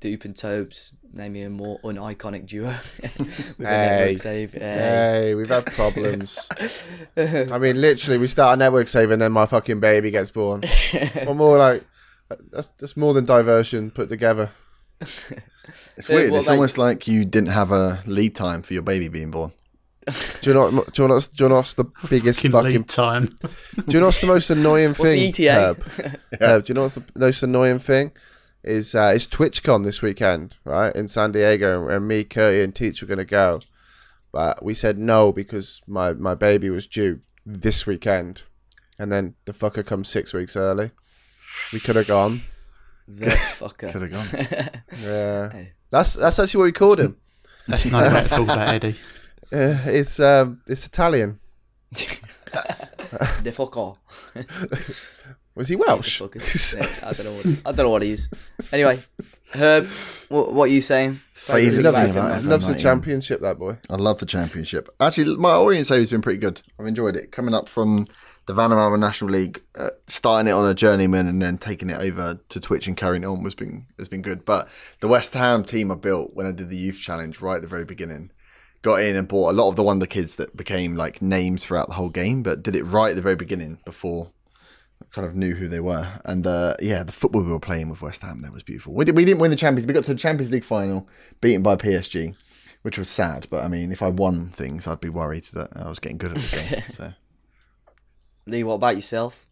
Dupe 0.00 0.24
and 0.24 0.36
Tobes, 0.36 0.92
naming 1.16 1.44
a 1.44 1.50
more 1.50 1.80
un-iconic 1.82 2.46
duo 2.46 2.74
with 3.02 3.56
Hey. 3.58 3.64
network 3.64 4.18
save. 4.18 4.52
Hey. 4.52 4.60
hey, 4.60 5.34
we've 5.34 5.48
had 5.48 5.66
problems. 5.66 6.48
I 7.16 7.58
mean, 7.58 7.80
literally, 7.80 8.18
we 8.18 8.26
start 8.26 8.54
a 8.54 8.56
network 8.58 8.88
save 8.88 9.10
and 9.10 9.20
then 9.20 9.32
my 9.32 9.46
fucking 9.46 9.80
baby 9.80 10.10
gets 10.10 10.30
born. 10.30 10.62
or 11.26 11.34
more 11.34 11.56
like 11.58 11.84
that's 12.50 12.68
that's 12.78 12.96
more 12.96 13.14
than 13.14 13.24
diversion 13.24 13.90
put 13.90 14.08
together. 14.08 14.50
it's 15.00 16.06
So 16.06 16.14
weird. 16.14 16.30
what 16.30 16.38
It's 16.38 16.46
about- 16.46 16.54
almost 16.54 16.78
like 16.78 17.06
you 17.08 17.24
didn't 17.24 17.50
have 17.50 17.72
a 17.72 18.00
lead 18.06 18.34
time 18.34 18.62
for 18.62 18.74
your 18.74 18.82
baby 18.82 19.08
being 19.08 19.30
born. 19.30 19.52
Do 20.40 20.50
you 20.50 20.54
know? 20.54 20.70
what- 20.70 20.92
Do 20.92 21.02
you 21.02 21.08
know? 21.08 21.14
what's- 21.14 21.28
Do 21.28 21.44
you 21.44 21.48
know 21.48 21.56
what's 21.56 21.74
the 21.74 21.84
biggest 22.08 22.40
Fucking 22.40 22.52
fucking? 22.52 22.70
lead 22.72 22.88
time. 22.88 23.26
Do 23.88 23.94
you 23.96 24.00
know 24.00 24.06
what's 24.06 24.20
the 24.20 24.26
most 24.28 24.50
annoying 24.50 24.90
What's 24.90 25.00
thing? 25.02 25.32
the 25.32 25.48
ETA? 25.48 25.52
Herb? 25.52 25.82
Herb, 26.40 26.64
do 26.64 26.70
you 26.70 26.74
know 26.74 26.82
what's 26.82 26.94
the 26.94 27.04
most 27.16 27.42
annoying 27.42 27.78
thing? 27.80 28.12
Is 28.66 28.94
uh, 28.94 29.12
it's 29.14 29.26
TwitchCon 29.28 29.84
this 29.84 30.02
weekend, 30.02 30.56
right 30.64 30.94
in 30.94 31.06
San 31.08 31.30
Diego, 31.32 31.88
and 31.88 32.08
me, 32.08 32.24
Curty, 32.24 32.62
and 32.64 32.74
Teach 32.74 33.00
were 33.00 33.06
gonna 33.08 33.24
go. 33.24 33.60
but 34.32 34.62
we 34.64 34.74
said 34.74 34.98
no 34.98 35.32
because 35.32 35.80
my 35.86 36.12
my 36.14 36.34
baby 36.34 36.68
was 36.68 36.86
due 36.88 37.20
this 37.44 37.86
weekend, 37.86 38.42
and 38.98 39.12
then 39.12 39.34
the 39.44 39.52
fucker 39.52 39.86
comes 39.86 40.08
six 40.08 40.34
weeks 40.34 40.56
early. 40.56 40.90
We 41.72 41.78
could 41.80 41.96
have 41.96 42.08
gone. 42.08 42.42
The 43.06 43.26
fucker. 43.26 43.92
Could 43.92 44.02
have 44.02 44.10
gone. 44.10 44.72
Yeah, 45.02 45.64
that's 45.90 46.14
that's 46.14 46.38
actually 46.40 46.58
what 46.58 46.64
we 46.64 46.72
called 46.72 46.98
him. 46.98 47.16
That's 47.68 47.84
no 47.86 47.98
way 48.00 48.22
to 48.24 48.28
talk 48.28 48.40
about 48.40 48.68
Eddie. 48.74 48.96
Uh, 49.52 49.78
it's 49.86 50.18
um 50.18 50.60
it's 50.66 50.86
Italian. 50.86 51.38
the 51.92 53.52
fucker. 53.54 53.96
Was 55.56 55.68
he 55.70 55.76
Welsh? 55.76 56.20
The. 56.20 56.76
Yeah, 56.76 57.08
I 57.08 57.12
don't 57.12 57.26
know 57.26 57.36
what 57.36 57.62
I 57.64 57.72
don't 57.72 57.86
know 57.86 57.90
what 57.90 58.02
he 58.02 58.10
is. 58.10 58.52
Anyway, 58.72 58.96
Herb, 59.54 59.86
what, 60.28 60.52
what 60.52 60.64
are 60.64 60.72
you 60.72 60.80
saying? 60.82 61.20
Favourite 61.32 61.82
Loves, 61.82 62.00
thing 62.00 62.08
it. 62.10 62.12
about 62.12 62.44
loves 62.44 62.66
the 62.66 62.72
19. 62.72 62.82
championship, 62.82 63.40
that 63.40 63.58
boy. 63.58 63.78
I 63.88 63.94
love 63.94 64.18
the 64.18 64.26
championship. 64.26 64.88
Actually, 65.00 65.36
my 65.36 65.54
Orient 65.54 65.86
save 65.86 66.00
has 66.00 66.10
been 66.10 66.20
pretty 66.20 66.40
good. 66.40 66.60
I've 66.78 66.86
enjoyed 66.86 67.16
it. 67.16 67.30
Coming 67.32 67.54
up 67.54 67.68
from 67.68 68.06
the 68.46 68.52
Vanarama 68.52 68.98
National 68.98 69.30
League, 69.30 69.62
uh, 69.78 69.90
starting 70.06 70.48
it 70.48 70.52
on 70.52 70.68
a 70.68 70.74
journeyman 70.74 71.26
and 71.26 71.40
then 71.40 71.58
taking 71.58 71.90
it 71.90 72.00
over 72.00 72.38
to 72.48 72.60
Twitch 72.60 72.86
and 72.86 72.96
carrying 72.96 73.22
it 73.22 73.26
on 73.26 73.42
was 73.42 73.54
been 73.54 73.86
has 73.98 74.08
been 74.08 74.22
good. 74.22 74.44
But 74.44 74.68
the 75.00 75.08
West 75.08 75.32
Ham 75.32 75.64
team 75.64 75.90
I 75.90 75.94
built 75.94 76.34
when 76.34 76.46
I 76.46 76.52
did 76.52 76.68
the 76.68 76.76
youth 76.76 77.00
challenge 77.00 77.40
right 77.40 77.56
at 77.56 77.62
the 77.62 77.68
very 77.68 77.84
beginning, 77.84 78.30
got 78.82 79.00
in 79.00 79.16
and 79.16 79.26
bought 79.26 79.52
a 79.52 79.56
lot 79.56 79.68
of 79.68 79.76
the 79.76 79.82
Wonder 79.82 80.06
Kids 80.06 80.36
that 80.36 80.56
became 80.56 80.96
like 80.96 81.22
names 81.22 81.64
throughout 81.64 81.88
the 81.88 81.94
whole 81.94 82.10
game, 82.10 82.42
but 82.42 82.62
did 82.62 82.74
it 82.74 82.84
right 82.84 83.10
at 83.10 83.16
the 83.16 83.22
very 83.22 83.36
beginning 83.36 83.78
before 83.84 84.26
I 84.26 84.45
kind 85.12 85.26
of 85.26 85.34
knew 85.36 85.54
who 85.54 85.68
they 85.68 85.80
were. 85.80 86.20
And 86.24 86.46
uh, 86.46 86.76
yeah, 86.80 87.02
the 87.02 87.12
football 87.12 87.42
we 87.42 87.50
were 87.52 87.60
playing 87.60 87.88
with 87.90 88.02
West 88.02 88.22
Ham 88.22 88.42
that 88.42 88.52
was 88.52 88.62
beautiful. 88.62 88.94
We, 88.94 89.04
did, 89.04 89.16
we 89.16 89.24
didn't 89.24 89.40
win 89.40 89.50
the 89.50 89.56
Champions. 89.56 89.86
We 89.86 89.94
got 89.94 90.04
to 90.04 90.12
the 90.14 90.18
Champions 90.18 90.50
League 90.52 90.64
final, 90.64 91.08
beaten 91.40 91.62
by 91.62 91.76
PSG, 91.76 92.34
which 92.82 92.98
was 92.98 93.08
sad. 93.08 93.46
But 93.50 93.64
I 93.64 93.68
mean, 93.68 93.92
if 93.92 94.02
I 94.02 94.08
won 94.08 94.50
things, 94.50 94.86
I'd 94.86 95.00
be 95.00 95.08
worried 95.08 95.44
that 95.54 95.70
I 95.76 95.88
was 95.88 95.98
getting 95.98 96.18
good 96.18 96.32
at 96.32 96.38
the 96.38 96.56
game. 96.70 96.82
So 96.90 97.12
Lee, 98.46 98.62
what 98.64 98.74
about 98.74 98.94
yourself? 98.94 99.46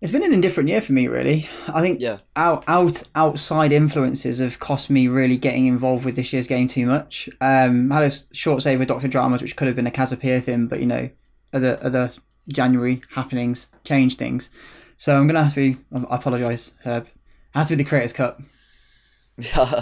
It's 0.00 0.12
been 0.12 0.22
an 0.24 0.32
indifferent 0.32 0.68
year 0.70 0.80
for 0.80 0.92
me, 0.92 1.08
really. 1.08 1.46
I 1.68 1.82
think 1.82 2.00
Yeah. 2.00 2.18
out, 2.34 2.64
out 2.66 3.02
outside 3.14 3.70
influences 3.70 4.38
have 4.38 4.58
cost 4.58 4.88
me 4.88 5.08
really 5.08 5.36
getting 5.36 5.66
involved 5.66 6.06
with 6.06 6.16
this 6.16 6.32
year's 6.32 6.46
game 6.46 6.68
too 6.68 6.86
much. 6.86 7.28
Um, 7.40 7.92
I 7.92 8.02
had 8.02 8.12
a 8.12 8.34
short 8.34 8.62
save 8.62 8.78
with 8.78 8.88
Doctor 8.88 9.08
Dramas, 9.08 9.42
which 9.42 9.56
could 9.56 9.66
have 9.66 9.76
been 9.76 9.86
a 9.86 9.90
Casapia 9.90 10.42
thing, 10.42 10.68
but 10.68 10.80
you 10.80 10.86
know, 10.86 11.10
other 11.52 11.78
other 11.82 12.12
January 12.52 13.02
happenings 13.14 13.68
change 13.84 14.16
things. 14.16 14.50
So 14.96 15.16
I'm 15.16 15.26
gonna 15.26 15.44
have 15.44 15.54
to. 15.54 15.76
I 15.94 16.16
apologise, 16.16 16.72
Herb. 16.84 17.06
It 17.06 17.12
has 17.54 17.68
to 17.68 17.76
be 17.76 17.82
the 17.82 17.88
Creators 17.88 18.12
Cup. 18.12 18.40
Never 19.38 19.80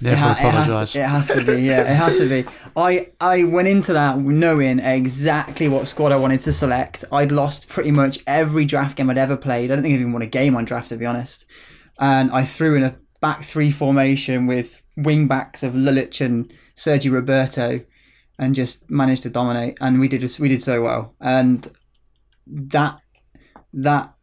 It, 0.00 0.18
ha- 0.18 0.36
it, 0.38 0.54
has 0.54 0.92
to, 0.92 1.00
it 1.00 1.08
has 1.08 1.26
to 1.28 1.44
be, 1.44 1.62
yeah, 1.62 1.80
it 1.80 1.96
has 1.96 2.16
to 2.18 2.28
be. 2.28 2.48
I 2.76 3.08
I 3.20 3.44
went 3.44 3.68
into 3.68 3.92
that 3.92 4.18
knowing 4.18 4.78
exactly 4.78 5.68
what 5.68 5.88
squad 5.88 6.12
I 6.12 6.16
wanted 6.16 6.40
to 6.40 6.52
select. 6.52 7.04
I'd 7.10 7.32
lost 7.32 7.68
pretty 7.68 7.90
much 7.90 8.20
every 8.26 8.64
draft 8.64 8.96
game 8.96 9.10
I'd 9.10 9.18
ever 9.18 9.36
played. 9.36 9.70
I 9.70 9.74
don't 9.74 9.82
think 9.82 9.94
I 9.94 9.98
even 9.98 10.12
won 10.12 10.22
a 10.22 10.26
game 10.26 10.56
on 10.56 10.64
draft 10.64 10.90
to 10.90 10.96
be 10.96 11.06
honest. 11.06 11.44
And 11.98 12.30
I 12.30 12.44
threw 12.44 12.76
in 12.76 12.82
a 12.84 12.96
back 13.20 13.42
three 13.42 13.70
formation 13.70 14.46
with 14.46 14.82
wing 14.96 15.26
backs 15.26 15.62
of 15.62 15.74
Lulić 15.74 16.24
and 16.24 16.52
Sergi 16.74 17.10
Roberto, 17.10 17.80
and 18.38 18.54
just 18.54 18.88
managed 18.90 19.24
to 19.24 19.30
dominate. 19.30 19.76
And 19.80 19.98
we 19.98 20.08
did 20.08 20.22
we 20.38 20.48
did 20.48 20.62
so 20.62 20.82
well. 20.82 21.14
And 21.20 21.66
that 22.50 23.00
that 23.72 24.14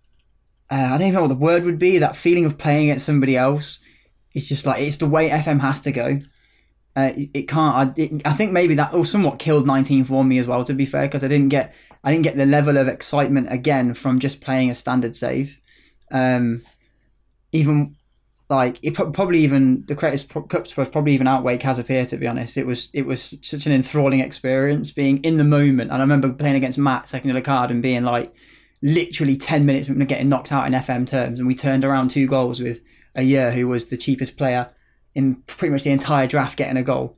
uh, 0.70 0.76
I 0.76 0.98
don't 0.98 1.08
even 1.08 1.14
know 1.14 1.22
what 1.22 1.28
the 1.30 1.36
word 1.36 1.64
would 1.64 1.80
be. 1.80 1.98
That 1.98 2.16
feeling 2.16 2.46
of 2.46 2.58
playing 2.58 2.90
against 2.90 3.06
somebody 3.06 3.38
else 3.38 3.80
it's 4.38 4.50
just 4.50 4.68
like 4.68 4.80
it's 4.80 4.98
the 4.98 5.08
way 5.08 5.30
FM 5.30 5.62
has 5.62 5.82
to 5.82 5.92
go. 5.92 6.22
Uh, 6.96 7.10
it, 7.16 7.48
can't. 7.48 7.76
I, 7.76 8.02
it, 8.02 8.22
I 8.24 8.34
think 8.34 8.52
maybe 8.52 8.76
that 8.76 8.94
was 8.94 9.12
somewhat 9.12 9.40
killed 9.40 9.66
19 9.66 10.06
for 10.06 10.24
me 10.24 10.38
as 10.38 10.48
well. 10.48 10.64
To 10.64 10.74
be 10.74 10.86
fair, 10.86 11.08
because 11.08 11.24
I 11.24 11.28
didn't 11.28 11.50
get 11.50 11.74
I 12.04 12.12
didn't 12.12 12.24
get 12.24 12.38
the 12.38 12.46
level 12.46 12.78
of 12.78 12.88
excitement 12.88 13.52
again 13.52 13.96
from 13.96 14.20
just 14.20 14.40
playing 14.40 14.70
a 14.70 14.76
standard 14.76 15.16
save. 15.16 15.60
Um, 16.12 16.62
even 17.52 17.96
like 18.50 18.80
it 18.82 18.94
probably 18.94 19.40
even 19.40 19.86
the 19.88 19.96
Pro- 19.96 20.44
Cups 20.44 20.74
probably 20.74 21.14
even 21.14 21.28
outweighed 21.28 21.62
Casapia. 21.62 22.08
To 22.10 22.18
be 22.18 22.28
honest, 22.28 22.58
it 22.58 22.66
was 22.66 22.90
it 22.94 23.06
was 23.06 23.38
such 23.42 23.66
an 23.66 23.74
enthralling 23.74 24.22
experience 24.22 24.92
being 24.92 25.22
in 25.24 25.38
the 25.38 25.44
moment. 25.44 25.92
And 25.92 25.98
I 25.98 26.04
remember 26.04 26.32
playing 26.32 26.56
against 26.56 26.78
Matt 26.78 27.08
second 27.08 27.30
yellow 27.30 27.42
card 27.42 27.72
and 27.72 27.82
being 27.82 28.04
like 28.04 28.32
literally 28.82 29.36
10 29.36 29.66
minutes 29.66 29.88
from 29.88 30.00
getting 30.00 30.30
knocked 30.30 30.52
out 30.52 30.68
in 30.68 30.74
FM 30.74 31.08
terms, 31.08 31.40
and 31.40 31.48
we 31.48 31.56
turned 31.56 31.84
around 31.84 32.10
two 32.10 32.28
goals 32.28 32.62
with 32.62 32.82
a 33.16 33.24
year 33.24 33.52
who 33.52 33.68
was 33.68 33.90
the 33.90 33.98
cheapest 33.98 34.38
player 34.38 34.70
in 35.14 35.36
pretty 35.48 35.72
much 35.72 35.84
the 35.84 35.92
entire 35.92 36.28
draft 36.28 36.58
getting 36.58 36.78
a 36.78 36.84
goal. 36.84 37.18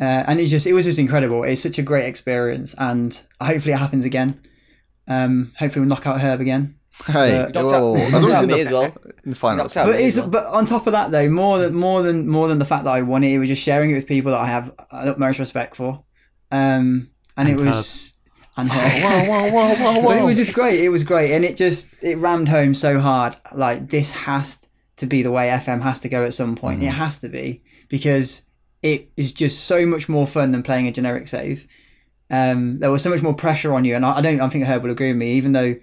Uh, 0.00 0.24
and 0.26 0.40
it's 0.40 0.50
just 0.50 0.66
it 0.66 0.72
was 0.72 0.86
just 0.86 0.98
incredible. 0.98 1.44
It's 1.44 1.60
such 1.60 1.78
a 1.78 1.82
great 1.82 2.06
experience, 2.06 2.74
and 2.78 3.22
hopefully 3.40 3.74
it 3.74 3.78
happens 3.78 4.04
again. 4.04 4.40
Um, 5.06 5.52
hopefully 5.58 5.82
we'll 5.82 5.90
knock 5.90 6.06
out 6.06 6.20
Herb 6.20 6.40
again. 6.40 6.76
Hey, 7.06 7.36
Uh, 7.40 7.48
Knocked 7.48 7.54
whoa, 7.56 7.96
out, 7.96 8.00
as 8.00 8.12
long 8.12 8.30
as 8.32 8.42
in 8.42 8.48
me 8.48 8.54
the, 8.54 8.60
as 8.60 8.70
well. 8.70 8.96
in 9.24 9.30
the 9.30 9.36
final. 9.36 9.68
But 9.68 9.86
me 9.96 10.04
it's 10.04 10.16
well. 10.16 10.28
but 10.28 10.46
on 10.46 10.64
top 10.64 10.86
of 10.86 10.92
that 10.92 11.10
though, 11.10 11.28
more 11.28 11.58
than 11.58 11.74
more 11.74 12.02
than 12.02 12.28
more 12.28 12.48
than 12.48 12.58
the 12.58 12.64
fact 12.64 12.84
that 12.84 12.90
I 12.90 13.02
won 13.02 13.24
it, 13.24 13.32
it 13.32 13.38
was 13.38 13.48
just 13.48 13.62
sharing 13.62 13.90
it 13.90 13.94
with 13.94 14.06
people 14.06 14.32
that 14.32 14.40
I 14.40 14.46
have 14.46 14.66
the 14.90 15.10
utmost 15.12 15.38
respect 15.38 15.76
for. 15.76 16.04
Um, 16.50 17.10
and, 17.36 17.48
it 17.48 17.52
And 17.56 17.66
was 17.66 18.16
and 18.56 18.70
Herb. 18.70 19.02
Whoa, 19.02 19.50
whoa, 19.50 19.50
whoa, 19.50 19.74
whoa, 19.74 19.94
whoa! 20.00 20.02
But 20.08 20.18
it 20.18 20.24
was 20.24 20.36
just 20.36 20.52
great. 20.54 20.80
It 20.80 20.88
was 20.90 21.02
great, 21.04 21.32
and 21.32 21.44
it 21.44 21.56
just 21.56 21.88
it 22.02 22.18
rammed 22.18 22.48
home 22.48 22.74
so 22.74 23.00
hard. 23.00 23.36
Like 23.54 23.90
this 23.90 24.12
has 24.12 24.68
to 24.96 25.06
be 25.06 25.22
the 25.22 25.32
way 25.32 25.48
FM 25.48 25.82
has 25.82 25.98
to 26.00 26.08
go 26.08 26.24
at 26.24 26.34
some 26.34 26.54
point. 26.54 26.82
It 26.82 26.86
has 26.90 27.18
to 27.20 27.28
be 27.28 27.62
because 27.88 28.42
it 28.82 29.10
is 29.16 29.32
just 29.32 29.64
so 29.64 29.84
much 29.86 30.08
more 30.08 30.26
fun 30.26 30.52
than 30.52 30.62
playing 30.62 30.86
a 30.86 30.92
generic 30.92 31.26
save. 31.26 31.66
Um, 32.30 32.78
there 32.78 32.90
was 32.90 33.02
so 33.02 33.10
much 33.10 33.22
more 33.22 33.34
pressure 33.34 33.72
on 33.74 33.84
you, 33.84 33.96
and 33.96 34.06
I, 34.06 34.18
I 34.18 34.20
don't. 34.20 34.40
I 34.40 34.48
think 34.48 34.64
Herb 34.66 34.84
will 34.84 34.90
agree 34.92 35.08
with 35.08 35.16
me. 35.16 35.32
Even 35.32 35.52
though 35.52 35.74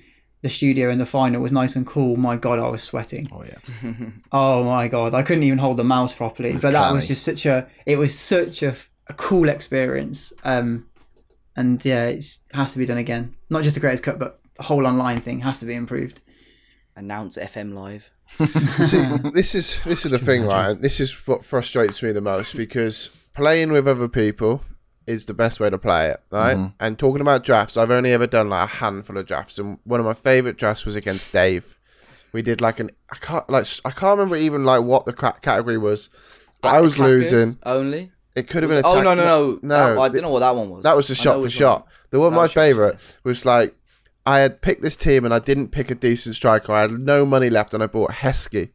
the 0.41 0.49
studio 0.49 0.89
in 0.89 0.97
the 0.97 1.06
final 1.06 1.41
was 1.41 1.51
nice 1.51 1.75
and 1.75 1.86
cool, 1.86 2.15
my 2.15 2.36
god, 2.36 2.60
I 2.60 2.67
was 2.69 2.84
sweating. 2.84 3.30
oh 3.32 3.43
yeah. 3.43 3.99
Oh 4.32 4.63
my 4.63 4.88
god, 4.88 5.13
I 5.13 5.23
couldn't 5.23 5.43
even 5.43 5.60
hold 5.60 5.77
the 5.77 5.84
mouse 5.84 6.13
properly. 6.15 6.54
But 6.54 6.71
that 6.71 6.93
was 6.93 7.08
just 7.08 7.23
such 7.23 7.45
a. 7.45 7.67
It 7.86 7.97
was 7.97 8.17
such 8.17 8.63
a, 8.63 8.75
a 9.08 9.13
cool 9.13 9.49
experience. 9.49 10.34
Um, 10.43 10.88
and 11.56 11.84
yeah, 11.84 12.06
it's, 12.06 12.39
it 12.49 12.56
has 12.56 12.73
to 12.73 12.80
be 12.80 12.86
done 12.86 12.97
again. 12.97 13.36
Not 13.49 13.63
just 13.63 13.75
the 13.75 13.80
Creators 13.80 14.01
Cup, 14.01 14.17
but 14.17 14.39
the 14.56 14.63
whole 14.63 14.88
online 14.88 15.19
thing 15.21 15.41
has 15.41 15.60
to 15.60 15.65
be 15.65 15.73
improved. 15.73 16.21
Announce 16.95 17.38
FM 17.38 17.73
live. 17.73 18.10
See, 18.88 19.04
this 19.34 19.54
is 19.56 19.84
this 19.84 20.06
is 20.06 20.12
the 20.12 20.17
thing, 20.19 20.45
right? 20.45 20.80
This 20.80 20.99
is 20.99 21.13
what 21.27 21.43
frustrates 21.43 22.01
me 22.01 22.12
the 22.13 22.21
most 22.21 22.56
because 22.56 23.10
playing 23.34 23.71
with 23.71 23.88
other 23.88 24.08
people 24.08 24.63
is 25.07 25.25
the 25.25 25.33
best 25.33 25.59
way 25.59 25.69
to 25.69 25.77
play 25.77 26.09
it, 26.09 26.21
right? 26.31 26.55
Mm-hmm. 26.57 26.75
And 26.79 26.97
talking 26.97 27.21
about 27.21 27.43
drafts, 27.43 27.77
I've 27.77 27.91
only 27.91 28.13
ever 28.13 28.27
done 28.27 28.49
like 28.49 28.69
a 28.69 28.71
handful 28.75 29.17
of 29.17 29.25
drafts, 29.25 29.59
and 29.59 29.79
one 29.83 29.99
of 29.99 30.05
my 30.05 30.13
favorite 30.13 30.57
drafts 30.57 30.85
was 30.85 30.95
against 30.95 31.31
Dave. 31.31 31.77
We 32.33 32.41
did 32.41 32.61
like 32.61 32.79
an 32.79 32.91
I 33.11 33.17
can't 33.17 33.49
like 33.49 33.65
I 33.83 33.91
can't 33.91 34.17
remember 34.17 34.37
even 34.37 34.63
like 34.63 34.83
what 34.83 35.05
the 35.05 35.13
category 35.13 35.77
was, 35.77 36.09
but 36.61 36.69
I 36.69 36.81
was 36.81 36.97
losing. 36.97 37.57
only. 37.63 38.11
It 38.35 38.47
could 38.47 38.63
have 38.63 38.69
been 38.69 38.83
a. 38.83 38.87
Oh 38.87 38.91
attack- 38.93 39.03
no 39.03 39.13
no 39.15 39.59
no 39.61 39.95
no! 39.95 40.01
I 40.01 40.07
don't 40.07 40.21
know 40.21 40.29
what 40.31 40.39
that 40.39 40.55
one 40.55 40.69
was. 40.69 40.83
That 40.83 40.95
was 40.95 41.07
the 41.09 41.15
shot 41.15 41.41
for 41.41 41.49
shot. 41.49 41.81
one. 41.81 41.89
The 42.11 42.19
one 42.19 42.31
That 42.31 42.35
my 42.37 42.41
was 42.43 42.53
favourite 42.53 43.17
was 43.23 43.45
like 43.45 43.75
I 44.25 44.39
had 44.39 44.61
picked 44.61 44.81
this 44.81 44.95
team 44.95 45.25
and 45.25 45.33
I 45.33 45.39
didn't 45.39 45.69
pick 45.69 45.89
a 45.91 45.95
decent 45.95 46.35
striker. 46.35 46.71
I 46.71 46.81
had 46.81 46.91
no 46.91 47.25
money 47.25 47.49
left 47.49 47.73
and 47.73 47.81
I 47.83 47.87
bought 47.87 48.11
Heskey. 48.11 48.69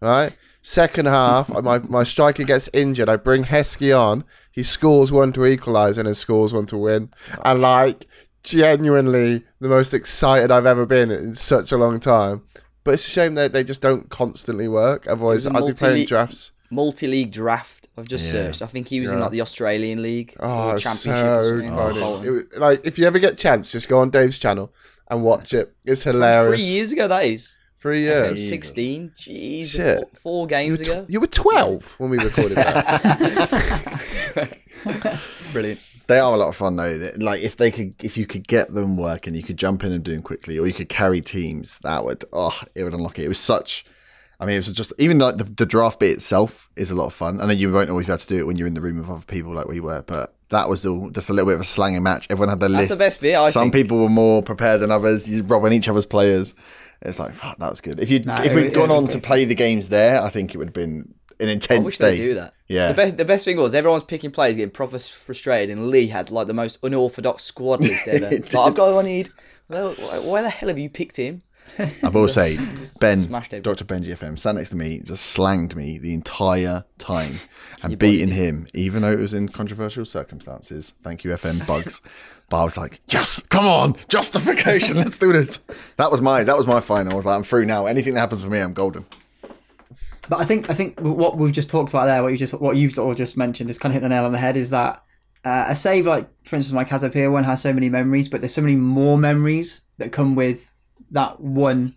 Right? 0.00 0.36
Second 0.60 1.06
half, 1.06 1.48
my, 1.62 1.78
my 1.78 2.04
striker 2.04 2.44
gets 2.44 2.68
injured. 2.72 3.08
I 3.08 3.16
bring 3.16 3.44
Heskey 3.44 3.98
on. 3.98 4.24
He 4.52 4.62
scores 4.62 5.10
one 5.10 5.32
to 5.32 5.44
equalise 5.46 5.96
and 5.98 6.06
then 6.06 6.14
scores 6.14 6.52
one 6.54 6.66
to 6.66 6.76
win. 6.78 7.10
Oh. 7.38 7.42
And 7.46 7.60
like 7.60 8.06
genuinely 8.44 9.42
the 9.60 9.68
most 9.68 9.92
excited 9.94 10.50
I've 10.50 10.66
ever 10.66 10.86
been 10.86 11.10
in 11.10 11.34
such 11.34 11.72
a 11.72 11.76
long 11.76 11.98
time. 12.00 12.42
But 12.84 12.94
it's 12.94 13.06
a 13.06 13.10
shame 13.10 13.34
that 13.36 13.52
they 13.52 13.64
just 13.64 13.80
don't 13.80 14.08
constantly 14.10 14.68
work. 14.68 15.06
Otherwise, 15.08 15.46
It 15.46 15.52
was 15.52 15.62
a 15.62 15.64
I'd 15.64 15.68
be 15.70 15.74
playing 15.78 16.06
drafts. 16.06 16.50
Multi-league 16.70 17.30
draft. 17.32 17.88
I've 17.96 18.08
just 18.08 18.26
Yeah. 18.26 18.32
searched. 18.32 18.62
I 18.62 18.66
think 18.66 18.88
he 18.88 19.00
was 19.00 19.12
in 19.12 19.20
like 19.20 19.30
the 19.30 19.40
Australian 19.42 20.02
league 20.02 20.34
Oh, 20.40 20.70
or 20.70 20.74
it's 20.76 20.82
championship 20.84 21.26
or 21.26 21.44
so 21.44 21.50
something. 21.50 21.68
funny. 21.68 22.00
Oh, 22.02 22.22
It 22.22 22.30
was- 22.30 22.44
like, 22.56 22.80
if 22.86 22.98
you 22.98 23.06
ever 23.06 23.18
get 23.18 23.34
a 23.34 23.36
chance, 23.36 23.70
just 23.70 23.88
go 23.88 24.00
on 24.00 24.10
Dave's 24.10 24.38
channel 24.38 24.72
and 25.10 25.22
watch 25.22 25.52
it. 25.54 25.72
It's 25.84 26.02
hilarious. 26.04 26.64
Three 26.64 26.72
years 26.74 26.92
ago, 26.92 27.06
that 27.08 27.24
is. 27.24 27.58
Three 27.82 28.02
years. 28.02 28.48
Sixteen. 28.48 29.10
Jeez. 29.18 29.72
Shit. 29.72 29.98
Four, 29.98 30.20
four 30.20 30.46
games 30.46 30.78
ago. 30.78 31.04
You 31.08 31.18
were 31.18 31.26
12 31.26 31.98
when 31.98 32.10
we 32.10 32.18
recorded 32.18 32.56
that. 32.56 32.92
Brilliant. 35.52 35.80
They 36.06 36.20
are 36.20 36.32
a 36.32 36.36
lot 36.36 36.48
of 36.48 36.54
fun 36.54 36.76
though. 36.76 37.10
Like 37.16 37.42
if 37.42 37.56
they 37.56 37.72
could, 37.72 37.94
if 38.00 38.16
you 38.16 38.24
could 38.24 38.46
get 38.46 38.72
them 38.72 38.96
working, 38.96 39.34
you 39.34 39.42
could 39.42 39.56
jump 39.56 39.82
in 39.82 39.90
and 39.90 40.04
do 40.04 40.12
them 40.12 40.22
quickly, 40.22 40.60
or 40.60 40.66
you 40.68 40.72
could 40.72 40.88
carry 40.88 41.20
teams. 41.20 41.80
That 41.80 42.04
would, 42.04 42.24
oh, 42.32 42.56
it 42.76 42.84
would 42.84 42.94
unlock 42.94 43.18
it. 43.18 43.24
It 43.24 43.28
was 43.28 43.40
such. 43.40 43.84
I 44.38 44.46
mean, 44.46 44.54
it 44.54 44.58
was 44.58 44.72
just 44.72 44.92
even 44.98 45.18
like 45.18 45.38
the, 45.38 45.44
the 45.44 45.66
draft 45.66 45.98
bit 45.98 46.10
itself 46.10 46.70
is 46.76 46.92
a 46.92 46.94
lot 46.94 47.06
of 47.06 47.12
fun. 47.14 47.40
I 47.40 47.46
know 47.46 47.52
you 47.52 47.72
won't 47.72 47.90
always 47.90 48.06
be 48.06 48.12
able 48.12 48.18
to 48.18 48.26
do 48.28 48.38
it 48.38 48.46
when 48.46 48.56
you're 48.56 48.68
in 48.68 48.74
the 48.74 48.80
room 48.80 48.98
with 48.98 49.10
other 49.10 49.24
people 49.26 49.54
like 49.54 49.66
we 49.66 49.80
were, 49.80 50.02
but 50.02 50.34
that 50.50 50.68
was 50.68 50.86
all 50.86 51.10
just 51.10 51.30
a 51.30 51.32
little 51.32 51.46
bit 51.48 51.56
of 51.56 51.62
a 51.62 51.64
slanging 51.64 52.04
match. 52.04 52.28
Everyone 52.30 52.48
had 52.48 52.60
their 52.60 52.68
That's 52.68 52.90
list. 52.90 52.98
That's 52.98 53.16
the 53.16 53.18
best 53.18 53.20
bit. 53.22 53.34
I 53.34 53.50
Some 53.50 53.72
think. 53.72 53.74
people 53.74 54.00
were 54.00 54.08
more 54.08 54.40
prepared 54.40 54.80
than 54.80 54.92
others. 54.92 55.28
You 55.28 55.42
robbing 55.42 55.72
each 55.72 55.88
other's 55.88 56.06
players. 56.06 56.54
It's 57.02 57.18
like 57.18 57.34
fuck, 57.34 57.58
that 57.58 57.70
was 57.70 57.80
good. 57.80 58.00
If 58.00 58.10
you 58.10 58.20
Nah, 58.20 58.42
if 58.42 58.54
we'd 58.54 58.64
would- 58.64 58.74
gone 58.74 58.90
it 58.90 58.94
on 58.94 59.08
to 59.08 59.18
play 59.18 59.44
the 59.44 59.54
games 59.54 59.88
there, 59.88 60.22
I 60.22 60.28
think 60.30 60.54
it 60.54 60.58
would 60.58 60.68
have 60.68 60.74
been 60.74 61.14
an 61.40 61.48
intense 61.48 61.80
I 61.80 61.84
wish 61.84 61.98
day. 61.98 62.10
they 62.16 62.16
do 62.28 62.34
that. 62.34 62.54
Yeah. 62.68 62.88
The 62.88 62.94
best, 62.94 63.16
the 63.16 63.24
best 63.24 63.44
thing 63.44 63.56
was 63.56 63.74
everyone's 63.74 64.04
picking 64.04 64.30
players, 64.30 64.54
getting 64.56 64.70
proper 64.70 64.98
frustrated, 64.98 65.76
and 65.76 65.88
Lee 65.88 66.06
had 66.06 66.30
like 66.30 66.46
the 66.46 66.54
most 66.54 66.78
unorthodox 66.82 67.42
squad 67.42 67.80
list 67.80 68.06
ever. 68.08 68.30
Like, 68.30 68.54
I've 68.54 68.74
got 68.74 68.92
who 68.92 68.98
I 68.98 69.02
need. 69.02 69.30
Well, 69.68 69.92
why- 69.94 70.18
Why 70.18 70.42
the 70.42 70.50
hell 70.50 70.68
have 70.68 70.78
you 70.78 70.88
picked 70.90 71.16
him? 71.16 71.42
I 71.78 72.08
will 72.10 72.28
say, 72.28 72.56
Ben. 73.00 73.22
Dr. 73.30 73.84
Benji 73.86 74.08
FM, 74.08 74.38
sat 74.38 74.56
next 74.56 74.70
to 74.70 74.76
me, 74.76 75.00
just 75.04 75.24
slanged 75.26 75.74
me 75.74 75.96
the 75.98 76.12
entire 76.12 76.84
time 76.98 77.32
and 77.82 77.98
beating 77.98 78.28
him, 78.28 78.66
even 78.74 79.00
though 79.02 79.12
it 79.12 79.18
was 79.18 79.32
in 79.32 79.48
controversial 79.48 80.04
circumstances. 80.04 80.92
Thank 81.02 81.24
you, 81.24 81.30
FM 81.30 81.66
Bugs. 81.66 82.02
But 82.52 82.60
I 82.60 82.64
was 82.64 82.76
like, 82.76 83.00
yes, 83.08 83.40
come 83.48 83.66
on, 83.66 83.96
justification, 84.08 84.98
let's 84.98 85.16
do 85.16 85.32
this. 85.32 85.60
That 85.96 86.10
was 86.10 86.20
my 86.20 86.44
that 86.44 86.58
was 86.58 86.66
my 86.66 86.80
final. 86.80 87.14
I 87.14 87.16
was 87.16 87.24
like, 87.24 87.34
I'm 87.34 87.44
through 87.44 87.64
now. 87.64 87.86
Anything 87.86 88.12
that 88.12 88.20
happens 88.20 88.42
for 88.44 88.50
me, 88.50 88.58
I'm 88.58 88.74
golden. 88.74 89.06
But 90.28 90.38
I 90.38 90.44
think 90.44 90.68
I 90.68 90.74
think 90.74 91.00
what 91.00 91.38
we've 91.38 91.50
just 91.50 91.70
talked 91.70 91.88
about 91.88 92.04
there, 92.04 92.22
what 92.22 92.28
you 92.30 92.36
just 92.36 92.52
what 92.60 92.76
you've 92.76 92.98
all 92.98 93.14
just 93.14 93.38
mentioned, 93.38 93.70
is 93.70 93.78
kind 93.78 93.90
of 93.90 93.94
hit 93.94 94.00
the 94.02 94.10
nail 94.10 94.26
on 94.26 94.32
the 94.32 94.38
head. 94.38 94.58
Is 94.58 94.68
that 94.68 95.02
uh, 95.46 95.64
a 95.68 95.74
save 95.74 96.06
like, 96.06 96.28
for 96.44 96.56
instance, 96.56 96.74
my 96.74 96.84
Casa 96.84 97.08
Pia 97.08 97.30
one 97.30 97.44
has 97.44 97.62
so 97.62 97.72
many 97.72 97.88
memories, 97.88 98.28
but 98.28 98.42
there's 98.42 98.52
so 98.52 98.60
many 98.60 98.76
more 98.76 99.16
memories 99.16 99.80
that 99.96 100.12
come 100.12 100.34
with 100.34 100.74
that 101.10 101.40
one 101.40 101.96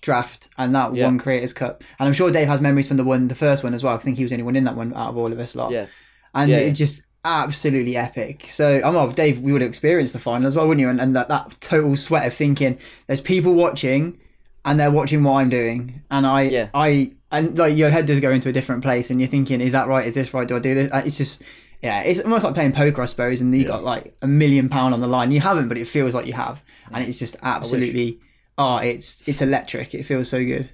draft 0.00 0.48
and 0.58 0.74
that 0.74 0.96
Yeah. 0.96 1.04
one 1.04 1.18
Creators 1.18 1.52
Cup. 1.52 1.84
And 2.00 2.08
I'm 2.08 2.12
sure 2.12 2.30
Dave 2.32 2.48
has 2.48 2.60
memories 2.60 2.88
from 2.88 2.96
the 2.96 3.04
one, 3.04 3.28
the 3.28 3.34
first 3.36 3.62
one 3.62 3.74
as 3.74 3.84
well. 3.84 3.94
'cause 3.96 4.02
I 4.02 4.06
think 4.06 4.16
he 4.16 4.24
was 4.24 4.30
the 4.30 4.36
only 4.36 4.44
one 4.44 4.56
in 4.56 4.64
that 4.64 4.74
one 4.74 4.92
out 4.94 5.10
of 5.10 5.16
all 5.16 5.30
of 5.32 5.38
us 5.38 5.54
lot. 5.54 5.70
Yeah. 5.70 5.86
and 6.34 6.50
Yeah. 6.50 6.56
it's 6.58 6.78
just 6.78 7.02
absolutely 7.24 7.96
epic. 7.96 8.46
So 8.46 8.80
I'm 8.84 8.94
well, 8.94 9.10
Dave. 9.10 9.40
We 9.40 9.52
would 9.52 9.62
have 9.62 9.68
experienced 9.68 10.12
the 10.12 10.18
final 10.18 10.46
as 10.46 10.56
well, 10.56 10.66
wouldn't 10.66 10.80
you? 10.80 10.88
And, 10.88 11.00
and 11.00 11.14
that, 11.16 11.28
that 11.28 11.60
total 11.60 11.96
sweat 11.96 12.26
of 12.26 12.34
thinking 12.34 12.78
there's 13.06 13.20
people 13.20 13.54
watching, 13.54 14.18
and 14.64 14.78
they're 14.78 14.90
watching 14.90 15.22
what 15.24 15.40
I'm 15.40 15.48
doing, 15.48 16.02
and 16.10 16.26
I, 16.26 16.42
Yeah. 16.42 16.68
I, 16.74 17.12
and 17.32 17.56
like 17.56 17.76
your 17.76 17.90
head 17.90 18.06
does 18.06 18.20
go 18.20 18.30
into 18.30 18.48
a 18.48 18.52
different 18.52 18.82
place, 18.82 19.10
and 19.10 19.20
you're 19.20 19.28
thinking, 19.28 19.60
is 19.60 19.72
that 19.72 19.88
right? 19.88 20.06
Is 20.06 20.14
this 20.14 20.34
right? 20.34 20.46
Do 20.46 20.56
I 20.56 20.60
do 20.60 20.74
this? 20.74 20.90
It's 21.06 21.18
just. 21.18 21.42
Yeah, 21.82 22.02
it's 22.02 22.20
almost 22.20 22.44
like 22.44 22.52
playing 22.52 22.72
poker, 22.72 23.00
I 23.00 23.06
suppose, 23.06 23.40
and 23.40 23.56
you 23.56 23.66
got 23.66 23.82
like 23.82 24.14
a 24.20 24.26
million 24.26 24.68
pound 24.68 24.92
on 24.92 25.00
the 25.00 25.06
line. 25.06 25.30
You 25.30 25.40
haven't, 25.40 25.68
but 25.68 25.78
it 25.78 25.88
feels 25.88 26.14
like 26.14 26.26
you 26.26 26.34
have, 26.34 26.62
and 26.92 27.02
it's 27.02 27.18
just 27.18 27.36
absolutely, 27.42 28.20
oh, 28.58 28.76
it's 28.76 29.26
it's 29.26 29.40
electric. 29.40 29.94
It 29.94 30.02
feels 30.02 30.28
so 30.28 30.44
good. 30.44 30.68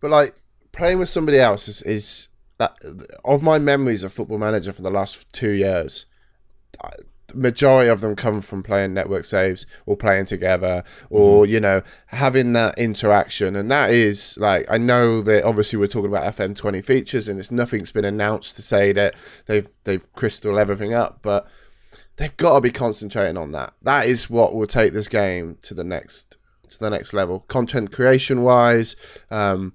But 0.00 0.10
like 0.10 0.34
playing 0.72 0.98
with 0.98 1.10
somebody 1.10 1.38
else 1.38 1.68
is, 1.68 1.80
is 1.82 2.26
that 2.60 2.76
of 3.24 3.42
my 3.42 3.58
memories 3.58 4.04
of 4.04 4.12
Football 4.12 4.38
Manager 4.38 4.72
for 4.72 4.82
the 4.82 4.90
last 4.90 5.30
two 5.32 5.50
years. 5.50 6.06
I- 6.82 6.90
The 7.32 7.36
majority 7.50 7.88
of 7.88 8.00
them 8.00 8.16
come 8.16 8.40
from 8.40 8.60
playing 8.64 8.92
network 8.92 9.24
saves 9.24 9.64
or 9.86 9.96
playing 9.96 10.26
together 10.26 10.82
or 11.10 11.46
you 11.46 11.60
know 11.60 11.80
having 12.06 12.54
that 12.54 12.76
interaction 12.76 13.54
and 13.54 13.70
that 13.70 13.90
is 13.90 14.36
like 14.38 14.66
I 14.68 14.78
know 14.78 15.22
that 15.22 15.44
obviously 15.44 15.78
we're 15.78 15.86
talking 15.94 16.10
about 16.10 16.34
FM 16.34 16.56
twenty 16.56 16.82
features 16.82 17.28
and 17.28 17.38
it's 17.38 17.52
nothing's 17.52 17.92
been 17.92 18.04
announced 18.04 18.56
to 18.56 18.62
say 18.62 18.90
that 18.94 19.14
they've 19.46 19.68
they've 19.84 20.04
crystal 20.14 20.58
everything 20.58 20.92
up 20.92 21.20
but 21.22 21.46
they've 22.16 22.36
got 22.36 22.56
to 22.56 22.60
be 22.60 22.72
concentrating 22.72 23.36
on 23.36 23.52
that. 23.52 23.74
That 23.82 24.06
is 24.06 24.28
what 24.28 24.52
will 24.56 24.66
take 24.66 24.92
this 24.92 25.06
game 25.06 25.56
to 25.62 25.72
the 25.72 25.84
next 25.84 26.36
to 26.70 26.78
the 26.80 26.90
next 26.90 27.12
level, 27.12 27.40
content 27.46 27.92
creation 27.92 28.42
wise, 28.42 28.96
um, 29.30 29.74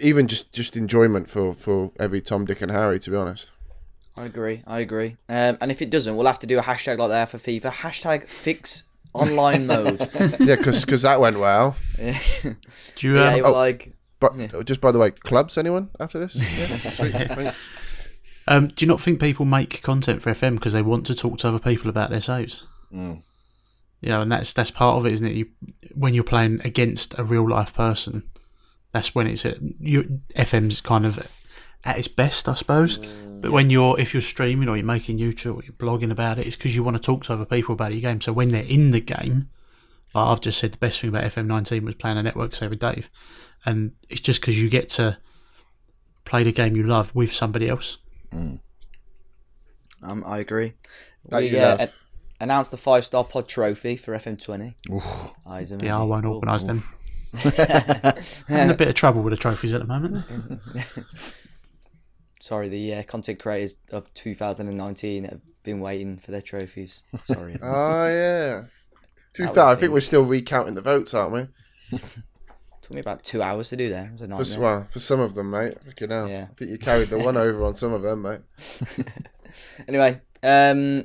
even 0.00 0.28
just 0.28 0.52
just 0.52 0.76
enjoyment 0.76 1.28
for 1.28 1.54
for 1.54 1.90
every 1.98 2.20
Tom, 2.20 2.44
Dick, 2.44 2.62
and 2.62 2.70
Harry. 2.70 2.98
To 3.00 3.10
be 3.10 3.16
honest, 3.16 3.52
I 4.16 4.24
agree. 4.24 4.62
I 4.66 4.80
agree. 4.80 5.16
Um, 5.28 5.58
and 5.60 5.70
if 5.70 5.80
it 5.82 5.90
doesn't, 5.90 6.16
we'll 6.16 6.26
have 6.26 6.38
to 6.40 6.46
do 6.46 6.58
a 6.58 6.62
hashtag 6.62 6.98
like 6.98 7.10
that 7.10 7.28
for 7.28 7.38
FIFA. 7.38 7.70
Hashtag 7.72 8.28
fix 8.28 8.84
online 9.14 9.66
mode. 9.66 10.00
yeah, 10.40 10.56
because 10.56 11.02
that 11.02 11.20
went 11.20 11.38
well. 11.38 11.76
yeah, 11.98 12.18
Do 12.96 13.06
you? 13.06 13.18
Um, 13.18 13.36
you 13.36 13.42
were 13.42 13.50
like, 13.50 13.92
But 14.20 14.36
just 14.64 14.80
by 14.80 14.92
the 14.92 14.98
way, 14.98 15.10
clubs 15.10 15.58
anyone 15.58 15.90
after 16.00 16.18
this? 16.18 16.36
Yeah, 16.58 16.90
sweet, 16.90 17.12
thanks. 17.12 17.70
um, 18.48 18.68
do 18.68 18.84
you 18.84 18.88
not 18.88 19.00
think 19.00 19.20
people 19.20 19.44
make 19.44 19.82
content 19.82 20.22
for 20.22 20.32
FM 20.32 20.54
because 20.54 20.72
they 20.72 20.82
want 20.82 21.06
to 21.06 21.14
talk 21.14 21.38
to 21.38 21.48
other 21.48 21.58
people 21.58 21.88
about 21.90 22.10
their 22.10 22.20
saves? 22.20 22.66
You 22.90 24.08
know, 24.08 24.20
and 24.20 24.32
that's 24.32 24.52
that's 24.52 24.70
part 24.70 24.98
of 24.98 25.06
it, 25.06 25.12
isn't 25.12 25.26
it? 25.26 25.34
You 25.34 25.46
when 25.94 26.12
you're 26.14 26.24
playing 26.24 26.60
against 26.64 27.16
a 27.18 27.24
real 27.24 27.48
life 27.48 27.72
person, 27.72 28.24
that's 28.92 29.14
when 29.14 29.26
it's 29.26 29.44
at, 29.44 29.58
you 29.80 30.20
FM's 30.36 30.80
kind 30.80 31.06
of 31.06 31.34
at 31.84 31.98
its 31.98 32.08
best, 32.08 32.48
I 32.48 32.54
suppose. 32.54 32.98
But 32.98 33.50
when 33.50 33.70
you're 33.70 33.98
if 33.98 34.14
you're 34.14 34.20
streaming 34.20 34.68
or 34.68 34.76
you're 34.76 34.86
making 34.86 35.18
YouTube 35.18 35.56
or 35.56 35.64
you're 35.64 35.72
blogging 35.72 36.12
about 36.12 36.38
it, 36.38 36.46
it's 36.46 36.56
because 36.56 36.76
you 36.76 36.84
want 36.84 36.96
to 36.96 37.02
talk 37.02 37.24
to 37.24 37.32
other 37.32 37.44
people 37.44 37.72
about 37.72 37.92
your 37.92 38.00
game. 38.00 38.20
So 38.20 38.32
when 38.32 38.50
they're 38.50 38.62
in 38.62 38.92
the 38.92 39.00
game, 39.00 39.48
like 40.14 40.28
I've 40.28 40.40
just 40.40 40.58
said, 40.58 40.72
the 40.72 40.78
best 40.78 41.00
thing 41.00 41.08
about 41.08 41.24
FM19 41.24 41.82
was 41.82 41.96
playing 41.96 42.18
a 42.18 42.22
network 42.22 42.54
save 42.54 42.70
with 42.70 42.78
Dave, 42.78 43.10
and 43.64 43.92
it's 44.08 44.20
just 44.20 44.40
because 44.40 44.60
you 44.62 44.70
get 44.70 44.88
to 44.90 45.18
play 46.24 46.44
the 46.44 46.52
game 46.52 46.76
you 46.76 46.84
love 46.84 47.12
with 47.14 47.32
somebody 47.32 47.68
else. 47.68 47.98
um, 50.02 50.22
I 50.26 50.38
agree. 50.38 50.74
That 51.28 51.42
we 51.42 51.48
you 51.50 51.58
uh, 51.58 51.76
love. 51.78 51.94
announced 52.40 52.70
the 52.70 52.76
five 52.76 53.04
star 53.04 53.24
pod 53.24 53.48
trophy 53.48 53.96
for 53.96 54.14
FM20. 54.14 54.74
Oh. 54.90 55.34
Yeah, 55.82 55.98
I 55.98 56.02
won't 56.02 56.26
organise 56.26 56.64
them. 56.64 56.84
I'm 57.44 58.56
in 58.56 58.70
a 58.70 58.74
bit 58.76 58.88
of 58.88 58.94
trouble 58.94 59.22
with 59.22 59.32
the 59.32 59.36
trophies 59.38 59.74
at 59.74 59.80
the 59.80 59.86
moment. 59.86 60.24
Sorry, 62.40 62.68
the 62.68 62.94
uh, 62.96 63.02
content 63.04 63.38
creators 63.38 63.76
of 63.92 64.12
2019 64.14 65.24
have 65.24 65.40
been 65.62 65.78
waiting 65.80 66.18
for 66.18 66.32
their 66.32 66.42
trophies. 66.42 67.04
Sorry. 67.24 67.56
Oh 67.62 68.06
yeah. 68.08 68.62
To 69.34 69.46
be 69.46 69.52
fair, 69.54 69.64
I 69.64 69.74
think 69.76 69.92
we're 69.92 70.00
still 70.00 70.24
recounting 70.26 70.74
the 70.74 70.82
votes, 70.82 71.14
aren't 71.14 71.32
we? 71.32 71.98
Took 72.82 72.92
me 72.94 73.00
about 73.00 73.22
two 73.24 73.42
hours 73.42 73.70
to 73.70 73.76
do 73.76 73.88
that. 73.88 74.06
It 74.06 74.12
was 74.12 74.20
a 74.20 74.24
For, 74.24 74.28
nightmare. 74.28 74.40
s- 74.42 74.58
well, 74.58 74.86
for 74.90 74.98
some 74.98 75.20
of 75.20 75.34
them, 75.34 75.50
mate. 75.52 75.82
Fucking 75.84 76.10
hell. 76.10 76.28
Yeah. 76.28 76.48
I 76.50 76.54
think 76.54 76.70
you 76.70 76.78
carried 76.78 77.08
the 77.08 77.18
one 77.18 77.38
over 77.38 77.64
on 77.64 77.74
some 77.76 77.94
of 77.94 78.02
them, 78.02 78.20
mate. 78.22 78.40
Anyway, 79.88 80.20
um, 80.42 81.02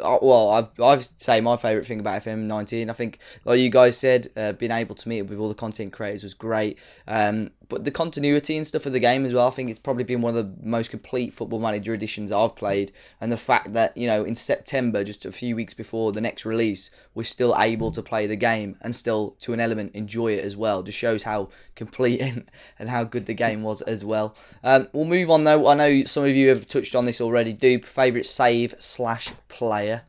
well, 0.00 0.50
I've 0.50 0.80
I've 0.80 1.04
say 1.16 1.40
my 1.40 1.56
favourite 1.56 1.86
thing 1.86 2.00
about 2.00 2.22
FM19. 2.22 2.90
I 2.90 2.92
think, 2.92 3.18
like 3.44 3.60
you 3.60 3.70
guys 3.70 3.96
said, 3.96 4.28
uh, 4.36 4.52
being 4.52 4.72
able 4.72 4.94
to 4.94 5.08
meet 5.08 5.22
with 5.22 5.38
all 5.38 5.48
the 5.48 5.54
content 5.54 5.92
creators 5.92 6.22
was 6.22 6.34
great. 6.34 6.78
Um, 7.06 7.50
but 7.68 7.84
the 7.84 7.90
continuity 7.90 8.56
and 8.56 8.66
stuff 8.66 8.86
of 8.86 8.92
the 8.92 9.00
game 9.00 9.24
as 9.26 9.34
well. 9.34 9.46
I 9.46 9.50
think 9.50 9.68
it's 9.68 9.78
probably 9.78 10.04
been 10.04 10.22
one 10.22 10.34
of 10.34 10.46
the 10.46 10.66
most 10.66 10.90
complete 10.90 11.34
Football 11.34 11.60
Manager 11.60 11.92
editions 11.92 12.32
I've 12.32 12.56
played. 12.56 12.92
And 13.20 13.30
the 13.30 13.36
fact 13.36 13.74
that 13.74 13.96
you 13.96 14.06
know 14.06 14.24
in 14.24 14.34
September, 14.34 15.04
just 15.04 15.26
a 15.26 15.32
few 15.32 15.54
weeks 15.54 15.74
before 15.74 16.12
the 16.12 16.20
next 16.20 16.44
release, 16.44 16.90
we're 17.14 17.24
still 17.24 17.54
able 17.58 17.90
to 17.92 18.02
play 18.02 18.26
the 18.26 18.36
game 18.36 18.76
and 18.80 18.94
still, 18.94 19.36
to 19.40 19.52
an 19.52 19.60
element, 19.60 19.94
enjoy 19.94 20.32
it 20.32 20.44
as 20.44 20.56
well. 20.56 20.82
Just 20.82 20.98
shows 20.98 21.24
how 21.24 21.48
complete 21.74 22.20
and, 22.78 22.88
how 22.88 23.04
good 23.04 23.26
the 23.26 23.34
game 23.34 23.62
was 23.62 23.82
as 23.82 24.04
well. 24.04 24.34
Um, 24.64 24.88
we'll 24.92 25.04
move 25.04 25.30
on 25.30 25.44
though. 25.44 25.68
I 25.68 25.74
know 25.74 26.04
some 26.04 26.24
of 26.24 26.34
you 26.34 26.48
have 26.48 26.66
touched 26.66 26.94
on 26.94 27.04
this 27.04 27.20
already. 27.20 27.52
Dupe, 27.52 27.84
favourite 27.84 28.26
save 28.26 28.74
slash 28.78 29.32
player. 29.48 30.02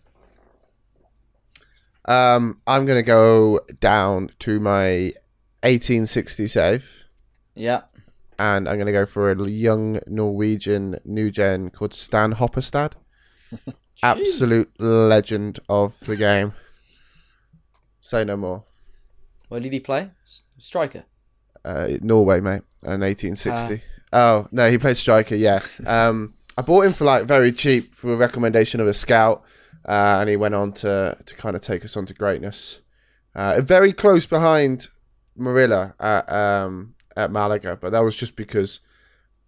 Um, 2.05 2.57
I'm 2.65 2.85
gonna 2.85 3.03
go 3.03 3.59
down 3.79 4.31
to 4.39 4.59
my 4.59 5.13
1860 5.61 6.47
save. 6.47 6.98
Yeah. 7.59 7.81
and 8.39 8.69
I'm 8.69 8.75
going 8.75 8.85
to 8.85 8.91
go 8.93 9.05
for 9.05 9.31
a 9.31 9.49
young 9.49 9.99
Norwegian 10.07 10.97
new 11.03 11.29
gen 11.29 11.69
called 11.69 11.93
Stan 11.93 12.33
Hopperstad. 12.35 12.93
Absolute 14.03 14.71
legend 14.79 15.59
of 15.67 15.99
the 16.01 16.15
game. 16.15 16.53
Say 17.99 18.23
no 18.23 18.37
more. 18.37 18.63
Where 19.49 19.59
did 19.59 19.73
he 19.73 19.79
play? 19.79 20.11
S- 20.23 20.43
Striker. 20.57 21.03
Uh, 21.65 21.89
Norway, 22.01 22.39
mate, 22.39 22.61
and 22.83 23.01
1860. 23.03 23.81
oh 24.13 24.47
no, 24.51 24.69
he 24.71 24.77
played 24.77 24.95
striker. 24.95 25.35
Yeah. 25.35 25.59
Um, 25.85 26.35
I 26.57 26.61
bought 26.61 26.85
him 26.85 26.93
for 26.93 27.03
like 27.03 27.25
very 27.25 27.51
cheap 27.51 27.93
for 27.93 28.13
a 28.13 28.15
recommendation 28.15 28.79
of 28.79 28.87
a 28.87 28.93
scout, 28.93 29.43
uh, 29.85 30.17
and 30.21 30.29
he 30.29 30.37
went 30.37 30.55
on 30.55 30.71
to 30.73 31.17
to 31.25 31.35
kind 31.35 31.55
of 31.57 31.61
take 31.61 31.83
us 31.83 31.97
on 31.97 32.05
to 32.05 32.13
greatness. 32.13 32.79
Uh, 33.35 33.59
very 33.61 33.91
close 33.91 34.25
behind 34.25 34.87
Marilla 35.35 35.93
at 35.99 36.31
um, 36.31 36.95
at 37.19 37.31
Malaga, 37.31 37.77
but 37.79 37.91
that 37.91 38.03
was 38.03 38.15
just 38.15 38.35
because 38.35 38.79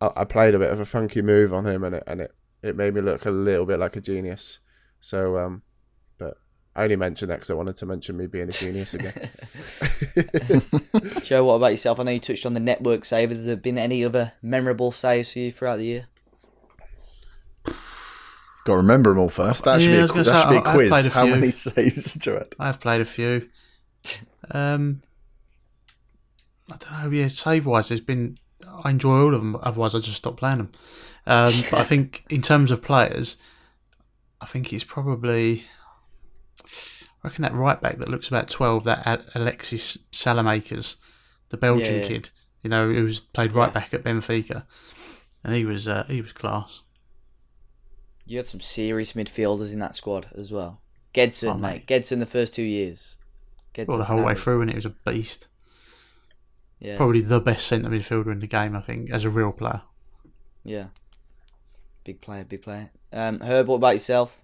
I, 0.01 0.09
I 0.17 0.25
played 0.25 0.55
a 0.55 0.59
bit 0.59 0.71
of 0.71 0.79
a 0.79 0.85
funky 0.85 1.21
move 1.21 1.53
on 1.53 1.65
him, 1.65 1.83
and 1.83 1.95
it 1.95 2.03
and 2.07 2.21
it, 2.21 2.31
it 2.61 2.75
made 2.75 2.93
me 2.93 3.01
look 3.01 3.25
a 3.25 3.31
little 3.31 3.65
bit 3.65 3.79
like 3.79 3.95
a 3.95 4.01
genius. 4.01 4.59
So, 4.99 5.37
um, 5.37 5.63
but 6.17 6.37
I 6.75 6.83
only 6.83 6.95
mentioned 6.95 7.31
that 7.31 7.35
because 7.37 7.49
I 7.49 7.53
wanted 7.55 7.75
to 7.77 7.85
mention 7.85 8.17
me 8.17 8.27
being 8.27 8.49
a 8.49 8.51
genius 8.51 8.93
again. 8.93 9.13
Joe, 11.23 11.45
what 11.45 11.55
about 11.55 11.71
yourself? 11.71 11.99
I 11.99 12.03
know 12.03 12.11
you 12.11 12.19
touched 12.19 12.45
on 12.45 12.53
the 12.53 12.59
network 12.59 13.05
save. 13.05 13.29
Have 13.31 13.43
there 13.45 13.55
been 13.57 13.77
any 13.77 14.03
other 14.05 14.33
memorable 14.41 14.91
saves 14.91 15.33
for 15.33 15.39
you 15.39 15.51
throughout 15.51 15.77
the 15.77 15.85
year? 15.85 16.07
Got 17.65 18.73
to 18.73 18.77
remember 18.77 19.09
them 19.09 19.17
all 19.19 19.29
first. 19.29 19.63
That 19.63 19.81
should 19.81 19.89
Yeah, 19.89 19.95
be 19.95 19.99
a, 19.99 20.01
was 20.03 20.11
qu- 20.11 20.23
that 20.23 20.25
say, 20.25 20.41
should 20.41 20.49
be 20.51 20.55
a 20.57 20.59
I- 20.59 20.69
I've 20.69 20.75
quiz. 20.75 20.89
played 20.89 21.05
a 21.07 21.09
How 21.09 21.23
few. 21.25 21.33
many 21.35 21.51
saves, 21.51 22.15
Joed? 22.17 22.55
I 22.59 22.67
have 22.67 22.79
played 22.79 23.01
a 23.01 23.05
few. 23.05 23.49
Um, 24.49 25.03
I 26.73 26.77
don't 26.77 27.03
know. 27.03 27.09
Yeah, 27.17 27.27
save 27.27 27.65
wise, 27.65 27.89
there's 27.89 28.01
been. 28.01 28.37
I 28.83 28.89
enjoy 28.91 29.17
all 29.21 29.33
of 29.35 29.41
them. 29.41 29.57
Otherwise, 29.61 29.95
I 29.95 29.99
just 29.99 30.17
stop 30.17 30.37
playing 30.37 30.57
them. 30.57 30.71
Um, 31.27 31.53
but 31.69 31.79
I 31.79 31.83
think 31.83 32.23
in 32.29 32.41
terms 32.41 32.71
of 32.71 32.81
players, 32.81 33.37
I 34.39 34.45
think 34.45 34.71
it's 34.73 34.83
probably. 34.83 35.65
I 36.63 37.27
reckon 37.27 37.43
that 37.43 37.53
right 37.53 37.79
back 37.79 37.97
that 37.99 38.09
looks 38.09 38.27
about 38.27 38.47
twelve, 38.49 38.83
that 38.85 39.25
Alexis 39.35 39.97
Saelemaekers, 40.11 40.95
the 41.49 41.57
Belgian 41.57 41.95
Yeah, 41.95 42.01
yeah. 42.01 42.07
kid, 42.07 42.29
you 42.63 42.69
know, 42.69 42.87
who's 42.91 43.21
played 43.21 43.51
right 43.51 43.73
back 43.73 43.93
at 43.93 44.03
Benfica. 44.03 44.63
and 45.43 45.53
he 45.55 45.65
was 45.65 45.87
uh, 45.87 46.05
he 46.07 46.21
was 46.21 46.33
class. 46.33 46.81
You 48.25 48.37
had 48.37 48.47
some 48.47 48.61
serious 48.61 49.13
midfielders 49.13 49.73
in 49.73 49.79
that 49.79 49.95
squad 49.95 50.27
as 50.35 50.51
well. 50.51 50.81
Gedson, 51.13 51.49
Oh, 51.49 51.53
mate. 51.55 51.85
mate. 51.87 51.87
Gedson 51.87 52.19
the 52.19 52.25
first 52.25 52.53
two 52.53 52.61
years. 52.63 53.17
Gedson 53.73 53.87
Well, 53.89 53.97
the 53.97 54.05
whole 54.05 54.23
way 54.23 54.35
through, 54.35 54.61
and 54.61 54.69
it 54.69 54.75
was 54.75 54.85
a 54.85 54.89
beast. 54.91 55.47
Yeah, 56.81 56.97
Probably 56.97 57.21
the 57.21 57.39
best 57.39 57.67
centre 57.67 57.89
midfielder 57.89 58.31
in 58.31 58.39
the 58.39 58.47
game, 58.47 58.75
I 58.75 58.81
think, 58.81 59.11
as 59.11 59.23
a 59.23 59.29
real 59.29 59.51
player. 59.51 59.81
yeah. 60.63 60.87
Big 62.03 62.19
player, 62.19 62.43
big 62.43 62.63
player. 62.63 62.89
Um, 63.13 63.39
Herb, 63.41 63.67
what 63.67 63.75
about 63.75 63.93
yourself? 63.93 64.41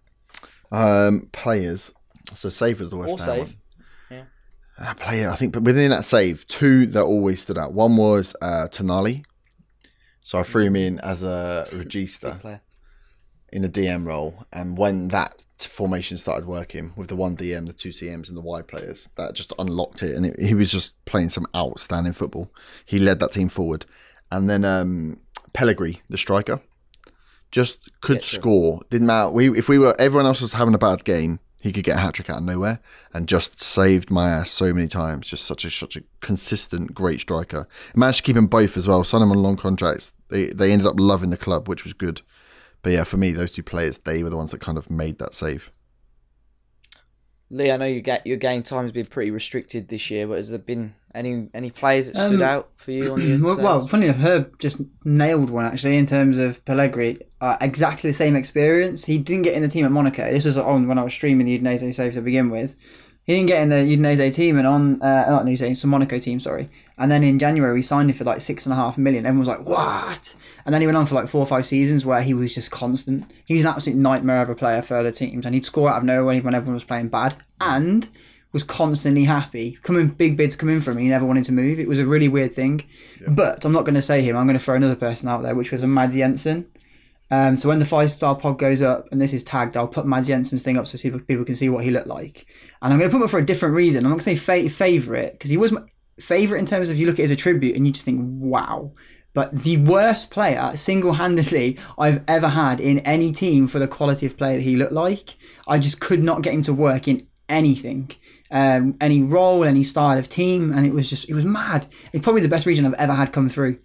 Um, 0.71 1.29
players. 1.31 1.91
So 2.35 2.49
save 2.49 2.79
was 2.79 2.91
the 2.91 2.97
West 2.97 3.13
Or 3.13 3.17
Ham 3.17 3.25
save. 3.25 3.39
one. 3.39 3.55
Yeah. 4.11 4.23
Uh, 4.77 4.93
player, 4.93 5.29
I 5.31 5.35
think, 5.35 5.53
but 5.53 5.63
within 5.63 5.89
that 5.89 6.05
save, 6.05 6.45
two 6.47 6.85
that 6.88 7.01
always 7.01 7.41
stood 7.41 7.57
out. 7.57 7.73
One 7.73 7.97
was 7.97 8.35
uh, 8.43 8.67
Tonali. 8.69 9.25
So 10.21 10.38
I 10.39 10.43
threw 10.43 10.65
him 10.65 10.75
in 10.75 10.99
as 10.99 11.23
a 11.23 11.65
Big 11.71 11.79
regista 11.88 12.39
player. 12.39 12.61
In 13.51 13.63
a 13.63 13.69
DM 13.69 14.05
role, 14.05 14.45
and 14.51 14.77
when 14.77 15.07
that 15.09 15.45
formation 15.57 16.17
started 16.17 16.45
working 16.45 16.91
with 16.95 17.07
the 17.07 17.15
one 17.15 17.37
DM, 17.37 17.65
the 17.65 17.73
two 17.73 17.89
CMs, 17.89 18.27
and 18.27 18.37
the 18.37 18.41
wide 18.41 18.67
players, 18.67 19.09
that 19.15 19.33
just 19.35 19.53
unlocked 19.57 20.03
it, 20.03 20.15
and 20.15 20.25
it, 20.25 20.39
he 20.39 20.53
was 20.53 20.71
just 20.71 20.93
playing 21.05 21.29
some 21.29 21.47
outstanding 21.55 22.13
football. 22.13 22.51
He 22.85 22.99
led 22.99 23.19
that 23.19 23.31
team 23.31 23.49
forward, 23.49 23.85
and 24.31 24.49
then 24.49 24.65
um, 24.65 25.19
Pellegrini, 25.53 26.01
the 26.09 26.17
striker, 26.17 26.59
just 27.51 27.89
could 28.01 28.17
Yeah, 28.17 28.21
score. 28.23 28.81
Didn't 28.89 29.07
matter. 29.07 29.29
We 29.29 29.57
if 29.57 29.69
we 29.69 29.79
were 29.79 29.95
everyone 29.97 30.25
else 30.25 30.41
was 30.41 30.53
having 30.53 30.73
a 30.73 30.79
bad 30.79 31.05
game, 31.05 31.39
he 31.61 31.71
could 31.71 31.85
get 31.85 31.95
a 31.95 31.99
hat 32.01 32.15
trick 32.15 32.29
out 32.29 32.39
of 32.39 32.43
nowhere, 32.43 32.79
and 33.13 33.29
just 33.29 33.61
saved 33.61 34.11
my 34.11 34.29
ass 34.29 34.51
so 34.51 34.73
many 34.73 34.87
times. 34.89 35.27
Just 35.27 35.45
such 35.45 35.63
a 35.63 35.69
such 35.69 35.95
a 35.95 36.03
consistent, 36.19 36.93
great 36.93 37.21
striker. 37.21 37.65
Managed 37.95 38.17
to 38.17 38.23
keep 38.23 38.35
them 38.35 38.47
both 38.47 38.75
as 38.75 38.87
well. 38.87 39.05
Signed 39.05 39.21
them 39.21 39.31
on 39.31 39.41
long 39.41 39.55
contracts. 39.55 40.11
They 40.27 40.47
they 40.47 40.73
ended 40.73 40.87
up 40.87 40.99
loving 40.99 41.29
the 41.29 41.37
club, 41.37 41.69
which 41.69 41.85
was 41.85 41.93
good. 41.93 42.21
But 42.88 42.93
yeah, 42.93 43.03
for 43.03 43.17
me, 43.17 43.33
those 43.33 43.51
two 43.51 43.63
players, 43.63 43.97
they 43.97 44.23
were 44.23 44.29
the 44.29 44.38
ones 44.38 44.51
that 44.51 44.61
kind 44.61 44.77
of 44.77 44.89
made 44.89 45.19
that 45.19 45.35
save. 45.35 45.73
Lee, 47.49 47.69
I 47.69 47.75
know 47.75 47.83
you 47.83 47.99
get 47.99 48.25
your 48.25 48.38
game 48.38 48.63
time 48.63 48.83
has 48.83 48.93
been 48.93 49.05
pretty 49.05 49.29
restricted 49.29 49.89
this 49.89 50.09
year, 50.09 50.25
but 50.25 50.38
has 50.38 50.47
there 50.51 50.57
been 50.57 50.95
any 51.13 51.49
any 51.53 51.69
players 51.69 52.07
that 52.07 52.15
stood 52.15 52.41
Um, 52.41 52.47
out 52.47 52.69
for 52.77 52.91
you 52.91 53.11
on 53.11 53.19
your 53.19 53.39
well, 53.43 53.57
well, 53.57 53.88
funny 53.88 54.05
enough, 54.05 54.21
Herb 54.21 54.57
just 54.57 54.79
nailed 55.03 55.49
one 55.49 55.65
actually 55.65 55.97
in 55.97 56.05
terms 56.05 56.38
of 56.38 56.63
Pellegrini. 56.63 57.19
Uh, 57.41 57.57
exactly 57.59 58.09
the 58.09 58.13
same 58.13 58.38
experience. 58.38 59.03
He 59.03 59.17
didn't 59.17 59.43
get 59.43 59.55
in 59.55 59.63
the 59.63 59.67
team 59.67 59.83
at 59.83 59.91
Monaco. 59.91 60.31
This 60.31 60.45
was 60.45 60.57
on 60.57 60.88
when 60.88 60.97
I 60.97 61.03
was 61.03 61.11
streaming 61.11 61.45
the 61.47 61.59
Udinese 61.59 61.93
save 61.93 62.13
to 62.13 62.21
begin 62.21 62.49
with. 62.49 62.77
He 63.28 63.36
didn't 63.36 63.49
get 63.49 63.61
in 63.61 63.69
the 63.69 63.75
Udinese 63.75 64.34
team 64.34 64.57
and 64.57 64.65
on 64.65 65.01
uh, 65.01 65.30
not 65.30 65.43
Udinese, 65.45 65.69
it's 65.69 65.84
a 65.84 65.88
Monaco 65.88 66.17
team, 66.17 66.39
sorry. 66.39 66.69
And 66.97 67.11
then 67.11 67.23
in 67.23 67.39
January 67.39 67.73
we 67.73 67.82
signed 67.82 68.09
him 68.09 68.15
for 68.15 68.23
like 68.23 68.39
six 68.39 68.65
and 68.65 68.71
a 68.71 68.78
half 68.78 68.97
million. 68.97 69.25
Everyone 69.25 69.39
was 69.39 69.49
like, 69.49 69.67
"What?" 69.67 70.34
And 70.65 70.73
then 70.73 70.82
he 70.82 70.88
went 70.88 70.97
on 70.97 71.05
for 71.05 71.15
like 71.15 71.28
four 71.28 71.41
or 71.41 71.45
five 71.45 71.65
seasons 71.65 72.05
where 72.05 72.21
he 72.21 72.34
was 72.34 72.55
just 72.55 72.71
constant. 72.71 73.30
He 73.43 73.53
was 73.53 73.65
an 73.65 73.71
absolute 73.71 73.99
nightmare 73.99 74.41
of 74.41 74.49
a 74.49 74.55
player 74.55 74.82
for 74.82 74.95
other 74.95 75.11
teams, 75.11 75.45
and 75.45 75.53
he'd 75.53 75.65
score 75.65 75.89
out 75.89 75.97
of 75.97 76.03
nowhere 76.05 76.41
when 76.41 76.55
everyone 76.55 76.75
was 76.75 76.86
playing 76.86 77.09
bad, 77.09 77.36
and 77.59 78.07
was 78.53 78.63
constantly 78.63 79.25
happy. 79.25 79.78
Coming 79.84 80.07
big 80.07 80.38
bids 80.38 80.55
come 80.55 80.69
in 80.69 80.80
for 80.80 80.91
him, 80.91 80.97
he 80.97 81.09
never 81.09 81.25
wanted 81.25 81.43
to 81.43 81.51
move. 81.51 81.80
It 81.80 81.88
was 81.88 81.99
a 81.99 82.05
really 82.05 82.30
weird 82.30 82.55
thing. 82.55 82.86
But 83.28 83.65
I'm 83.65 83.73
not 83.73 83.84
going 83.84 83.95
to 83.95 84.01
say 84.01 84.21
him. 84.21 84.38
I'm 84.38 84.47
going 84.47 84.57
to 84.57 84.63
throw 84.63 84.75
another 84.75 84.95
person 84.95 85.28
out 85.28 85.43
there, 85.43 85.53
which 85.53 85.71
was 85.71 85.84
a 85.84 85.88
Mads 85.88 86.15
Jensen. 86.15 86.65
Um, 87.30 87.57
so 87.57 87.67
when 87.67 87.80
the 87.80 87.86
five 87.86 88.09
star 88.09 88.36
pod 88.36 88.57
goes 88.57 88.82
up 88.82 89.07
and 89.11 89.21
this 89.21 89.34
is 89.34 89.43
tagged, 89.43 89.75
I'll 89.75 89.88
put 89.88 90.05
Mads 90.05 90.28
Jensen's 90.28 90.63
thing 90.63 90.78
up 90.78 90.88
so 90.88 90.97
people, 90.97 91.45
can 91.45 91.55
see 91.55 91.69
what 91.69 91.84
he 91.84 91.91
looked 91.91 92.07
like. 92.07 92.45
And 92.82 92.93
I'm 92.93 92.99
going 92.99 93.09
to 93.09 93.13
put 93.13 93.17
him 93.17 93.23
up 93.23 93.30
for 93.30 93.39
a 93.39 93.45
different 93.45 93.75
reason. 93.75 94.05
I'm 94.05 94.11
not 94.11 94.19
going 94.19 94.36
to 94.36 94.36
say 94.36 94.63
fa- 94.63 94.69
favourite 94.69 95.34
because 95.34 95.49
he 95.49 95.57
was 95.57 95.71
my 95.71 95.82
favourite 96.19 96.59
in 96.59 96.65
terms 96.65 96.89
of 96.89 96.97
you 96.97 97.05
look 97.05 97.19
at 97.19 97.23
his 97.23 97.32
attribute 97.32 97.75
and 97.75 97.86
you 97.86 97.93
just 97.93 98.05
think, 98.05 98.21
wow. 98.23 98.93
But 99.34 99.63
the 99.63 99.78
worst 99.78 100.32
player 100.32 100.75
single 100.75 101.13
handedly 101.13 101.78
I've 101.99 102.23
ever 102.28 102.47
had 102.47 102.80
in 102.80 102.99
any 102.99 103.32
team 103.32 103.67
for 103.67 103.78
the 103.78 103.88
quality 103.88 104.25
of 104.25 104.38
player 104.38 104.55
that 104.55 104.63
he 104.63 104.75
looked 104.75 104.93
like. 104.93 105.36
I 105.67 105.78
just 105.80 105.99
could 105.99 106.23
not 106.23 106.41
get 106.41 106.53
him 106.53 106.63
to 106.63 106.73
work 106.73 107.07
in 107.07 107.28
anything. 107.47 108.11
Um, 108.49 108.95
any 109.01 109.21
role, 109.21 109.63
any 109.63 109.84
style 109.84 110.17
of 110.17 110.30
team, 110.30 110.73
and 110.73 110.86
it 110.86 110.93
was 110.93 111.09
just 111.09 111.30
it 111.30 111.34
was 111.34 111.45
mad. 111.45 111.86
It's 112.13 112.23
probably 112.23 112.41
the 112.41 112.47
best 112.47 112.65
region 112.65 112.86
I've 112.86 112.93
ever 112.93 113.13
had 113.13 113.34
come 113.34 113.49
through, 113.49 113.78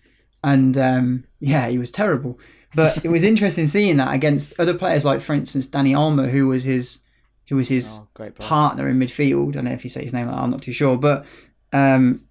and 0.45 0.79
um, 0.79 1.25
yeah, 1.41 1.69
he 1.69 1.79
was 1.79 1.91
terrible. 1.91 2.39
But 2.75 3.05
it 3.05 3.09
was 3.09 3.23
interesting 3.25 3.67
seeing 3.67 3.99
that 3.99 4.15
against 4.15 4.59
other 4.59 4.75
players 4.75 5.05
like, 5.05 5.21
for 5.21 5.35
instance, 5.35 5.67
Dani 5.67 5.93
Olmo, 5.93 6.31
who 6.31 6.49
was 6.49 6.65
his 6.65 7.01
who 7.49 7.57
was 7.57 7.69
his 7.69 8.01
Oh, 8.19 8.31
partner 8.39 8.89
in 8.89 8.99
midfield. 8.99 9.49
I 9.49 9.51
don't 9.53 9.65
know 9.67 9.73
if 9.73 9.85
you 9.85 9.91
say 9.91 10.05
his 10.05 10.13
name. 10.13 10.27
like 10.27 10.37
that, 10.37 10.43
I'm 10.43 10.51
not 10.51 10.63
too 10.63 10.73
sure, 10.73 10.97
but 10.97 11.27
um, 11.73 12.23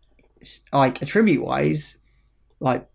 like 0.74 1.02
attribute 1.02 1.44
wise, 1.44 1.98
like 2.60 2.90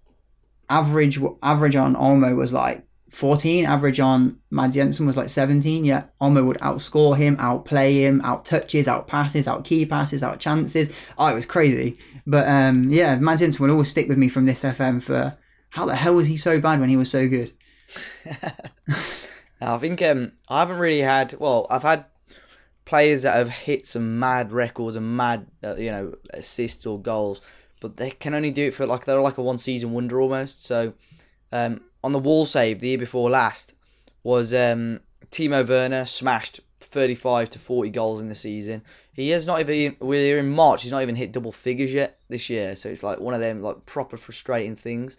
average 0.69 1.19
average 1.43 1.77
on 1.77 1.95
Olmo 1.95 2.35
was 2.37 2.53
like 2.53 2.83
14. 3.11 3.65
Average 3.65 4.01
on 4.01 4.39
Mads 4.51 4.75
Jensen 4.75 5.07
was 5.07 5.17
like 5.17 5.29
17. 5.29 5.85
Yeah, 5.85 6.05
Olmo 6.21 6.45
would 6.45 6.59
outscore 6.59 7.17
him, 7.17 7.37
outplay 7.39 8.03
him, 8.03 8.21
out 8.23 8.45
touches, 8.45 8.89
out 8.89 9.07
passes, 9.07 9.47
out 9.47 9.65
key 9.65 9.87
passes, 9.87 10.23
out 10.23 10.41
chances. 10.41 10.91
Oh, 11.17 11.29
it 11.29 11.35
was 11.35 11.47
crazy. 11.47 11.97
But 12.27 12.49
um, 12.49 12.91
yeah, 12.91 13.17
Mads 13.17 13.41
Jensen 13.41 13.65
will 13.65 13.71
always 13.73 13.89
stick 13.89 14.09
with 14.09 14.19
me 14.19 14.29
from 14.29 14.47
this 14.47 14.65
FM 14.65 15.01
for 15.01 15.33
how 15.71 15.87
the 15.87 15.97
hell 15.97 16.14
was 16.14 16.27
he 16.27 16.37
so 16.37 16.61
bad 16.61 16.81
when 16.81 16.89
he 16.89 16.97
was 16.97 17.11
so 17.11 17.29
good? 17.29 17.53
I 19.61 19.79
think 19.79 20.03
um, 20.03 20.33
I 20.49 20.61
haven't 20.61 20.79
really 20.79 21.01
had. 21.01 21.35
Well, 21.39 21.67
I've 21.71 21.83
had 21.83 22.05
players 22.85 23.23
that 23.23 23.35
have 23.35 23.51
hit 23.51 23.87
some 23.87 24.19
mad 24.19 24.53
records 24.53 24.97
and 24.97 25.17
mad, 25.17 25.47
uh, 25.62 25.77
you 25.77 25.91
know, 25.91 26.14
assists 26.31 26.87
or 26.87 27.01
goals, 27.01 27.41
but 27.81 27.97
they 27.97 28.11
can 28.11 28.35
only 28.35 28.51
do 28.51 28.67
it 28.67 28.75
for 28.75 28.87
like 28.87 29.05
they're 29.05 29.21
like 29.21 29.39
a 29.39 29.43
one 29.43 29.59
season 29.59 29.93
wonder 29.93 30.21
almost. 30.21 30.64
So, 30.64 30.95
um, 31.53 31.83
on 32.03 32.12
the 32.12 32.19
wall 32.19 32.45
save 32.45 32.81
the 32.81 32.89
year 32.89 32.99
before 32.99 33.31
last 33.31 33.75
was 34.23 34.53
um, 34.53 35.01
Timo 35.31 35.67
Werner 35.67 36.07
smashed 36.07 36.61
35 36.81 37.51
to 37.51 37.59
40 37.59 37.91
goals 37.91 38.21
in 38.21 38.29
the 38.29 38.35
season. 38.35 38.83
He 39.12 39.31
has 39.31 39.47
not 39.47 39.61
even. 39.61 39.97
We're 40.01 40.39
in 40.39 40.51
March. 40.51 40.83
He's 40.83 40.93
not 40.93 41.03
even 41.03 41.17
hit 41.17 41.33
double 41.33 41.53
figures 41.53 41.93
yet 41.93 42.19
this 42.29 42.49
year. 42.51 42.77
So 42.77 42.89
it's 42.89 43.03
like 43.03 43.21
one 43.21 43.35
of 43.35 43.41
them 43.41 43.62
like 43.62 43.87
proper 43.87 44.17
frustrating 44.17 44.77
things. 44.77 45.17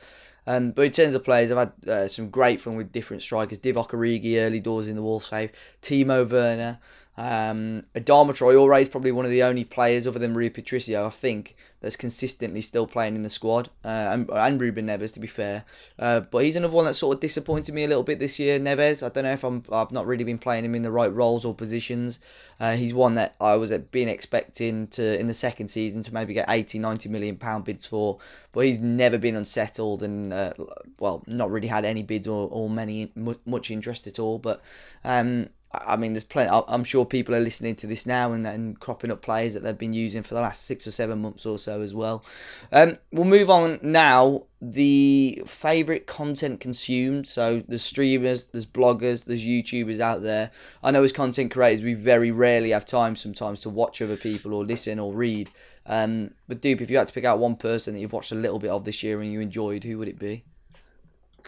Um, 0.48 0.72
but 0.72 0.84
in 0.84 0.92
terms 0.92 1.14
of 1.14 1.26
players, 1.26 1.52
I've 1.52 1.58
had 1.58 1.90
uh, 1.90 2.08
some 2.08 2.30
great 2.30 2.60
fun 2.60 2.78
with 2.78 2.94
different 2.94 3.22
strikers. 3.22 3.60
Divock 3.60 3.90
Origi, 3.90 4.38
early 4.38 4.62
doors 4.62 4.88
in 4.88 4.96
the 4.96 5.04
wall 5.04 5.20
save. 5.20 5.52
Timo 5.82 6.28
Werner. 6.28 6.80
Um, 7.18 7.82
Adama 7.96 8.30
Traore 8.30 8.80
is 8.80 8.90
probably 8.90 9.12
one 9.12 9.26
of 9.26 9.32
the 9.32 9.42
only 9.42 9.64
players 9.64 10.06
other 10.06 10.20
than 10.20 10.36
Rui 10.36 10.50
Patricio, 10.50 11.08
I 11.08 11.10
think, 11.10 11.56
that's 11.82 11.96
consistently 11.96 12.62
still 12.62 12.86
playing 12.86 13.16
in 13.16 13.24
the 13.24 13.30
squad. 13.30 13.70
Uh, 13.84 13.88
and, 13.88 14.30
and 14.30 14.62
Ruben 14.62 14.86
Neves, 14.86 15.14
to 15.16 15.20
be 15.20 15.28
fair. 15.28 15.66
Uh, 15.98 16.20
but 16.20 16.44
he's 16.44 16.56
another 16.56 16.74
one 16.74 16.86
that 16.86 16.94
sort 16.94 17.16
of 17.16 17.20
disappointed 17.20 17.74
me 17.74 17.84
a 17.84 17.88
little 17.88 18.04
bit 18.04 18.20
this 18.20 18.38
year. 18.38 18.60
Neves, 18.60 19.04
I 19.04 19.10
don't 19.10 19.24
know 19.24 19.32
if 19.32 19.44
I'm, 19.44 19.64
I've 19.72 19.92
not 19.92 20.06
really 20.06 20.24
been 20.24 20.38
playing 20.38 20.64
him 20.64 20.76
in 20.76 20.84
the 20.84 20.92
right 20.92 21.12
roles 21.12 21.44
or 21.44 21.56
positions. 21.56 22.20
Uh, 22.60 22.76
he's 22.76 22.94
one 22.94 23.16
that 23.16 23.36
I 23.42 23.56
was 23.56 23.72
been 23.72 24.10
expecting 24.10 24.88
to 24.88 25.20
in 25.20 25.28
the 25.28 25.34
second 25.34 25.70
season 25.70 26.04
to 26.04 26.14
maybe 26.14 26.34
get 26.34 26.50
80, 26.50 26.80
90 26.80 27.10
million 27.10 27.36
pound 27.38 27.66
bids 27.66 27.86
for, 27.86 28.20
but 28.52 28.66
he's 28.66 28.80
never 28.80 29.18
been 29.18 29.36
unsettled 29.36 30.04
and 30.04 30.34
uh, 30.34 30.54
well, 31.00 31.24
not 31.28 31.50
really 31.50 31.68
had 31.68 31.86
any 31.86 32.04
bids 32.04 32.28
or, 32.28 32.48
or 32.52 32.70
many 32.70 33.12
much 33.46 33.72
interest 33.72 34.06
at 34.08 34.20
all. 34.20 34.40
But 34.40 34.62
um, 35.04 35.50
I 35.86 35.98
mean, 35.98 36.14
there's 36.14 36.24
plenty. 36.24 36.50
I'm 36.68 36.84
sure 36.84 37.06
people 37.06 37.36
are 37.36 37.40
listening 37.40 37.76
to 37.78 37.88
this 37.88 38.06
now 38.06 38.32
and, 38.32 38.46
and 38.48 38.80
cropping 38.80 39.12
up 39.12 39.22
players 39.22 39.54
that 39.54 39.64
they've 39.64 39.78
been 39.78 39.94
using 39.94 40.24
for 40.24 40.34
the 40.34 40.42
last 40.42 40.64
six 40.64 40.88
or 40.88 40.92
seven 40.92 41.22
months 41.22 41.46
or 41.46 41.60
so 41.60 41.82
as 41.82 41.94
well. 41.94 42.24
Um, 42.72 42.98
we'll 43.12 43.26
move 43.26 43.50
on 43.50 43.80
now. 43.82 44.44
The 44.62 45.44
favorite 45.46 46.08
content 46.08 46.60
consumed. 46.60 47.28
So 47.28 47.62
there's 47.68 47.84
streamers, 47.84 48.46
there's 48.46 48.66
bloggers, 48.66 49.26
there's 49.26 49.46
YouTubers 49.46 50.00
out 50.00 50.22
there. 50.22 50.52
I 50.84 50.92
know 50.92 51.04
as 51.04 51.14
content 51.14 51.52
creators, 51.52 51.84
we 51.84 51.94
very 51.94 52.32
rarely 52.32 52.72
have 52.72 52.86
time 52.86 53.16
sometimes 53.16 53.62
to 53.62 53.70
watch 53.70 54.02
other 54.02 54.18
people 54.18 54.54
or 54.54 54.66
listen 54.66 55.00
or 55.00 55.14
read. 55.14 55.50
Um, 55.86 56.32
but 56.48 56.62
Dupe, 56.62 56.82
if 56.82 56.90
you 56.90 56.98
had 56.98 57.08
to 57.08 57.14
pick 57.14 57.26
out 57.26 57.40
one 57.40 57.56
person 57.56 57.94
that 57.94 58.00
you've 58.00 58.14
watched 58.14 58.32
a 58.32 58.36
little 58.36 58.60
bit 58.60 58.72
of 58.72 58.84
this 58.84 59.04
year 59.04 59.22
and 59.22 59.32
you 59.32 59.40
enjoyed, 59.40 59.84
who 59.84 59.98
would 60.00 60.08
it 60.08 60.20
be? 60.20 60.44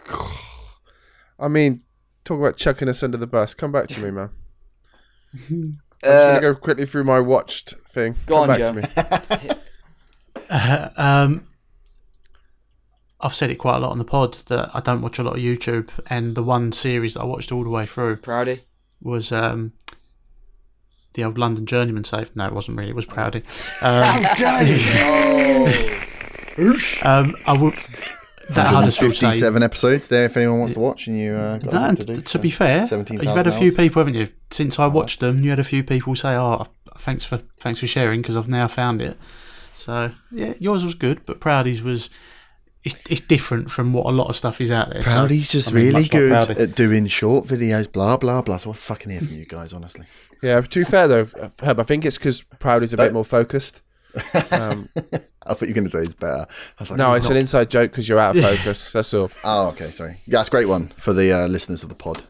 I 1.38 1.48
mean, 1.48 1.82
talk 2.30 2.38
about 2.40 2.56
chucking 2.56 2.88
us 2.88 3.02
under 3.02 3.16
the 3.16 3.26
bus. 3.26 3.54
Come 3.54 3.72
back 3.72 3.88
to 3.88 4.00
me, 4.00 4.10
man. 4.10 4.30
I'm 5.50 5.72
just 6.02 6.04
Uh, 6.04 6.28
gonna 6.34 6.40
go 6.40 6.54
quickly 6.54 6.86
through 6.86 7.04
my 7.04 7.20
watched 7.20 7.74
thing. 7.88 8.14
Go 8.26 8.34
Come 8.36 8.42
on, 8.42 8.48
back 8.48 8.58
Joe. 8.58 8.80
to 8.80 9.56
me. 10.50 10.90
um, 10.96 11.46
I've 13.20 13.34
said 13.34 13.50
it 13.50 13.56
quite 13.56 13.76
a 13.76 13.80
lot 13.80 13.90
on 13.92 13.98
the 13.98 14.04
pod 14.04 14.34
that 14.46 14.70
I 14.74 14.80
don't 14.80 15.02
watch 15.02 15.18
a 15.18 15.22
lot 15.22 15.34
of 15.34 15.40
YouTube, 15.42 15.90
and 16.08 16.34
the 16.34 16.42
one 16.42 16.72
series 16.72 17.14
that 17.14 17.20
I 17.20 17.24
watched 17.24 17.52
all 17.52 17.64
the 17.64 17.68
way 17.70 17.84
through 17.84 18.16
Proudy. 18.16 18.60
was 19.02 19.30
um, 19.32 19.72
the 21.14 21.24
old 21.24 21.36
London 21.36 21.66
Journeyman 21.66 22.04
safe. 22.04 22.30
No, 22.34 22.46
it 22.46 22.52
wasn't 22.54 22.78
really. 22.78 22.90
It 22.90 22.96
was 22.96 23.06
Proudy. 23.06 23.42
Um, 23.82 24.02
um, 27.04 27.34
I 27.46 27.58
would. 27.60 27.74
That 28.54 28.66
Huddersfield 28.68 29.14
save. 29.14 29.30
57 29.30 29.62
episodes 29.62 30.08
there 30.08 30.24
if 30.26 30.36
anyone 30.36 30.58
wants 30.60 30.74
to 30.74 30.80
watch 30.80 31.06
and 31.06 31.18
you 31.18 31.34
uh, 31.34 31.58
got 31.58 31.72
No, 31.72 31.78
nothing 31.80 31.88
and 31.88 31.98
to 31.98 32.04
do. 32.16 32.20
to 32.20 32.38
be 32.38 32.50
fair, 32.50 32.80
17,000 32.80 33.26
you've 33.28 33.36
had 33.36 33.46
a 33.46 33.56
few 33.56 33.66
hours. 33.68 33.76
people, 33.76 34.00
haven't 34.00 34.14
you? 34.14 34.28
Since 34.50 34.78
I 34.78 34.86
watched 34.86 35.20
them, 35.20 35.38
you 35.42 35.50
had 35.50 35.58
a 35.58 35.64
few 35.64 35.82
people 35.84 36.14
say, 36.16 36.34
"Oh, 36.36 36.66
thanks 36.98 37.24
for 37.24 37.38
thanks 37.60 37.80
for 37.80 37.86
sharing," 37.86 38.22
because 38.22 38.36
I've 38.36 38.48
now 38.48 38.66
found 38.68 39.00
it. 39.02 39.16
So 39.74 40.10
yeah, 40.30 40.54
yours 40.58 40.84
was 40.84 40.94
good, 40.94 41.24
but 41.26 41.40
Proudy's 41.40 41.82
was 41.82 42.10
it's, 42.82 42.96
it's 43.10 43.20
different 43.20 43.70
from 43.70 43.92
what 43.92 44.06
a 44.06 44.10
lot 44.10 44.28
of 44.28 44.36
stuff 44.36 44.60
is 44.60 44.70
out 44.70 44.90
there. 44.90 45.02
so, 45.02 45.28
just 45.28 45.70
I 45.70 45.74
mean, 45.74 45.82
really 45.84 45.92
much 45.92 46.02
like 46.02 46.10
good 46.12 46.32
Proudy. 46.46 46.60
at 46.62 46.74
doing 46.74 47.06
short 47.06 47.46
videos, 47.46 47.90
blah 47.90 48.16
blah 48.16 48.42
blah. 48.42 48.56
So 48.56 48.70
I 48.70 48.72
fucking 48.74 49.10
hear 49.12 49.20
from 49.20 49.34
you 49.36 49.44
guys, 49.46 49.72
honestly. 49.72 50.06
Yeah, 50.42 50.60
to 50.62 50.78
be 50.80 50.84
fair 50.84 51.06
though, 51.06 51.26
Herb, 51.62 51.78
I 51.78 51.82
think 51.82 52.04
it's 52.06 52.16
because 52.18 52.42
Proudy's 52.58 52.92
a 52.94 52.96
bit 52.96 53.12
more 53.12 53.24
focused. 53.24 53.82
Um, 54.50 54.88
I 55.46 55.54
thought 55.54 55.62
you 55.62 55.68
were 55.68 55.80
going 55.80 55.84
to 55.84 55.90
say 55.90 56.00
it's 56.00 56.14
better. 56.14 56.46
I 56.46 56.80
was 56.80 56.90
like, 56.90 56.98
no, 56.98 57.12
it's 57.14 57.26
not. 57.26 57.32
an 57.32 57.38
inside 57.38 57.70
joke 57.70 57.90
because 57.90 58.08
you're 58.08 58.18
out 58.18 58.36
of 58.36 58.42
focus. 58.42 58.92
That's 58.92 59.14
all. 59.14 59.30
Oh, 59.42 59.68
okay, 59.68 59.90
sorry. 59.90 60.20
Yeah, 60.26 60.38
that's 60.38 60.48
a 60.48 60.50
great 60.50 60.68
one 60.68 60.88
for 60.96 61.12
the 61.12 61.32
uh, 61.32 61.46
listeners 61.46 61.82
of 61.82 61.88
the 61.88 61.94
pod. 61.94 62.24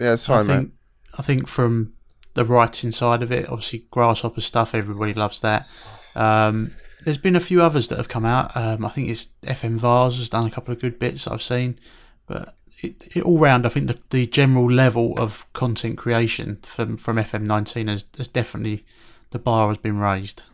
Yeah, 0.00 0.12
it's 0.12 0.28
I 0.28 0.36
fine, 0.36 0.46
mate. 0.46 0.56
think 0.56 0.72
I 1.18 1.22
think 1.22 1.48
from 1.48 1.92
the 2.34 2.44
writing 2.44 2.92
side 2.92 3.22
of 3.22 3.32
it, 3.32 3.48
obviously 3.48 3.86
grasshopper 3.90 4.40
stuff, 4.40 4.74
everybody 4.74 5.14
loves 5.14 5.40
that. 5.40 5.68
Um, 6.14 6.74
there's 7.04 7.18
been 7.18 7.36
a 7.36 7.40
few 7.40 7.62
others 7.62 7.88
that 7.88 7.98
have 7.98 8.08
come 8.08 8.24
out. 8.24 8.56
Um, 8.56 8.84
I 8.84 8.90
think 8.90 9.08
it's 9.08 9.28
FM 9.42 9.76
Vars 9.76 10.18
has 10.18 10.28
done 10.28 10.46
a 10.46 10.50
couple 10.50 10.72
of 10.72 10.80
good 10.80 10.98
bits 10.98 11.24
that 11.24 11.32
I've 11.32 11.42
seen, 11.42 11.78
but 12.26 12.54
it, 12.80 13.16
it, 13.16 13.22
all 13.22 13.38
round, 13.38 13.66
I 13.66 13.70
think 13.70 13.88
the, 13.88 13.98
the 14.10 14.26
general 14.26 14.70
level 14.70 15.18
of 15.18 15.50
content 15.52 15.98
creation 15.98 16.58
from 16.62 16.96
from 16.96 17.16
FM19 17.16 17.88
has, 17.88 18.04
has 18.16 18.28
definitely 18.28 18.84
the 19.30 19.38
bar 19.38 19.68
has 19.68 19.78
been 19.78 19.98
raised. 19.98 20.44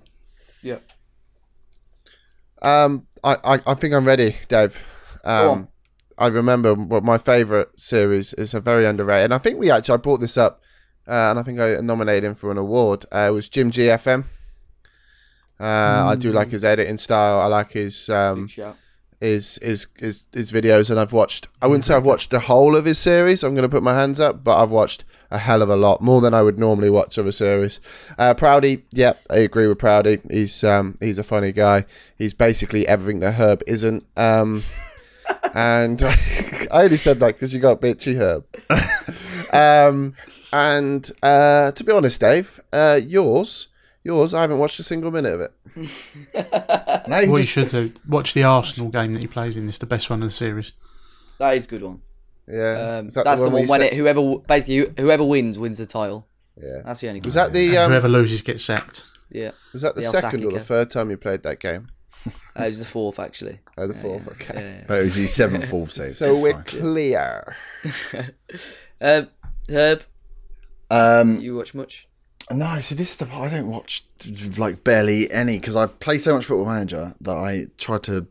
Yeah. 0.63 0.79
Um, 2.65 3.07
I, 3.23 3.37
I, 3.45 3.61
I 3.67 3.75
think 3.75 3.95
I'm 3.95 4.07
ready, 4.07 4.37
Dave. 4.49 4.83
Um, 5.25 5.69
I 6.19 6.29
remember 6.29 6.75
what 6.75 7.03
my 7.05 7.19
favourite 7.19 7.69
series 7.79 8.33
is 8.35 8.55
a 8.55 8.61
very 8.61 8.87
underrated. 8.87 9.27
And 9.27 9.35
I 9.35 9.39
think 9.39 9.59
we 9.59 9.71
actually 9.71 9.95
I 9.95 9.97
brought 9.99 10.21
this 10.21 10.37
up, 10.37 10.61
uh, 11.09 11.31
and 11.31 11.39
I 11.39 11.43
think 11.43 11.59
I 11.61 11.77
nominated 11.81 12.25
him 12.25 12.35
for 12.35 12.51
an 12.51 12.59
award. 12.59 13.05
Uh, 13.13 13.27
it 13.31 13.33
was 13.33 13.49
Jim 13.49 13.71
GFM. 13.71 14.25
Uh, 15.59 15.65
I 15.65 16.17
do 16.17 16.33
like 16.33 16.49
his 16.51 16.65
editing 16.65 16.99
style. 16.99 17.41
I 17.41 17.47
like 17.47 17.73
his 17.73 18.09
um. 18.11 18.49
His, 19.25 19.59
his 19.63 19.87
his 19.99 20.27
his 20.33 20.53
videos, 20.53 20.91
and 20.91 21.01
I've 21.01 21.13
watched. 21.13 21.49
I 21.63 21.67
wouldn't 21.67 21.85
say 21.85 21.95
I've 21.95 22.05
watched 22.05 22.31
the 22.31 22.41
whole 22.41 22.77
of 22.77 22.85
his 22.85 22.99
series. 22.99 23.43
I'm 23.43 23.55
going 23.55 23.69
to 23.69 23.75
put 23.75 23.83
my 23.83 23.95
hands 23.95 24.21
up, 24.21 24.45
but 24.45 24.63
I've 24.63 24.71
watched 24.71 25.05
a 25.31 25.39
hell 25.39 25.63
of 25.63 25.71
a 25.71 25.77
lot 25.77 26.01
more 26.01 26.21
than 26.21 26.35
I 26.35 26.43
would 26.43 26.59
normally 26.59 26.91
watch 26.91 27.19
of 27.19 27.27
a 27.27 27.33
series. 27.33 27.81
Uh, 28.19 28.35
Proudy, 28.35 28.83
yeah, 28.93 29.15
I 29.31 29.39
agree 29.39 29.67
with 29.67 29.79
Proudy. 29.79 30.21
He's 30.31 30.63
um 30.63 30.97
he's 31.01 31.19
a 31.19 31.25
funny 31.25 31.53
guy. 31.53 31.87
He's 32.17 32.35
basically 32.35 32.87
everything 32.87 33.21
that 33.21 33.33
Herb 33.33 33.63
isn't. 33.67 34.05
Um, 34.17 34.63
and 35.55 36.03
I 36.73 36.85
only 36.85 36.97
said 36.97 37.21
that 37.21 37.35
because 37.35 37.55
you 37.55 37.61
got 37.61 37.81
bitchy 37.81 38.17
Herb. 38.17 38.45
um, 39.53 40.15
and 40.53 41.11
uh, 41.23 41.73
to 41.73 41.85
be 41.85 41.93
honest, 41.93 42.21
Dave, 42.21 42.61
uh, 42.73 43.01
yours. 43.05 43.69
Yours, 44.05 44.35
I 44.35 44.43
haven't 44.43 44.59
watched 44.59 44.79
a 44.79 44.83
single 44.83 45.11
minute 45.11 45.33
of 45.33 45.41
it. 45.41 45.53
Now 47.09 47.19
you 47.21 47.31
What 47.31 47.39
you 47.39 47.45
should 47.47 47.71
do, 47.71 47.93
watch 48.09 48.33
the 48.33 48.45
Arsenal 48.45 48.89
game 48.89 49.13
that 49.15 49.21
he 49.21 49.27
plays 49.27 49.57
in. 49.59 49.69
It's 49.69 49.77
the 49.79 49.85
best 49.87 50.09
one 50.09 50.23
of 50.23 50.29
the 50.29 50.33
series. 50.35 50.73
That 51.39 51.57
is 51.57 51.67
a 51.67 51.69
good 51.69 51.83
one. 51.83 52.01
Yeah, 52.49 52.99
Um, 52.99 53.09
that 53.09 53.25
that's 53.25 53.43
the 53.43 53.49
where 53.51 53.61
one 53.61 53.69
when 53.69 53.81
said- 53.81 53.93
it 53.93 53.97
whoever 53.97 54.39
basically 54.39 54.87
whoever 55.03 55.25
wins 55.25 55.59
wins 55.59 55.79
the 55.79 55.87
title. 55.87 56.27
Yeah. 56.61 56.83
That's 56.85 57.01
the 57.01 57.09
only. 57.09 57.21
Was 57.21 57.35
that 57.35 57.53
the 57.53 57.77
um, 57.77 57.91
Whoever 57.91 58.09
loses 58.09 58.41
gets 58.43 58.65
sacked. 58.65 59.05
Yeah, 59.31 59.51
was 59.73 59.83
that 59.83 59.95
the 59.97 60.01
the 60.03 60.07
second 60.07 60.45
or 60.45 60.53
the 60.53 60.61
third 60.61 60.91
time 60.91 61.11
you 61.11 61.17
played 61.17 61.43
that 61.43 61.59
game? 61.61 61.89
uh, 62.27 62.31
it 62.63 62.67
was 62.67 62.79
the 62.79 62.85
fourth 62.85 63.19
actually. 63.19 63.59
Oh, 63.77 63.87
the 63.87 63.95
fourth. 63.95 64.29
Okay. 64.29 64.55
Yeah, 64.55 64.61
yeah. 64.79 64.85
But 64.87 65.01
it 65.01 65.05
was 65.05 65.15
his 65.17 65.35
seventh 65.35 65.69
full 65.71 65.89
save. 65.89 66.11
So 66.13 66.39
we're 66.41 66.53
fine. 66.53 66.63
clear. 66.65 67.57
Uh, 69.01 69.23
Herb, 69.69 70.03
Um, 70.91 71.41
you 71.41 71.57
watch 71.57 71.75
much? 71.75 72.09
No, 72.51 72.81
so 72.81 72.95
this 72.95 73.11
is 73.13 73.17
the 73.17 73.27
part 73.27 73.53
I 73.53 73.57
don't 73.57 73.71
watch 73.71 74.05
like 74.59 74.85
barely 74.85 75.31
any 75.33 75.59
because 75.59 75.77
I 75.77 75.87
play 75.87 76.19
so 76.19 76.35
much 76.35 76.45
Football 76.47 76.67
Manager 76.73 77.15
that 77.21 77.37
I 77.37 77.67
try 77.79 77.99
to 77.99 78.27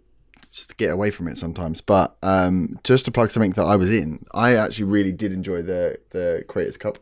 get 0.78 0.91
away 0.91 1.09
from 1.11 1.28
it 1.28 1.38
sometimes. 1.38 1.82
But 1.82 2.16
um, 2.22 2.80
just 2.84 3.05
to 3.05 3.11
plug 3.11 3.32
something 3.32 3.51
that 3.51 3.64
I 3.66 3.76
was 3.76 3.89
in, 3.91 4.26
I 4.34 4.55
actually 4.55 4.86
really 4.86 5.11
did 5.11 5.34
enjoy 5.34 5.61
the 5.61 5.97
the 6.11 6.43
Creators 6.47 6.78
Cup 6.78 6.99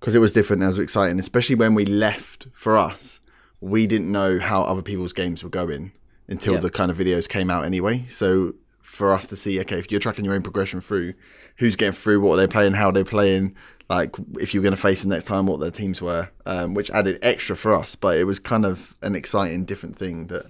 because 0.00 0.14
it 0.14 0.18
was 0.18 0.32
different 0.32 0.62
and 0.62 0.68
it 0.68 0.72
was 0.72 0.78
exciting, 0.78 1.18
especially 1.18 1.56
when 1.56 1.74
we 1.74 1.84
left 1.86 2.46
for 2.52 2.76
us. 2.76 3.20
We 3.60 3.86
didn't 3.86 4.12
know 4.12 4.38
how 4.38 4.62
other 4.62 4.82
people's 4.82 5.14
games 5.14 5.42
were 5.42 5.48
going 5.50 5.92
until 6.28 6.54
Yeah. 6.54 6.60
the 6.60 6.70
kind 6.70 6.90
of 6.90 6.98
videos 6.98 7.26
came 7.28 7.48
out 7.50 7.64
anyway. 7.64 8.04
So 8.06 8.54
for 8.82 9.12
us 9.12 9.24
to 9.26 9.36
see, 9.36 9.58
okay, 9.60 9.78
if 9.78 9.90
you're 9.90 9.98
tracking 10.00 10.24
your 10.26 10.34
own 10.34 10.42
progression 10.42 10.80
through, 10.82 11.14
who's 11.58 11.76
getting 11.76 11.92
through, 11.92 12.20
what 12.20 12.34
are 12.34 12.36
they 12.36 12.46
playing, 12.46 12.74
how 12.74 12.88
are 12.88 12.92
they 12.92 13.04
playing, 13.04 13.54
like 13.88 14.16
if 14.40 14.52
you're 14.52 14.62
going 14.62 14.74
to 14.74 14.80
face 14.80 15.02
them 15.02 15.10
next 15.10 15.26
time, 15.26 15.46
what 15.46 15.60
their 15.60 15.70
teams 15.70 16.02
were, 16.02 16.28
um, 16.44 16.74
which 16.74 16.90
added 16.90 17.18
extra 17.22 17.56
for 17.56 17.72
us. 17.72 17.94
But 17.94 18.16
it 18.16 18.24
was 18.24 18.38
kind 18.38 18.66
of 18.66 18.96
an 19.02 19.14
exciting, 19.14 19.64
different 19.64 19.96
thing 19.96 20.26
that 20.26 20.46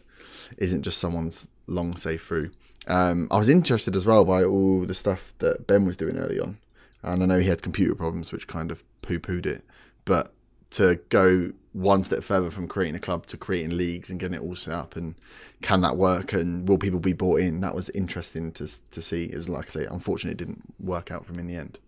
isn't 0.58 0.82
just 0.82 0.98
someone's 0.98 1.48
long 1.66 1.96
save 1.96 2.22
through. 2.22 2.50
Um, 2.86 3.28
I 3.30 3.38
was 3.38 3.48
interested 3.48 3.96
as 3.96 4.06
well 4.06 4.24
by 4.24 4.44
all 4.44 4.84
the 4.84 4.94
stuff 4.94 5.34
that 5.38 5.66
Ben 5.66 5.84
was 5.84 5.96
doing 5.96 6.16
early 6.16 6.40
on, 6.40 6.58
and 7.02 7.22
I 7.22 7.26
know 7.26 7.38
he 7.40 7.48
had 7.48 7.62
computer 7.62 7.94
problems, 7.94 8.32
which 8.32 8.46
kind 8.46 8.70
of 8.70 8.82
poo-pooed 9.02 9.44
it. 9.44 9.64
But 10.04 10.32
to 10.70 11.00
go 11.08 11.52
one 11.72 12.02
step 12.02 12.22
further 12.22 12.50
from 12.50 12.66
creating 12.68 12.94
a 12.94 13.00
club 13.00 13.26
to 13.26 13.36
creating 13.36 13.76
leagues 13.76 14.10
and 14.10 14.18
getting 14.18 14.34
it 14.34 14.42
all 14.42 14.56
set 14.56 14.74
up, 14.74 14.96
and 14.96 15.14
can 15.62 15.80
that 15.82 15.96
work, 15.96 16.32
and 16.32 16.68
will 16.68 16.78
people 16.78 17.00
be 17.00 17.12
bought 17.12 17.40
in? 17.40 17.60
That 17.60 17.74
was 17.74 17.90
interesting 17.90 18.52
to 18.52 18.68
to 18.90 19.02
see. 19.02 19.24
It 19.24 19.36
was 19.36 19.48
like 19.48 19.66
I 19.66 19.70
say, 19.70 19.86
unfortunately, 19.86 20.32
it 20.32 20.46
didn't 20.46 20.74
work 20.80 21.10
out 21.10 21.26
for 21.26 21.32
him 21.32 21.40
in 21.40 21.46
the 21.46 21.56
end. 21.56 21.78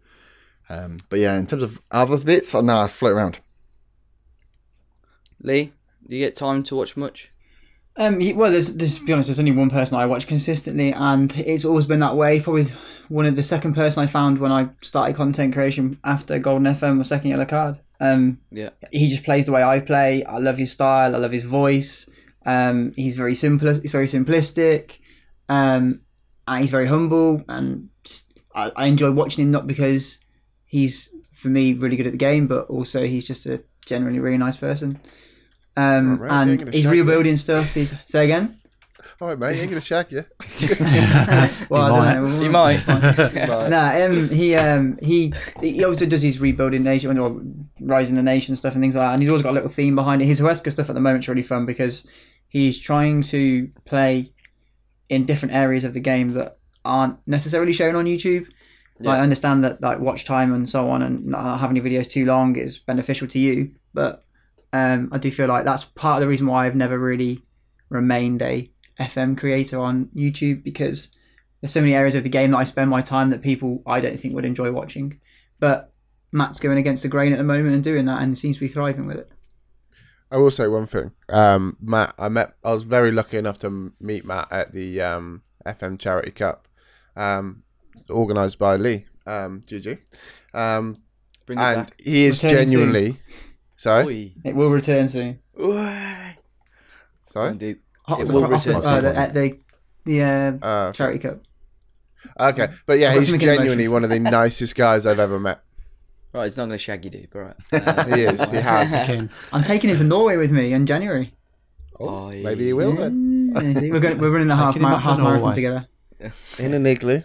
Um, 0.68 0.98
but 1.08 1.18
yeah, 1.18 1.38
in 1.38 1.46
terms 1.46 1.62
of 1.62 1.80
other 1.90 2.18
bits, 2.18 2.54
no, 2.54 2.76
I 2.76 2.88
float 2.88 3.12
around. 3.12 3.40
Lee, 5.40 5.72
do 6.06 6.16
you 6.16 6.24
get 6.24 6.36
time 6.36 6.62
to 6.64 6.76
watch 6.76 6.96
much? 6.96 7.30
Um, 7.96 8.20
well, 8.36 8.52
there's, 8.52 8.74
there's, 8.74 8.98
to 8.98 9.04
be 9.04 9.12
honest, 9.12 9.28
there's 9.28 9.40
only 9.40 9.50
one 9.52 9.70
person 9.70 9.98
I 9.98 10.06
watch 10.06 10.26
consistently, 10.26 10.92
and 10.92 11.36
it's 11.36 11.64
always 11.64 11.84
been 11.84 11.98
that 11.98 12.16
way. 12.16 12.40
Probably 12.40 12.66
one 13.08 13.26
of 13.26 13.34
the 13.34 13.42
second 13.42 13.74
person 13.74 14.02
I 14.02 14.06
found 14.06 14.38
when 14.38 14.52
I 14.52 14.68
started 14.82 15.16
content 15.16 15.52
creation 15.52 15.98
after 16.04 16.38
Golden 16.38 16.72
FM 16.72 16.98
was 16.98 17.08
Second 17.08 17.30
Yellow 17.30 17.44
Card. 17.44 17.80
Um, 18.00 18.38
Yeah. 18.52 18.70
he 18.92 19.06
just 19.08 19.24
plays 19.24 19.46
the 19.46 19.52
way 19.52 19.62
I 19.62 19.80
play. 19.80 20.24
I 20.24 20.38
love 20.38 20.56
his 20.56 20.70
style. 20.72 21.14
I 21.14 21.18
love 21.18 21.32
his 21.32 21.44
voice. 21.44 22.08
Um, 22.46 22.92
he's 22.96 23.16
very 23.16 23.34
simple. 23.34 23.68
He's 23.74 23.92
very 23.92 24.06
simplistic. 24.06 24.98
Um, 25.48 26.00
and 26.46 26.60
he's 26.60 26.70
very 26.70 26.86
humble, 26.86 27.42
and 27.48 27.90
just, 28.04 28.40
I, 28.54 28.72
I 28.74 28.86
enjoy 28.86 29.10
watching 29.12 29.42
him 29.44 29.50
not 29.50 29.66
because 29.66 30.18
he's 30.64 31.12
for 31.32 31.48
me 31.48 31.74
really 31.74 31.96
good 31.96 32.06
at 32.06 32.12
the 32.12 32.18
game, 32.18 32.46
but 32.46 32.66
also 32.68 33.06
he's 33.06 33.26
just 33.26 33.44
a 33.46 33.62
generally 33.84 34.18
really 34.18 34.38
nice 34.38 34.56
person. 34.56 34.98
Um, 35.76 36.18
Right, 36.18 36.30
right, 36.30 36.30
so 36.30 36.50
you're 36.50 36.62
and 36.64 36.74
he's 36.74 36.86
rebuilding 36.86 37.36
stuff. 37.36 37.74
He's 37.74 37.94
say 38.06 38.24
again. 38.24 38.58
All 39.20 39.28
right, 39.28 39.38
mate. 39.38 39.56
he 39.56 39.62
Ain't 39.62 39.70
gonna 39.70 39.80
shag 39.80 40.12
you. 40.12 40.24
Well, 41.68 41.92
He 41.92 42.00
I 42.00 42.14
don't 42.14 42.38
know. 42.38 42.42
You 42.42 42.50
might. 42.50 42.86
Nah, 43.68 44.04
um, 44.04 44.28
he 44.28 44.54
um, 44.54 44.98
he 45.02 45.32
he 45.60 45.84
also 45.84 46.06
does 46.06 46.22
his 46.22 46.40
rebuilding 46.40 46.82
nation 46.82 47.18
or 47.18 47.40
rising 47.80 48.16
the 48.16 48.22
nation 48.22 48.56
stuff 48.56 48.74
and 48.74 48.82
things 48.82 48.96
like 48.96 49.06
that, 49.06 49.12
and 49.14 49.22
he's 49.22 49.28
always 49.28 49.42
got 49.42 49.50
a 49.50 49.54
little 49.54 49.68
theme 49.68 49.94
behind 49.94 50.22
it. 50.22 50.26
His 50.26 50.40
Huesca 50.40 50.70
stuff 50.70 50.88
at 50.88 50.94
the 50.94 51.00
moment's 51.00 51.28
really 51.28 51.42
fun 51.42 51.66
because 51.66 52.06
he's 52.48 52.78
trying 52.78 53.22
to 53.22 53.70
play 53.84 54.32
in 55.08 55.24
different 55.24 55.54
areas 55.54 55.84
of 55.84 55.94
the 55.94 56.00
game 56.00 56.28
that 56.30 56.58
aren't 56.84 57.18
necessarily 57.26 57.72
shown 57.72 57.96
on 57.96 58.04
YouTube. 58.04 58.46
Like, 59.00 59.18
I 59.18 59.22
understand 59.22 59.62
that 59.62 59.80
like 59.80 60.00
watch 60.00 60.24
time 60.24 60.52
and 60.52 60.68
so 60.68 60.90
on, 60.90 61.02
and 61.02 61.26
not 61.26 61.60
having 61.60 61.76
your 61.76 61.84
videos 61.84 62.10
too 62.10 62.24
long 62.26 62.56
is 62.56 62.78
beneficial 62.78 63.28
to 63.28 63.38
you, 63.38 63.70
but 63.94 64.24
um, 64.72 65.08
I 65.12 65.18
do 65.18 65.30
feel 65.30 65.46
like 65.46 65.64
that's 65.64 65.84
part 65.84 66.16
of 66.16 66.20
the 66.20 66.28
reason 66.28 66.46
why 66.46 66.66
I've 66.66 66.74
never 66.74 66.98
really 66.98 67.40
remained 67.90 68.42
a 68.42 68.70
FM 68.98 69.36
creator 69.38 69.78
on 69.78 70.06
YouTube 70.14 70.62
because 70.62 71.10
there's 71.60 71.72
so 71.72 71.80
many 71.80 71.94
areas 71.94 72.14
of 72.14 72.22
the 72.22 72.28
game 72.28 72.50
that 72.52 72.58
I 72.58 72.64
spend 72.64 72.90
my 72.90 73.00
time 73.02 73.30
that 73.30 73.42
people 73.42 73.82
I 73.86 74.00
don't 74.00 74.18
think 74.18 74.34
would 74.34 74.44
enjoy 74.44 74.70
watching. 74.72 75.20
But 75.60 75.92
Matt's 76.32 76.60
going 76.60 76.78
against 76.78 77.02
the 77.02 77.08
grain 77.08 77.32
at 77.32 77.38
the 77.38 77.44
moment 77.44 77.74
and 77.74 77.82
doing 77.84 78.04
that 78.06 78.22
and 78.22 78.36
seems 78.38 78.56
to 78.56 78.60
be 78.60 78.68
thriving 78.68 79.06
with 79.06 79.16
it. 79.16 79.30
I 80.30 80.36
will 80.36 80.50
say 80.50 80.68
one 80.68 80.86
thing. 80.86 81.12
Um, 81.30 81.76
Matt, 81.80 82.14
I 82.18 82.28
met. 82.28 82.54
I 82.62 82.72
was 82.72 82.84
very 82.84 83.10
lucky 83.12 83.38
enough 83.38 83.58
to 83.60 83.92
meet 83.98 84.26
Matt 84.26 84.48
at 84.50 84.72
the 84.72 85.00
um, 85.00 85.42
FM 85.64 85.98
Charity 85.98 86.32
Cup, 86.32 86.68
um, 87.16 87.62
organised 88.10 88.58
by 88.58 88.76
Lee. 88.76 89.06
Um, 89.26 89.62
GG. 89.66 89.98
Um, 90.52 90.98
Bring 91.46 91.58
and 91.58 91.86
back. 91.86 92.00
he 92.00 92.26
is 92.26 92.42
Returning 92.44 92.68
soon. 92.68 92.78
genuinely. 92.92 93.20
Sorry. 93.76 94.04
Oi. 94.04 94.32
It 94.44 94.54
will 94.54 94.68
return 94.70 95.08
soon. 95.08 95.38
Oi. 95.58 96.34
Sorry. 97.28 97.50
Indeed. 97.52 97.78
Hot- 98.08 98.20
It 98.20 98.30
will 98.30 98.40
hot- 98.42 98.50
return 98.50 98.76
uh, 98.76 99.00
the- 99.00 99.16
at 99.16 99.34
the 99.34 99.58
the 100.04 100.22
uh, 100.22 100.52
Uh, 100.66 100.92
charity 100.92 101.18
cup. 101.18 101.40
okay, 102.40 102.68
but 102.86 102.98
yeah, 102.98 103.12
he's 103.14 103.30
genuinely 103.36 103.88
one 103.88 104.04
of 104.04 104.10
the 104.10 104.18
nicest 104.38 104.74
guys 104.76 105.06
I've 105.06 105.18
ever 105.20 105.38
met. 105.38 105.60
Right, 106.32 106.44
he's 106.44 106.56
not 106.56 106.64
going 106.64 106.72
to 106.72 106.78
shag 106.78 107.04
you, 107.04 107.10
dude. 107.10 107.28
All 107.34 107.40
right. 107.42 107.56
Uh, 107.72 108.04
He 108.14 108.22
is. 108.22 108.48
He 108.50 108.56
has. 108.56 109.08
I'm 109.52 109.62
taking 109.62 109.90
him 109.90 109.96
to 109.96 110.04
Norway 110.04 110.36
with 110.36 110.50
me 110.50 110.72
in 110.72 110.84
January. 110.86 111.32
Oh, 112.00 112.26
Oi. 112.28 112.42
maybe 112.44 112.66
he 112.66 112.72
will 112.72 112.94
then. 112.96 113.52
Yeah, 113.54 113.72
see, 113.74 113.90
we're 113.90 113.98
going, 114.00 114.18
we're 114.18 114.30
running 114.30 114.50
a 114.50 114.56
half, 114.56 114.74
Taking 114.74 114.86
him 114.86 114.90
mar- 114.92 115.00
half 115.00 115.18
marathon 115.18 115.40
Norway. 115.40 115.54
together. 115.54 115.86
In 116.58 116.74
an 116.74 116.86
igloo. 116.86 117.22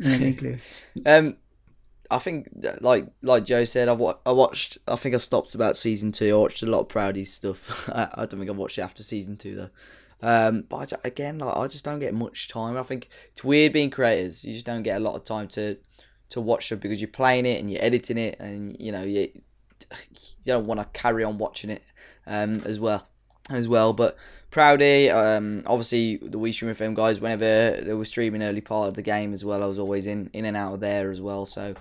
in 0.00 0.06
an 0.12 0.22
igloo. 0.22 0.56
Um, 1.06 1.36
I 2.10 2.18
think 2.18 2.48
like 2.80 3.06
like 3.22 3.44
Joe 3.44 3.64
said, 3.64 3.88
I 3.88 3.92
wa- 3.92 4.16
I 4.24 4.32
watched. 4.32 4.78
I 4.88 4.96
think 4.96 5.14
I 5.14 5.18
stopped 5.18 5.54
about 5.54 5.76
season 5.76 6.10
two. 6.12 6.34
I 6.34 6.38
watched 6.38 6.62
a 6.62 6.66
lot 6.66 6.80
of 6.80 6.88
Proudy's 6.88 7.32
stuff. 7.32 7.88
I, 7.90 8.08
I 8.14 8.26
don't 8.26 8.38
think 8.38 8.48
I 8.48 8.54
watched 8.54 8.78
it 8.78 8.82
after 8.82 9.02
season 9.02 9.36
two 9.36 9.54
though. 9.56 9.70
Um, 10.22 10.64
but 10.68 10.92
I 10.92 11.08
again, 11.08 11.38
like, 11.38 11.56
I 11.56 11.66
just 11.68 11.84
don't 11.84 12.00
get 12.00 12.14
much 12.14 12.48
time. 12.48 12.76
I 12.76 12.82
think 12.82 13.08
it's 13.30 13.44
weird 13.44 13.72
being 13.72 13.90
creators. 13.90 14.44
You 14.44 14.52
just 14.52 14.66
don't 14.66 14.82
get 14.82 14.96
a 14.96 15.00
lot 15.00 15.14
of 15.14 15.24
time 15.24 15.48
to 15.48 15.76
to 16.30 16.40
watch 16.40 16.66
stuff 16.66 16.80
because 16.80 17.00
you're 17.00 17.08
playing 17.08 17.46
it 17.46 17.60
and 17.60 17.70
you're 17.70 17.82
editing 17.82 18.18
it, 18.18 18.36
and 18.40 18.76
you 18.80 18.92
know 18.92 19.02
you 19.02 19.30
you 20.10 20.44
don't 20.44 20.66
want 20.66 20.80
to 20.80 20.86
carry 20.98 21.24
on 21.24 21.38
watching 21.38 21.70
it 21.70 21.82
um, 22.26 22.62
as 22.64 22.80
well 22.80 23.06
as 23.50 23.68
well. 23.68 23.92
But 23.92 24.16
Proudy, 24.50 25.10
um, 25.10 25.62
obviously 25.66 26.16
the 26.16 26.38
We 26.38 26.52
Stream 26.52 26.72
FM 26.72 26.94
guys, 26.94 27.20
whenever 27.20 27.80
they 27.80 27.94
were 27.94 28.04
streaming 28.04 28.42
early 28.42 28.60
part 28.60 28.88
of 28.88 28.94
the 28.94 29.02
game 29.02 29.32
as 29.32 29.44
well, 29.44 29.62
I 29.62 29.66
was 29.66 29.78
always 29.78 30.06
in 30.06 30.30
in 30.32 30.44
and 30.44 30.56
out 30.56 30.74
of 30.74 30.80
there 30.80 31.10
as 31.10 31.20
well. 31.20 31.46
So 31.46 31.74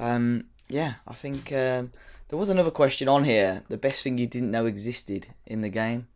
um, 0.00 0.44
yeah, 0.68 0.94
I 1.06 1.14
think 1.14 1.52
um, 1.52 1.92
there 2.28 2.38
was 2.38 2.48
another 2.48 2.70
question 2.70 3.08
on 3.08 3.24
here. 3.24 3.62
The 3.68 3.78
best 3.78 4.02
thing 4.02 4.18
you 4.18 4.26
didn't 4.26 4.50
know 4.50 4.66
existed 4.66 5.28
in 5.46 5.60
the 5.60 5.68
game. 5.68 6.08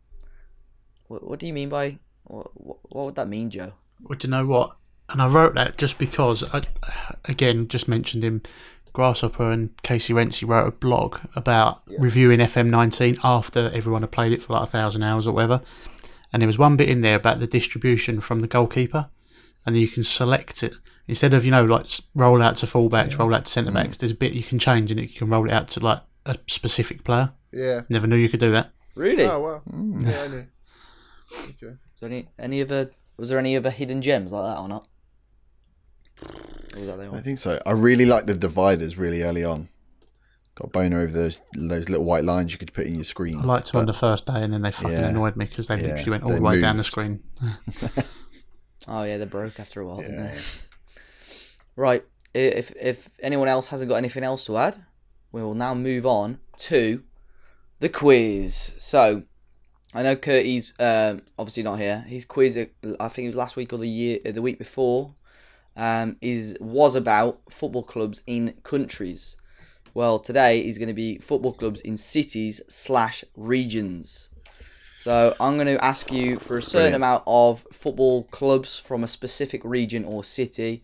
What, 1.07 1.27
what 1.27 1.39
do 1.39 1.47
you 1.47 1.53
mean 1.53 1.69
by 1.69 1.97
what, 2.25 2.49
what, 2.53 2.77
what 2.89 3.05
would 3.05 3.15
that 3.15 3.27
mean, 3.27 3.49
Joe? 3.49 3.73
Well, 4.01 4.17
do 4.17 4.27
you 4.27 4.31
know 4.31 4.45
what? 4.45 4.75
And 5.09 5.21
I 5.21 5.27
wrote 5.27 5.55
that 5.55 5.77
just 5.77 5.97
because, 5.97 6.43
I, 6.53 6.61
again, 7.25 7.67
just 7.67 7.87
mentioned 7.87 8.23
him. 8.23 8.41
Grasshopper 8.93 9.51
and 9.51 9.79
Casey 9.83 10.11
Rentsy 10.11 10.47
wrote 10.47 10.67
a 10.67 10.71
blog 10.71 11.19
about 11.35 11.83
reviewing 11.99 12.39
FM19 12.39 13.19
after 13.23 13.69
everyone 13.71 14.01
had 14.01 14.11
played 14.11 14.31
it 14.31 14.41
for 14.41 14.53
like 14.53 14.63
a 14.63 14.71
thousand 14.71 15.03
hours 15.03 15.27
or 15.27 15.33
whatever. 15.33 15.61
And 16.33 16.41
there 16.41 16.47
was 16.47 16.57
one 16.57 16.77
bit 16.77 16.89
in 16.89 17.01
there 17.01 17.15
about 17.15 17.39
the 17.39 17.45
distribution 17.45 18.21
from 18.21 18.39
the 18.39 18.47
goalkeeper, 18.47 19.09
and 19.67 19.77
you 19.77 19.87
can 19.87 20.03
select 20.03 20.63
it 20.63 20.73
instead 21.07 21.33
of 21.33 21.45
you 21.45 21.51
know 21.51 21.63
like 21.63 21.85
roll 22.15 22.41
out 22.41 22.57
to 22.57 22.65
fullbacks, 22.65 23.19
roll 23.19 23.35
out 23.35 23.45
to 23.45 23.51
centre 23.51 23.71
backs. 23.71 23.97
Mm. 23.97 23.99
There's 23.99 24.11
a 24.11 24.15
bit 24.15 24.33
you 24.33 24.43
can 24.43 24.57
change, 24.57 24.89
and 24.89 24.99
you 24.99 25.07
can 25.07 25.29
roll 25.29 25.47
it 25.47 25.53
out 25.53 25.67
to 25.69 25.79
like 25.79 26.01
a 26.25 26.37
specific 26.47 27.03
player. 27.03 27.31
Yeah. 27.51 27.81
Never 27.89 28.07
knew 28.07 28.17
you 28.17 28.29
could 28.29 28.39
do 28.39 28.51
that. 28.51 28.71
Really? 28.95 29.25
Oh 29.25 29.39
wow. 29.39 29.61
Mm. 29.71 30.07
Yeah, 30.07 30.23
I 30.23 30.27
knew. 30.27 30.45
Okay. 31.31 31.75
Was 31.91 31.99
there 32.01 32.09
any 32.09 32.27
any 32.39 32.61
other 32.61 32.91
was 33.17 33.29
there 33.29 33.39
any 33.39 33.55
other 33.57 33.69
hidden 33.71 34.01
gems 34.01 34.31
like 34.33 34.43
that 34.43 34.59
or 34.61 34.67
not? 34.67 34.87
Or 36.75 36.79
was 36.79 36.87
that 36.89 36.97
the 36.97 37.09
I 37.15 37.21
think 37.21 37.37
so. 37.37 37.59
I 37.65 37.71
really 37.71 38.05
like 38.05 38.25
the 38.25 38.33
dividers 38.35 38.97
really 38.97 39.23
early 39.23 39.43
on. 39.43 39.69
Got 40.55 40.65
a 40.67 40.69
boner 40.71 41.01
over 41.01 41.11
those 41.11 41.41
those 41.53 41.89
little 41.89 42.05
white 42.05 42.23
lines 42.23 42.51
you 42.51 42.57
could 42.57 42.73
put 42.73 42.87
in 42.87 42.95
your 42.95 43.03
screens. 43.03 43.41
I 43.43 43.45
liked 43.45 43.71
them 43.71 43.79
on 43.81 43.85
the 43.85 43.93
first 43.93 44.25
day, 44.25 44.41
and 44.41 44.51
then 44.53 44.61
they 44.63 44.71
fucking 44.71 44.91
Yeah. 44.91 45.07
annoyed 45.09 45.35
me 45.35 45.45
because 45.45 45.67
they 45.67 45.75
Yeah, 45.75 45.89
literally 45.93 46.11
went 46.11 46.23
all 46.23 46.35
the 46.35 46.41
way 46.41 46.59
down 46.61 46.77
the 46.77 46.83
screen. 46.83 47.23
Oh 48.89 49.03
yeah, 49.03 49.17
they 49.17 49.25
broke 49.25 49.59
after 49.59 49.81
a 49.81 49.85
while, 49.85 49.97
didn't 49.97 50.15
they? 50.17 50.37
Right. 51.75 52.05
If 52.33 52.71
if 52.79 53.09
anyone 53.21 53.49
else 53.49 53.67
hasn't 53.67 53.89
got 53.89 53.95
anything 53.95 54.23
else 54.23 54.45
to 54.45 54.57
add, 54.57 54.77
we 55.33 55.41
will 55.43 55.55
now 55.55 55.73
move 55.73 56.05
on 56.05 56.39
to 56.57 57.03
the 57.81 57.89
quiz. 57.89 58.73
So 58.77 59.23
I 59.97 60.03
know 60.03 60.15
Curtie's 60.15 60.75
um, 60.79 61.23
obviously 61.39 61.63
not 61.63 61.79
here. 61.79 62.01
His 62.01 62.23
quiz, 62.23 62.55
uh, 62.55 62.65
I 62.99 63.07
think 63.07 63.25
it 63.25 63.29
was 63.29 63.35
last 63.35 63.55
week 63.55 63.73
or 63.73 63.77
the 63.77 63.89
year, 63.89 64.19
uh, 64.23 64.31
the 64.31 64.43
week 64.43 64.59
before, 64.59 65.15
um, 65.75 66.17
is 66.21 66.55
was 66.59 66.95
about 66.95 67.41
football 67.49 67.81
clubs 67.81 68.21
in 68.27 68.53
countries. 68.61 69.37
Well, 69.95 70.19
today 70.19 70.63
is 70.63 70.77
going 70.77 70.89
to 70.89 70.93
be 70.93 71.17
football 71.17 71.51
clubs 71.51 71.81
in 71.81 71.97
cities 71.97 72.61
slash 72.69 73.23
regions. 73.35 74.29
So 74.97 75.35
I'm 75.39 75.55
going 75.55 75.65
to 75.65 75.83
ask 75.83 76.11
you 76.11 76.37
for 76.37 76.57
a 76.57 76.61
certain 76.61 76.91
Brilliant. 76.91 76.95
amount 76.97 77.23
of 77.25 77.65
football 77.71 78.25
clubs 78.25 78.77
from 78.77 79.03
a 79.03 79.07
specific 79.07 79.63
region 79.63 80.05
or 80.05 80.23
city. 80.23 80.83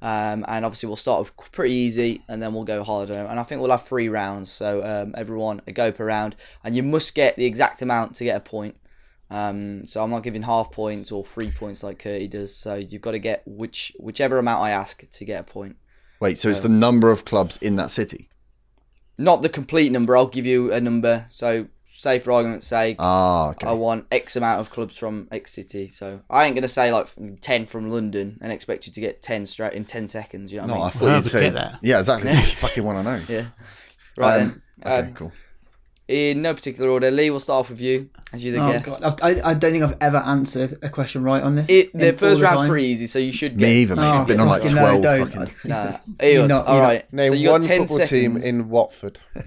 Um, 0.00 0.44
and 0.46 0.64
obviously 0.64 0.86
we'll 0.86 0.96
start 0.96 1.30
pretty 1.52 1.74
easy 1.74 2.22
and 2.28 2.40
then 2.40 2.52
we'll 2.52 2.64
go 2.64 2.84
harder. 2.84 3.14
And 3.14 3.40
I 3.40 3.42
think 3.42 3.60
we'll 3.60 3.70
have 3.72 3.84
three 3.84 4.08
rounds. 4.08 4.50
So 4.50 4.84
um, 4.84 5.14
everyone 5.16 5.60
a 5.66 5.72
go 5.72 5.90
per 5.90 6.06
round. 6.06 6.36
And 6.62 6.76
you 6.76 6.82
must 6.82 7.14
get 7.14 7.36
the 7.36 7.44
exact 7.44 7.82
amount 7.82 8.14
to 8.16 8.24
get 8.24 8.36
a 8.36 8.40
point. 8.40 8.76
Um, 9.30 9.84
so 9.84 10.02
I'm 10.02 10.10
not 10.10 10.22
giving 10.22 10.42
half 10.42 10.70
points 10.70 11.12
or 11.12 11.24
three 11.24 11.50
points 11.50 11.82
like 11.82 11.98
Curtie 11.98 12.30
does. 12.30 12.54
So 12.54 12.76
you've 12.76 13.02
got 13.02 13.12
to 13.12 13.18
get 13.18 13.42
which 13.46 13.92
whichever 13.98 14.38
amount 14.38 14.62
I 14.62 14.70
ask 14.70 15.08
to 15.08 15.24
get 15.24 15.40
a 15.40 15.44
point. 15.44 15.76
Wait, 16.20 16.38
so 16.38 16.48
it's 16.48 16.60
the 16.60 16.68
number 16.68 17.10
of 17.10 17.24
clubs 17.24 17.58
in 17.58 17.76
that 17.76 17.90
city? 17.90 18.28
Not 19.18 19.42
the 19.42 19.48
complete 19.48 19.92
number. 19.92 20.16
I'll 20.16 20.26
give 20.26 20.46
you 20.46 20.72
a 20.72 20.80
number. 20.80 21.26
So 21.28 21.68
say 22.00 22.18
for 22.20 22.30
argument's 22.32 22.66
sake, 22.66 22.96
Ah, 22.98 23.50
okay. 23.50 23.66
I 23.66 23.72
want 23.72 24.06
X 24.12 24.36
amount 24.36 24.60
of 24.60 24.70
clubs 24.70 24.96
from 24.96 25.26
X 25.32 25.52
city. 25.52 25.88
So 25.88 26.20
I 26.30 26.46
ain't 26.46 26.54
gonna 26.54 26.68
say 26.68 26.92
like 26.92 27.08
ten 27.40 27.66
from 27.66 27.90
London 27.90 28.38
and 28.40 28.52
expect 28.52 28.86
you 28.86 28.92
to 28.92 29.00
get 29.00 29.20
ten 29.20 29.46
straight 29.46 29.72
in 29.72 29.84
ten 29.84 30.06
seconds. 30.06 30.52
You 30.52 30.60
know 30.60 30.66
what 30.68 30.74
no, 30.76 30.82
I 30.82 30.86
I 30.86 30.90
thought 30.90 31.02
Well, 31.02 31.16
you'd 31.16 31.26
say 31.26 31.50
that. 31.50 31.78
Yeah, 31.82 31.98
exactly. 31.98 32.30
That's 32.30 32.38
what 32.38 32.46
I 32.46 32.54
fucking 32.68 32.84
want 32.84 32.98
to 32.98 33.02
know. 33.04 33.22
Yeah. 33.28 33.46
Right 34.16 34.42
Um, 34.42 34.62
then. 34.82 34.92
Okay, 35.02 35.08
Uh, 35.10 35.12
cool. 35.14 35.32
in 36.06 36.40
no 36.42 36.54
particular 36.54 36.88
order, 36.88 37.10
Lee, 37.10 37.28
we'll 37.30 37.40
start 37.40 37.60
off 37.66 37.70
with 37.70 37.80
you 37.80 38.08
as 38.32 38.42
you 38.44 38.52
the 38.52 38.62
Oh 38.62 38.72
guest. 38.72 38.84
god, 38.86 39.02
I've- 39.22 39.40
I, 39.42 39.50
I 39.50 39.54
don't 39.54 39.72
think 39.72 39.84
I've 39.84 39.96
ever 40.00 40.16
answered 40.18 40.78
a 40.82 40.88
question 40.88 41.22
right 41.22 41.42
on 41.42 41.56
this. 41.56 41.66
It, 41.68 41.92
the 41.92 42.12
first 42.14 42.40
round's 42.40 42.60
time. 42.62 42.70
pretty 42.70 42.86
easy, 42.86 43.06
so 43.06 43.18
you 43.18 43.32
should 43.32 43.56
Me 43.56 43.62
get. 43.64 43.68
either, 43.70 43.96
mate. 43.96 44.02
Oh, 44.06 44.10
I've 44.18 44.26
been 44.26 44.40
on 44.40 44.46
like 44.48 44.62
fucking 44.62 44.76
no, 44.76 45.00
12 45.00 45.02
don't. 45.02 45.32
fucking... 45.32 45.54
Nah. 45.68 45.84
Not- 45.84 46.00
all 46.20 46.28
you're 46.28 46.48
not- 46.48 46.66
right. 46.66 47.12
Name 47.12 47.32
so 47.32 47.50
one 47.52 47.60
got 47.60 47.66
ten 47.68 47.86
football 47.86 48.06
team 48.06 48.36
in 48.38 48.68
Watford. 48.68 49.20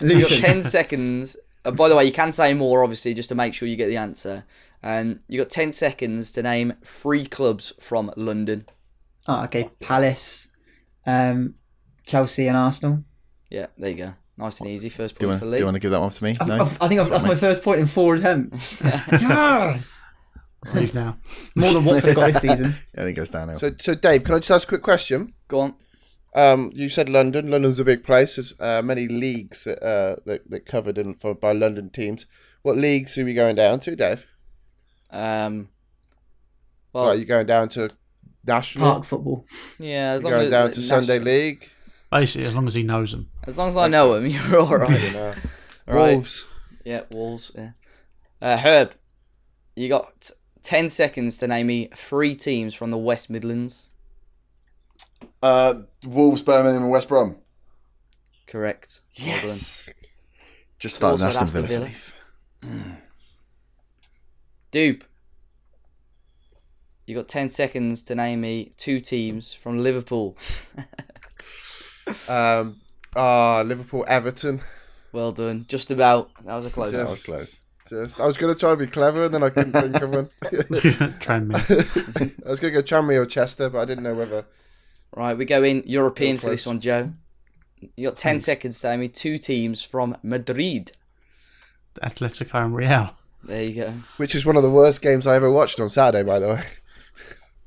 You've 0.00 0.22
got 0.22 0.30
ten 0.40 0.62
seconds. 0.62 1.36
Uh, 1.66 1.72
by 1.72 1.88
the 1.88 1.96
way, 1.96 2.04
you 2.04 2.12
can 2.12 2.32
say 2.32 2.54
more, 2.54 2.82
obviously, 2.82 3.12
just 3.12 3.28
to 3.30 3.34
make 3.34 3.52
sure 3.54 3.68
you 3.68 3.76
get 3.76 3.88
the 3.88 3.96
answer. 3.96 4.44
And 4.82 5.20
you 5.26 5.38
got 5.38 5.50
ten 5.50 5.72
seconds 5.72 6.30
to 6.32 6.42
name 6.42 6.74
three 6.84 7.26
clubs 7.26 7.72
from 7.80 8.12
London. 8.16 8.66
Oh, 9.26 9.42
okay, 9.44 9.70
Palace, 9.80 10.48
um, 11.04 11.56
Chelsea, 12.06 12.46
and 12.46 12.56
Arsenal. 12.56 13.02
Yeah, 13.50 13.66
there 13.76 13.90
you 13.90 13.96
go. 13.96 14.14
Nice 14.38 14.60
and 14.60 14.68
easy. 14.68 14.88
First 14.88 15.18
Do 15.18 15.24
you 15.26 15.30
point 15.32 15.42
want 15.42 15.52
for 15.52 15.56
do 15.56 15.60
you 15.60 15.64
want 15.64 15.74
to 15.76 15.80
give 15.80 15.90
that 15.90 16.00
one 16.00 16.10
to 16.10 16.24
me? 16.24 16.36
I've, 16.38 16.48
No? 16.48 16.60
I've, 16.60 16.82
I 16.82 16.88
think 16.88 17.00
I've, 17.00 17.08
that's 17.08 17.24
my 17.24 17.34
first 17.34 17.62
point 17.62 17.80
in 17.80 17.86
four 17.86 18.14
attempts. 18.14 18.80
yes! 18.82 20.02
Leave 20.74 20.94
now. 20.94 21.16
More 21.54 21.72
than 21.72 21.84
Watford 21.84 22.14
got 22.14 22.26
this 22.26 22.40
season. 22.42 22.74
Yeah, 22.96 23.04
it 23.04 23.12
goes 23.12 23.30
downhill. 23.30 23.58
So, 23.58 23.72
so 23.78 23.94
Dave, 23.94 24.24
can 24.24 24.34
I 24.34 24.38
just 24.38 24.50
ask 24.50 24.68
a 24.68 24.70
quick 24.70 24.82
question? 24.82 25.32
Go 25.48 25.60
on. 25.60 25.74
Um, 26.36 26.70
you 26.74 26.88
said 26.90 27.08
London. 27.08 27.50
London's 27.50 27.80
a 27.80 27.84
big 27.84 28.04
place. 28.04 28.36
There's 28.36 28.52
uh, 28.60 28.82
many 28.84 29.08
leagues 29.08 29.64
that, 29.64 29.82
uh, 29.82 30.16
that 30.26 30.48
that 30.50 30.66
covered 30.66 30.98
in 30.98 31.14
for, 31.14 31.34
by 31.34 31.52
London 31.52 31.88
teams. 31.90 32.26
What 32.62 32.76
leagues 32.76 33.16
are 33.16 33.24
we 33.24 33.32
going 33.34 33.56
down 33.56 33.80
to, 33.80 33.96
Dave? 33.96 34.26
Um, 35.10 35.70
well, 36.92 37.04
Well, 37.04 37.12
are 37.12 37.16
you 37.16 37.24
going 37.24 37.46
down 37.46 37.70
to 37.70 37.88
national? 38.46 38.90
Park 38.90 39.04
football. 39.04 39.46
yeah, 39.78 40.12
as 40.12 40.22
You're 40.22 40.30
long 40.30 40.38
going 40.40 40.46
as 40.46 40.50
down 40.50 40.70
to 40.72 40.80
national- 40.80 41.02
Sunday 41.02 41.18
League. 41.18 41.70
Basically, 42.12 42.46
as 42.46 42.54
long 42.54 42.66
as 42.66 42.74
he 42.74 42.82
knows 42.82 43.12
them. 43.12 43.30
As 43.46 43.56
long 43.58 43.68
as 43.68 43.76
I 43.76 43.88
know 43.88 44.14
him, 44.14 44.26
you're 44.50 44.60
all 44.60 44.76
right. 44.76 45.02
You 45.02 45.10
know. 45.12 45.34
All 45.88 45.94
right. 45.94 46.12
Wolves. 46.12 46.44
Yeah, 46.84 47.02
Wolves. 47.10 47.50
Yeah. 47.54 47.70
Uh, 48.42 48.56
Herb, 48.58 48.92
you 49.74 49.88
got 49.88 50.30
ten 50.62 50.88
seconds 50.88 51.38
to 51.38 51.48
name 51.48 51.66
me 51.68 51.88
three 51.94 52.34
teams 52.34 52.74
from 52.74 52.90
the 52.90 52.98
West 52.98 53.30
Midlands. 53.30 53.90
Uh, 55.46 55.82
Wolves, 56.06 56.42
Birmingham, 56.42 56.82
and 56.82 56.90
West 56.90 57.08
Brom. 57.08 57.36
Correct. 58.46 59.00
Well 59.24 59.40
done. 59.42 59.48
Just 60.78 60.96
started 60.96 61.24
Also 61.24 61.26
Aston 61.26 61.42
Aston 61.44 61.66
Villa. 61.66 61.90
Villa. 62.62 62.96
Dupe. 64.70 65.04
You 67.06 67.14
got 67.14 67.28
ten 67.28 67.48
seconds 67.48 68.02
to 68.04 68.14
name 68.14 68.40
me 68.40 68.72
two 68.76 68.98
teams 69.00 69.52
from 69.52 69.78
Liverpool. 69.82 70.36
Um, 72.28 72.80
ah, 73.16 73.62
Liverpool, 73.66 74.04
Everton. 74.06 74.60
Well 75.10 75.32
done. 75.32 75.64
Just 75.68 75.90
about. 75.90 76.30
That 76.44 76.54
was 76.54 76.66
a 76.66 76.70
close 76.70 76.92
Just- 76.92 77.02
one. 77.04 77.10
was 77.10 77.22
close. 77.24 77.60
Just, 77.88 78.20
I 78.20 78.26
was 78.26 78.36
going 78.36 78.54
to 78.54 78.58
try 78.58 78.70
and 78.70 78.78
be 78.78 78.86
clever, 78.86 79.24
and 79.24 79.34
then 79.34 79.42
I 79.42 79.50
couldn't 79.50 79.72
think 79.72 80.00
of 80.00 80.10
one. 80.10 80.26
Tranmere. 81.20 82.42
I 82.46 82.48
was 82.50 82.60
going 82.60 82.74
to 82.74 82.80
go 82.80 82.86
Tranmere 82.86 83.22
or 83.22 83.26
Chester, 83.26 83.68
but 83.70 83.78
I 83.80 83.84
didn't 83.84 84.04
know 84.04 84.14
whether. 84.14 84.44
Right, 85.16 85.36
we 85.36 85.46
go 85.46 85.62
in 85.62 85.82
European 85.86 86.36
for 86.36 86.50
this 86.50 86.66
one, 86.66 86.78
Joe. 86.78 87.14
You 87.96 88.08
got 88.08 88.18
ten 88.18 88.38
seconds 88.38 88.78
to 88.82 88.88
name 88.88 89.00
me 89.00 89.08
two 89.08 89.38
teams 89.38 89.82
from 89.82 90.18
Madrid. 90.22 90.92
Atletico 92.02 92.62
and 92.62 92.76
Real. 92.76 93.16
There 93.42 93.64
you 93.64 93.74
go. 93.74 93.94
Which 94.18 94.34
is 94.34 94.44
one 94.44 94.56
of 94.56 94.62
the 94.62 94.70
worst 94.70 95.00
games 95.00 95.26
I 95.26 95.36
ever 95.36 95.50
watched 95.50 95.80
on 95.80 95.88
Saturday, 95.88 96.22
by 96.22 96.38
the 96.38 96.48
way. 96.48 96.62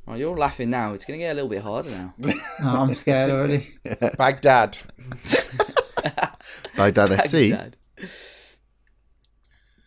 Oh, 0.07 0.13
you're 0.13 0.37
laughing 0.37 0.69
now. 0.69 0.93
It's 0.93 1.05
going 1.05 1.19
to 1.19 1.25
get 1.25 1.31
a 1.31 1.33
little 1.35 1.49
bit 1.49 1.63
harder 1.63 1.89
now. 1.89 2.13
Oh, 2.61 2.81
I'm 2.81 2.93
scared 2.93 3.31
already. 3.31 3.75
Baghdad. 4.17 4.77
Baghdad 6.75 7.09
FC. 7.09 7.49
Dad. 7.49 7.77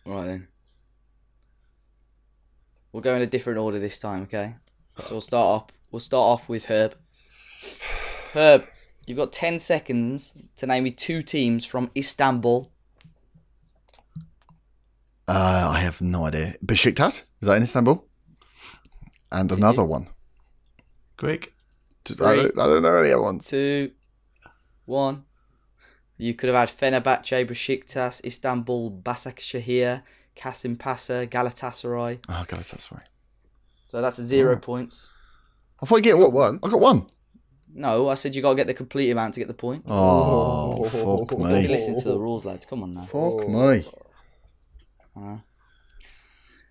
Right 0.05 0.25
then. 0.25 0.47
We'll 2.91 3.03
go 3.03 3.15
in 3.15 3.21
a 3.21 3.27
different 3.27 3.59
order 3.59 3.79
this 3.79 3.99
time, 3.99 4.23
okay? 4.23 4.55
So 5.03 5.11
we'll 5.11 5.21
start 5.21 5.45
off. 5.45 5.67
We'll 5.91 5.99
start 5.99 6.23
off 6.23 6.49
with 6.49 6.65
Herb. 6.65 6.95
Herb, 8.33 8.65
you've 9.05 9.17
got 9.17 9.31
ten 9.31 9.59
seconds 9.59 10.33
to 10.57 10.65
name 10.65 10.83
me 10.83 10.91
two 10.91 11.21
teams 11.21 11.65
from 11.65 11.91
Istanbul. 11.95 12.71
Uh, 15.27 15.71
I 15.73 15.79
have 15.79 16.01
no 16.01 16.25
idea. 16.25 16.55
Besiktas? 16.65 17.23
Is 17.41 17.47
that 17.47 17.55
in 17.57 17.63
Istanbul? 17.63 18.05
And 19.31 19.51
another 19.51 19.83
one. 19.83 20.09
Quick. 21.17 21.53
I 22.09 22.13
don't, 22.13 22.59
I 22.59 22.67
don't 22.67 22.83
know 22.83 22.97
any 22.97 23.11
other 23.11 23.21
ones. 23.21 23.47
Two, 23.47 23.91
one. 24.85 25.23
You 26.17 26.33
could 26.33 26.49
have 26.49 26.69
had 26.69 26.69
Fenerbahce, 26.69 27.47
Besiktas, 27.47 28.23
Istanbul, 28.23 28.91
Başakşehir, 29.01 30.01
Kasim 30.35 30.75
Pasa, 30.75 31.25
Galatasaray. 31.25 32.19
Oh, 32.29 32.43
Galatasaray. 32.47 33.03
So 33.85 34.01
that's 34.01 34.21
zero 34.21 34.57
points. 34.57 35.13
I 35.81 35.85
thought 35.85 35.97
you 35.97 36.03
get 36.03 36.17
what 36.17 36.33
one? 36.33 36.59
I 36.61 36.69
got 36.69 36.81
one. 36.81 37.07
No, 37.75 38.07
I 38.09 38.13
said 38.13 38.35
you 38.35 38.41
got 38.41 38.51
to 38.51 38.55
get 38.55 38.67
the 38.67 38.73
complete 38.73 39.09
amount 39.09 39.33
to 39.33 39.39
get 39.39 39.47
the 39.47 39.53
point. 39.55 39.83
Oh, 39.87 40.83
fuck 40.85 41.31
You 41.39 41.43
me. 41.45 41.67
listen 41.67 41.95
to 41.95 42.07
the 42.09 42.19
rules, 42.19 42.45
lads. 42.45 42.65
Come 42.67 42.83
on 42.83 42.93
now. 42.93 43.01
Fuck 43.01 43.47
me. 43.47 43.85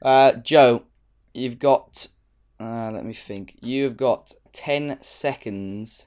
Uh, 0.01 0.33
Joe, 0.35 0.85
you've 1.35 1.59
got. 1.59 2.07
Uh, 2.61 2.91
let 2.93 3.05
me 3.05 3.13
think. 3.13 3.57
You've 3.63 3.97
got 3.97 4.33
ten 4.53 4.99
seconds 5.03 6.07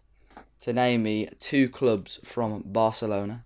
to 0.60 0.74
name 0.74 1.04
me 1.04 1.30
two 1.40 1.70
clubs 1.70 2.20
from 2.24 2.64
Barcelona. 2.66 3.46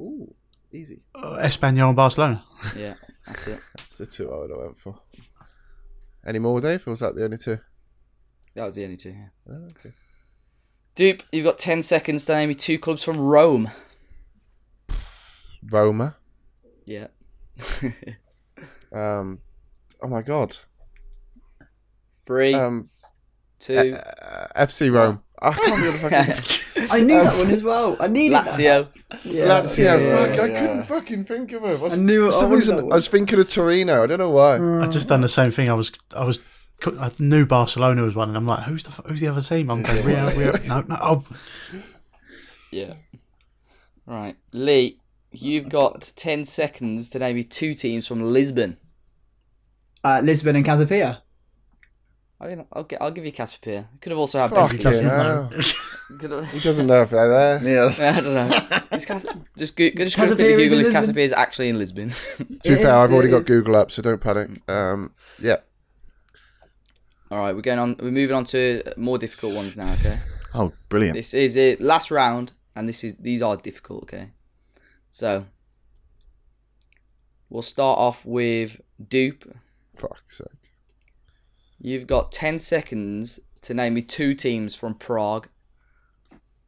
Ooh, 0.00 0.34
easy. 0.72 1.02
Uh, 1.14 1.36
Espanyol 1.38 1.88
and 1.88 1.96
Barcelona. 1.96 2.42
Yeah, 2.76 2.94
that's 3.26 3.46
it. 3.46 3.60
That's 3.76 3.98
the 3.98 4.06
two 4.06 4.32
I 4.32 4.38
would 4.38 4.50
have 4.50 4.58
went 4.58 4.76
for. 4.76 4.98
Any 6.26 6.38
more, 6.40 6.60
Dave? 6.60 6.86
Or 6.86 6.90
was 6.90 7.00
that 7.00 7.14
the 7.14 7.24
only 7.24 7.38
two? 7.38 7.58
That 8.56 8.64
was 8.64 8.74
the 8.74 8.84
only 8.84 8.96
two. 8.96 9.10
Yeah. 9.10 9.28
Oh, 9.50 9.64
okay. 9.78 9.90
Dupe, 10.94 11.22
you've 11.30 11.44
got 11.44 11.58
ten 11.58 11.82
seconds 11.82 12.24
to 12.24 12.34
name 12.34 12.48
me 12.48 12.54
two 12.54 12.78
clubs 12.78 13.04
from 13.04 13.18
Rome. 13.18 13.70
Roma. 15.70 16.16
Yeah. 16.86 17.08
Um, 18.94 19.40
oh 20.02 20.08
my 20.08 20.22
god. 20.22 20.56
Three, 22.26 22.54
Um, 22.54 22.88
two, 23.58 23.76
uh, 23.94 24.46
FC 24.64 24.92
Rome. 24.92 25.22
I 25.42 25.52
can't 25.52 25.76
be 25.82 25.90
fucking 25.98 26.88
I 26.90 27.00
knew 27.00 27.22
that 27.22 27.36
one 27.36 27.50
as 27.50 27.62
well. 27.62 27.96
I 28.00 28.06
needed 28.06 28.36
that. 28.36 28.46
Lazio. 28.58 28.88
Yeah. 29.24 29.44
Lazio. 29.48 30.00
yeah, 30.00 30.16
fuck, 30.26 30.40
I 30.40 30.48
couldn't 30.48 30.82
fucking 30.84 31.24
think 31.24 31.52
of 31.52 31.64
it. 31.64 31.92
I 31.92 31.96
knew- 31.96 32.26
For 32.26 32.32
some 32.32 32.52
I 32.52 32.54
reason, 32.54 32.78
I 32.78 32.82
was 32.82 33.08
thinking 33.08 33.38
of 33.38 33.48
Torino. 33.48 34.02
I 34.02 34.06
don't 34.06 34.18
know 34.18 34.30
why. 34.30 34.56
I 34.82 34.88
just 34.88 35.08
done 35.08 35.20
the 35.20 35.28
same 35.28 35.50
thing. 35.50 35.68
I 35.68 35.74
was, 35.74 35.92
I 36.16 36.24
was, 36.24 36.40
I 36.84 37.10
knew 37.18 37.46
Barcelona 37.46 38.02
was 38.02 38.14
one, 38.14 38.28
and 38.28 38.36
I'm 38.36 38.46
like, 38.46 38.64
who's 38.64 38.84
the, 38.84 38.90
who's 39.08 39.20
the 39.20 39.28
other 39.28 39.40
team? 39.40 39.70
I'm 39.70 39.82
going, 39.82 40.04
Real, 40.04 40.28
Real. 40.34 40.52
No, 40.66 40.82
no. 40.82 40.96
Oh, 41.00 41.24
Yeah. 42.70 42.94
Right, 44.06 44.36
Lee, 44.52 44.98
you've 45.32 45.68
got 45.68 46.12
ten 46.16 46.44
seconds 46.44 47.10
to 47.10 47.18
name 47.18 47.36
me 47.36 47.42
two 47.42 47.74
teams 47.74 48.06
from 48.06 48.22
Lisbon. 48.22 48.76
Uh, 50.04 50.20
Lisbon 50.22 50.54
and 50.54 50.64
Casa 50.64 50.86
Pia. 50.86 51.22
I 52.38 52.46
mean, 52.48 52.66
I'll, 52.72 52.84
get, 52.84 53.00
I'll 53.02 53.10
give 53.10 53.24
you 53.24 53.32
Casa 53.32 53.58
Pia. 53.58 53.88
Could 54.00 54.12
have 54.12 54.18
also 54.18 54.38
had 54.38 54.50
Fucking 54.50 54.78
Benfica. 54.78 55.02
hell. 55.10 55.50
Could 56.20 56.30
have- 56.30 56.52
He 56.52 56.60
doesn't 56.60 56.86
know 56.86 57.00
if 57.02 57.10
they're 57.10 57.28
there. 57.28 57.64
Yeah. 57.98 58.10
I 58.14 58.20
don't 58.20 58.34
know. 58.34 58.68
Is 58.92 59.06
Cas- 59.06 59.26
just 59.56 59.76
go- 59.76 59.90
just 59.90 60.14
quickly 60.16 60.26
Casa 60.28 60.36
Pia 60.36 60.50
is 60.58 60.70
Google 60.70 60.80
in 60.80 60.86
if 60.86 60.92
Casa 60.92 61.14
Pia 61.14 61.24
is 61.24 61.32
actually 61.32 61.70
in 61.70 61.78
Lisbon. 61.78 62.10
To 62.38 62.44
be 62.44 62.74
fair, 62.76 62.94
I've 62.94 63.10
already 63.12 63.30
got. 63.30 63.46
Google 63.46 63.74
up, 63.76 63.90
so 63.90 64.02
don't 64.02 64.20
panic. 64.20 64.50
Um, 64.70 65.12
yeah. 65.40 65.56
All 67.30 67.38
right, 67.38 67.54
we're 67.54 67.62
going 67.62 67.78
on. 67.78 67.96
We're 67.98 68.10
moving 68.10 68.36
on 68.36 68.44
to 68.46 68.82
more 68.96 69.18
difficult 69.18 69.54
ones 69.54 69.76
now. 69.76 69.92
Okay, 69.94 70.18
Oh, 70.54 70.72
brilliant. 70.88 71.14
this 71.16 71.34
is 71.34 71.56
it. 71.56 71.80
Last 71.80 72.10
round, 72.10 72.52
and 72.74 72.88
this 72.88 73.02
is 73.02 73.14
these 73.18 73.42
are 73.42 73.56
difficult. 73.56 74.04
Okay, 74.04 74.30
so 75.10 75.46
we'll 77.50 77.62
start 77.62 77.98
off 77.98 78.24
with 78.24 78.80
Dupe. 79.08 79.44
Fuck's 79.96 80.38
sake. 80.38 80.46
You've 81.80 82.06
got 82.06 82.30
ten 82.30 82.58
seconds 82.58 83.40
to 83.62 83.74
name 83.74 83.94
me 83.94 84.02
two 84.02 84.34
teams 84.34 84.76
from 84.76 84.94
Prague. 84.94 85.48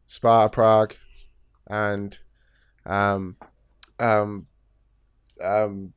Sparta 0.06 0.48
Prague 0.50 0.94
and 1.70 2.18
um 2.86 3.36
um 4.00 4.46
um 5.40 5.92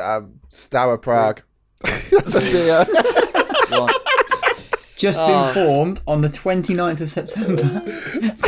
um 0.00 0.40
Prague. 1.02 1.42
That's 1.82 2.34
a. 2.34 3.34
One. 3.80 3.92
Just 4.96 5.20
Oh. 5.22 5.26
been 5.26 5.54
formed 5.54 6.00
on 6.08 6.22
the 6.22 6.28
29th 6.28 7.00
of 7.00 7.10
September 7.10 7.62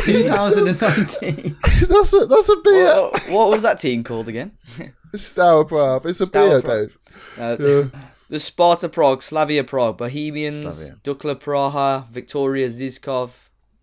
2019. 0.03 1.55
that's 1.87 2.13
a 2.13 2.25
that's 2.25 2.49
a 2.49 2.55
beer. 2.63 2.93
what, 2.95 3.29
what 3.29 3.49
was 3.49 3.63
that 3.63 3.79
team 3.79 4.03
called 4.03 4.27
again? 4.27 4.51
Stour 5.15 5.65
Prague. 5.65 6.05
It's 6.05 6.19
a 6.21 6.25
Stour 6.25 6.47
beer, 6.49 6.61
Prague. 6.61 6.89
Dave. 6.89 6.97
Uh, 7.39 7.57
Yeah. 7.59 7.83
The 8.29 8.39
Sparta 8.39 8.87
Prague, 8.87 9.21
Slavia 9.21 9.63
Prague, 9.65 9.97
Bohemians, 9.97 10.61
Slavia. 10.61 10.97
Dukla 11.03 11.35
Praha, 11.35 12.07
Victoria 12.09 12.69
Zizkov. 12.69 13.31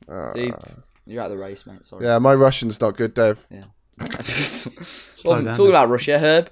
Uh, 0.08 0.32
Dude, 0.32 0.54
you're 1.04 1.20
out 1.22 1.26
of 1.26 1.32
the 1.32 1.36
race, 1.36 1.66
mate. 1.66 1.84
Sorry. 1.84 2.06
yeah, 2.06 2.18
my 2.18 2.32
Russian's 2.32 2.80
not 2.80 2.96
good, 2.96 3.12
Dave. 3.12 3.46
Slow 5.16 5.32
Well, 5.34 5.42
down 5.44 5.54
talking 5.54 5.68
about 5.68 5.90
Russia, 5.90 6.18
Herb. 6.18 6.48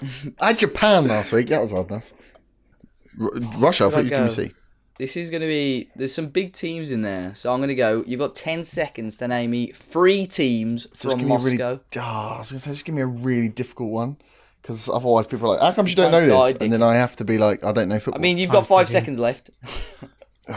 I 0.40 0.48
had 0.48 0.58
Japan 0.58 1.06
last 1.08 1.32
week. 1.32 1.48
That 1.48 1.60
was 1.60 1.72
odd 1.72 1.90
enough. 1.90 2.12
R- 3.20 3.30
Russia, 3.58 3.86
I 3.86 3.90
thought 3.90 4.04
you 4.04 4.10
go? 4.10 4.16
can 4.18 4.30
see. 4.30 4.50
This 4.98 5.16
is 5.16 5.28
going 5.30 5.42
to 5.42 5.46
be. 5.48 5.90
There's 5.94 6.14
some 6.14 6.28
big 6.28 6.52
teams 6.54 6.90
in 6.90 7.02
there, 7.02 7.34
so 7.34 7.52
I'm 7.52 7.58
going 7.58 7.68
to 7.68 7.74
go. 7.74 8.02
You've 8.06 8.20
got 8.20 8.34
10 8.34 8.64
seconds 8.64 9.16
to 9.18 9.28
name 9.28 9.50
me 9.50 9.72
three 9.72 10.26
teams 10.26 10.84
Just 10.86 11.00
from 11.02 11.10
give 11.18 11.20
me 11.20 11.26
a 11.26 11.28
Moscow. 11.38 11.48
really, 11.68 11.80
oh, 11.98 12.00
I 12.34 12.38
was 12.38 12.50
gonna 12.50 12.60
say, 12.60 12.70
just 12.70 12.84
give 12.86 12.94
me 12.94 13.02
a 13.02 13.06
really 13.06 13.50
difficult 13.50 13.90
one, 13.90 14.16
because 14.62 14.88
otherwise 14.88 15.26
people 15.26 15.48
are 15.50 15.54
like, 15.56 15.60
"How 15.60 15.72
come 15.72 15.86
you 15.86 15.94
don't 15.94 16.12
Time 16.12 16.26
know 16.28 16.44
this?" 16.46 16.56
And 16.62 16.72
then 16.72 16.82
I 16.82 16.94
have 16.94 17.14
to 17.16 17.24
be 17.24 17.36
like, 17.36 17.62
"I 17.62 17.72
don't 17.72 17.90
know 17.90 17.98
football." 17.98 18.20
I 18.20 18.22
mean, 18.22 18.38
you've 18.38 18.50
got 18.50 18.66
five 18.66 18.86
Time's 18.86 18.90
seconds 18.92 19.18
left. 19.18 19.50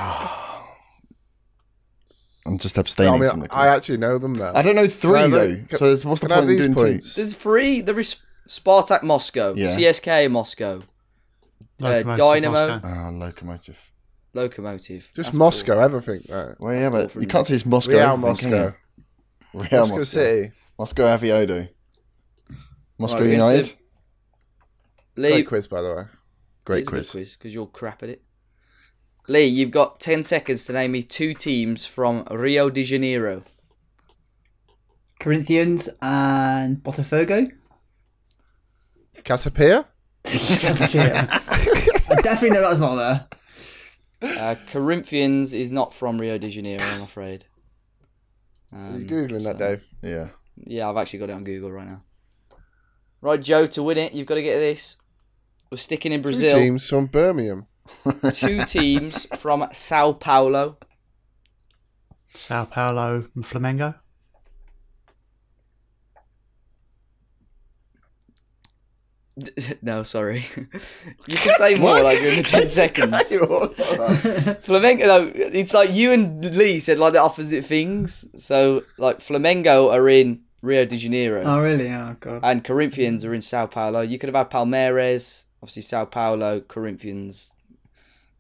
I'm 2.48 2.58
just 2.58 2.78
I 2.78 2.82
abstaining 2.82 3.20
mean, 3.20 3.30
from 3.30 3.40
the 3.42 3.48
quiz. 3.50 3.60
I 3.60 3.68
I, 3.68 3.76
actually 3.76 3.98
know 3.98 4.18
them 4.18 4.34
now. 4.34 4.54
I 4.56 4.62
don't 4.62 4.76
know 4.76 4.88
three 4.88 5.20
Can 5.20 5.34
I 5.34 5.38
though. 5.38 5.50
have- 5.58 5.68
can- 5.68 5.78
so 5.78 5.86
it's- 5.88 6.06
what's 6.06 6.22
the 6.22 6.28
can 6.28 6.32
I 6.32 6.36
have 6.36 6.44
point 6.46 6.52
in 6.52 6.56
these 6.56 6.66
doing 6.66 6.76
points? 6.76 7.14
two? 7.16 7.22
There's 7.22 7.34
three. 7.36 7.82
There 7.82 8.00
is 8.00 8.16
Spartak 8.50 9.04
Moscow, 9.04 9.54
Yeah. 9.56 9.76
CSKA 9.76 10.28
Moscow, 10.32 10.80
uh, 10.80 11.86
Locomotive 11.86 12.18
Dynamo. 12.18 12.68
Moscow. 12.68 13.08
Oh, 13.08 13.12
locomotive. 13.12 13.92
Locomotive. 14.34 15.04
Just 15.16 15.16
That's 15.16 15.34
Moscow, 15.38 15.80
everything. 15.80 16.24
Right. 16.28 16.56
Well, 16.60 16.74
yeah, 16.76 16.90
but 16.90 17.12
from 17.12 17.22
you 17.22 17.28
can't 17.28 17.46
say 17.48 17.56
it's 17.56 17.66
Moscow. 17.66 17.92
Real 17.94 18.02
everything, 18.14 18.22
Moscow. 18.52 18.76
you? 19.54 19.60
Real 19.62 19.80
Moscow 19.82 20.04
City. 20.04 20.52
Moscow 20.78 21.04
Aviodo. 21.18 21.70
Moscow 22.98 23.18
Right, 23.20 23.22
we're 23.24 23.28
going 23.38 23.40
United. 23.40 23.66
to- 23.66 23.76
Lee, 25.16 25.30
Great 25.32 25.48
quiz, 25.48 25.68
by 25.68 25.82
the 25.82 25.96
way. 25.96 26.04
Great 26.66 26.80
It's 26.80 26.88
a 26.88 26.92
good 26.92 26.98
quiz. 26.98 27.12
quiz 27.12 27.36
because 27.38 27.54
you're 27.54 27.68
crap 27.68 28.04
at 28.04 28.10
it. 28.10 28.24
Lee, 29.28 29.46
you've 29.46 29.72
got 29.72 30.00
10 30.00 30.24
seconds 30.24 30.66
to 30.66 30.74
name 30.74 30.92
me 30.94 31.04
two 31.04 31.34
teams 31.36 31.86
from 31.86 32.24
Rio 32.32 32.70
de 32.72 32.84
Janeiro. 32.84 33.44
Corinthians 35.20 35.90
and 36.02 36.78
Botafogo. 36.84 37.52
Casa 39.26 39.52
Pia? 39.52 39.86
Casapia. 40.24 41.28
I 42.12 42.22
definitely 42.22 42.52
know 42.52 42.62
that's 42.62 42.80
not 42.80 42.96
there. 42.96 43.28
Uh, 44.22 44.56
Corinthians 44.72 45.54
is 45.54 45.72
not 45.72 45.94
from 45.94 46.20
Rio 46.20 46.38
de 46.38 46.50
Janeiro, 46.50 46.84
I'm 46.84 47.02
afraid. 47.04 47.46
Are 48.74 48.80
Um, 48.88 49.02
you 49.02 49.08
Googling 49.08 49.44
that, 49.44 49.58
so- 49.58 49.58
Dave? 49.58 49.88
Yeah. 50.02 50.30
Yeah, 50.66 50.90
I've 50.90 50.98
actually 50.98 51.20
got 51.20 51.30
it 51.30 51.34
on 51.34 51.44
Google 51.46 51.72
right 51.72 51.88
now. 51.88 52.04
Right, 53.22 53.42
Joe, 53.42 53.66
to 53.68 53.84
win 53.84 53.98
it, 53.98 54.14
you've 54.14 54.28
got 54.28 54.36
to 54.36 54.42
get 54.44 54.60
this. 54.60 54.98
We're 55.72 55.78
sticking 55.78 56.12
in 56.12 56.22
Brazil. 56.22 56.50
Two 56.50 56.54
Brazil. 56.56 56.64
teams 56.68 56.90
from 56.90 57.06
Birmingham. 57.06 57.66
Two 58.34 58.66
teams 58.68 59.26
from 59.38 59.68
Sao 59.72 60.12
Paulo. 60.14 60.78
Sao 62.34 62.66
Paulo 62.66 63.26
and 63.36 63.44
Flamengo. 63.44 63.96
no, 69.82 70.04
sorry. 70.04 70.46
you 71.28 71.36
can 71.38 71.54
say 71.58 71.76
more 71.76 72.02
like 72.02 72.18
in 72.22 72.44
10 72.44 72.68
seconds. 72.68 73.16
Flamengo, 74.66 75.00
no, 75.08 75.32
it's 75.36 75.74
like 75.74 75.92
you 75.92 76.12
and 76.12 76.44
Lee 76.56 76.80
said 76.80 77.00
like 77.00 77.14
the 77.14 77.20
opposite 77.20 77.66
things. 77.66 78.26
So, 78.38 78.84
like, 78.98 79.20
Flamengo 79.20 79.92
are 79.92 80.08
in 80.10 80.42
Rio 80.62 80.86
de 80.86 80.98
Janeiro, 80.98 81.44
Oh, 81.44 81.60
really? 81.60 81.90
Oh, 81.90 82.16
God. 82.20 82.42
and 82.44 82.64
Corinthians 82.64 83.24
are 83.26 83.34
in 83.34 83.42
Sao 83.42 83.66
Paulo. 83.66 84.02
You 84.02 84.18
could 84.20 84.28
have 84.30 84.36
had 84.36 84.50
Palmeiras, 84.50 85.46
obviously 85.62 85.84
Sao 85.84 86.06
Paulo, 86.06 86.62
Corinthians. 86.62 87.56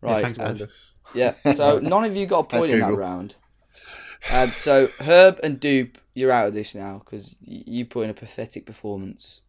Yeah, 0.03 0.11
Right. 0.13 0.23
thanks, 0.35 0.37
Dave. 0.59 0.69
Yeah. 1.13 1.53
So 1.53 1.79
none 1.79 2.05
of 2.05 2.15
you 2.15 2.25
got 2.25 2.39
a 2.39 2.43
point 2.43 2.63
Thanks, 2.65 2.73
in 2.75 2.79
that 2.81 2.93
round. 2.95 3.35
Um, 4.31 4.49
so 4.51 4.89
Herb 4.99 5.39
and 5.43 5.59
Dupe, 5.59 5.97
you're 6.13 6.31
out 6.31 6.47
of 6.47 6.53
this 6.53 6.75
now 6.75 7.01
because 7.03 7.37
you 7.41 7.85
put 7.85 8.03
in 8.03 8.09
a 8.09 8.13
pathetic 8.13 8.65
performance. 8.65 9.41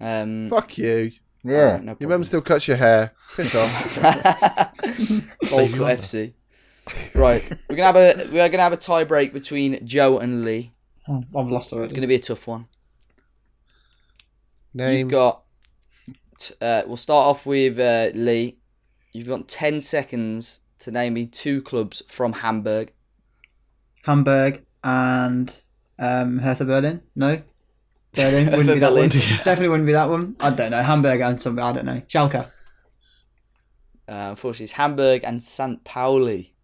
Um, 0.00 0.48
Fuck 0.48 0.78
you. 0.78 1.12
Yeah. 1.44 1.78
no 1.82 1.96
Your 2.00 2.10
mum 2.10 2.24
still 2.24 2.42
cuts 2.42 2.66
your 2.68 2.76
hair. 2.76 3.12
Piss 3.36 3.54
off. 3.54 3.96
Volker 5.44 5.44
Stevie 5.44 5.78
FC. 5.78 6.32
Right, 7.14 7.42
we're 7.68 7.76
gonna 7.76 7.86
have 7.86 7.96
a 7.96 8.28
we're 8.32 8.48
gonna 8.48 8.62
have 8.62 8.72
a 8.72 8.76
tie 8.76 9.04
break 9.04 9.32
between 9.32 9.84
Joe 9.86 10.18
and 10.18 10.44
Lee. 10.44 10.72
Oh, 11.08 11.22
I've 11.36 11.48
lost 11.50 11.72
already. 11.72 11.86
It's 11.86 11.94
gonna 11.94 12.06
be 12.06 12.14
a 12.16 12.20
tough 12.20 12.46
one. 12.46 12.66
Name. 14.74 14.98
You've 15.00 15.08
got. 15.10 15.42
t- 16.38 16.54
Uh, 16.60 16.82
we'll 16.86 16.96
start 16.96 17.26
off 17.26 17.46
with 17.46 17.78
uh, 17.78 18.10
Lee. 18.14 18.58
You've 19.12 19.26
got 19.28 19.48
ten 19.48 19.80
seconds 19.80 20.60
to 20.80 20.90
name 20.90 21.14
me 21.14 21.26
two 21.26 21.62
clubs 21.62 22.02
from 22.08 22.34
Hamburg. 22.34 22.92
Hamburg 24.04 24.64
and 24.84 25.60
Um, 25.98 26.38
Hertha 26.38 26.64
Berlin? 26.64 27.02
No. 27.16 27.42
Berlin 28.16 28.46
wouldn't 28.50 28.66
be 28.74 28.80
that 28.80 28.88
Berlin. 28.88 29.10
one. 29.10 29.18
Definitely 29.44 29.68
wouldn't 29.68 29.86
be 29.86 29.92
that 29.92 30.08
one. 30.08 30.36
I 30.40 30.50
don't 30.50 30.70
know. 30.70 30.82
Hamburg 30.82 31.20
and 31.20 31.40
something. 31.40 31.62
I 31.64 31.72
don't 31.72 31.86
know. 31.86 32.02
Schalke. 32.08 32.34
Uh, 34.08 34.12
unfortunately, 34.30 34.64
it's 34.64 34.72
Hamburg 34.72 35.22
and 35.24 35.42
St. 35.42 35.82
Pauli. 35.84 36.54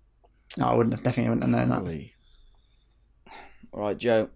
No, 0.57 0.67
I 0.69 0.75
wouldn't 0.75 0.95
have. 0.95 1.03
Definitely 1.03 1.31
wouldn't 1.35 1.55
have 1.55 1.69
known 1.69 1.85
that. 1.85 2.11
All 3.73 3.81
right, 3.81 3.97
Joe. 3.99 4.29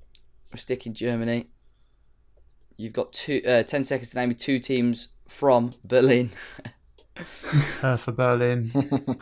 We're 0.52 0.56
sticking 0.58 0.94
Germany. 0.94 1.46
You've 2.76 2.92
got 2.92 3.12
two, 3.12 3.40
uh, 3.46 3.62
10 3.62 3.84
seconds 3.84 4.10
to 4.10 4.18
name 4.18 4.30
me 4.30 4.34
two 4.34 4.58
teams 4.58 5.08
from 5.28 5.74
Berlin. 5.84 6.30
For 7.14 8.12
Berlin 8.12 8.70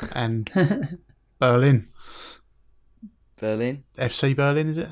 and 0.17 0.51
Berlin. 1.39 1.89
Berlin. 3.37 3.85
FC 3.97 4.35
Berlin, 4.35 4.69
is 4.69 4.79
it? 4.79 4.89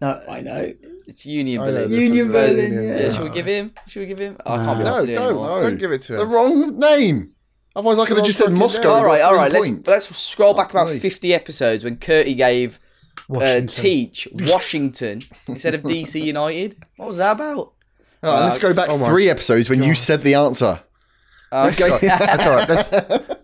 No, 0.00 0.22
I 0.28 0.40
know. 0.40 0.72
It's 1.06 1.26
Union 1.26 1.60
I 1.60 1.66
know 1.66 1.72
Berlin. 1.72 1.90
this 1.90 2.00
Union 2.04 2.26
is 2.26 2.32
Berlin, 2.32 2.72
Union, 2.72 2.88
yeah. 2.88 3.00
Yeah, 3.02 3.08
should 3.12 3.24
we 3.24 3.30
give 3.30 3.46
him? 3.46 3.72
Should 3.86 4.00
we 4.00 4.06
give 4.06 4.18
him? 4.18 4.36
Oh, 4.46 4.52
I 4.54 4.64
can't 4.64 4.78
be 4.78 4.84
No, 4.84 4.90
asked 4.96 5.06
do 5.06 5.14
don't, 5.14 5.26
anymore. 5.26 5.60
don't 5.62 5.78
give 5.78 5.92
it 5.92 6.02
to 6.02 6.12
him. 6.14 6.18
The 6.20 6.26
wrong 6.26 6.78
name. 6.78 7.34
Otherwise, 7.74 7.98
I 7.98 8.06
could 8.06 8.16
have 8.18 8.26
just 8.26 8.38
said 8.38 8.52
Moscow. 8.52 8.82
name. 8.82 8.96
and 8.98 9.04
All 9.04 9.04
right, 9.06 9.18
got 9.20 9.24
all 9.24 9.30
three 9.62 9.72
right. 9.72 9.86
Let's 9.86 10.08
let's 10.10 10.16
scroll 10.16 10.54
back 10.54 10.70
about 10.70 10.90
fifty 10.94 11.32
episodes 11.34 11.84
when 11.84 11.96
Curty 11.96 12.34
gave 12.36 12.78
uh, 13.34 13.62
Teach 13.62 14.28
Washington 14.34 15.22
instead 15.48 15.74
of 15.74 15.82
DC 15.82 16.22
United. 16.22 16.76
What 16.96 17.08
was 17.08 17.16
that 17.18 17.32
about? 17.32 17.72
All 18.22 18.32
right, 18.34 18.44
let's 18.44 18.58
go 18.58 18.72
back 18.74 18.88
Oh 18.90 18.98
my 18.98 19.06
three 19.06 19.28
episodes 19.28 19.68
when 19.70 19.82
you 19.82 19.94
said 19.94 20.22
the 20.22 20.34
answer. 20.34 20.80
Uh, 21.52 21.70
okay. 21.78 21.98
That's 22.06 22.46
all 22.46 22.56
right. 22.56 22.68
Let's, 22.68 22.88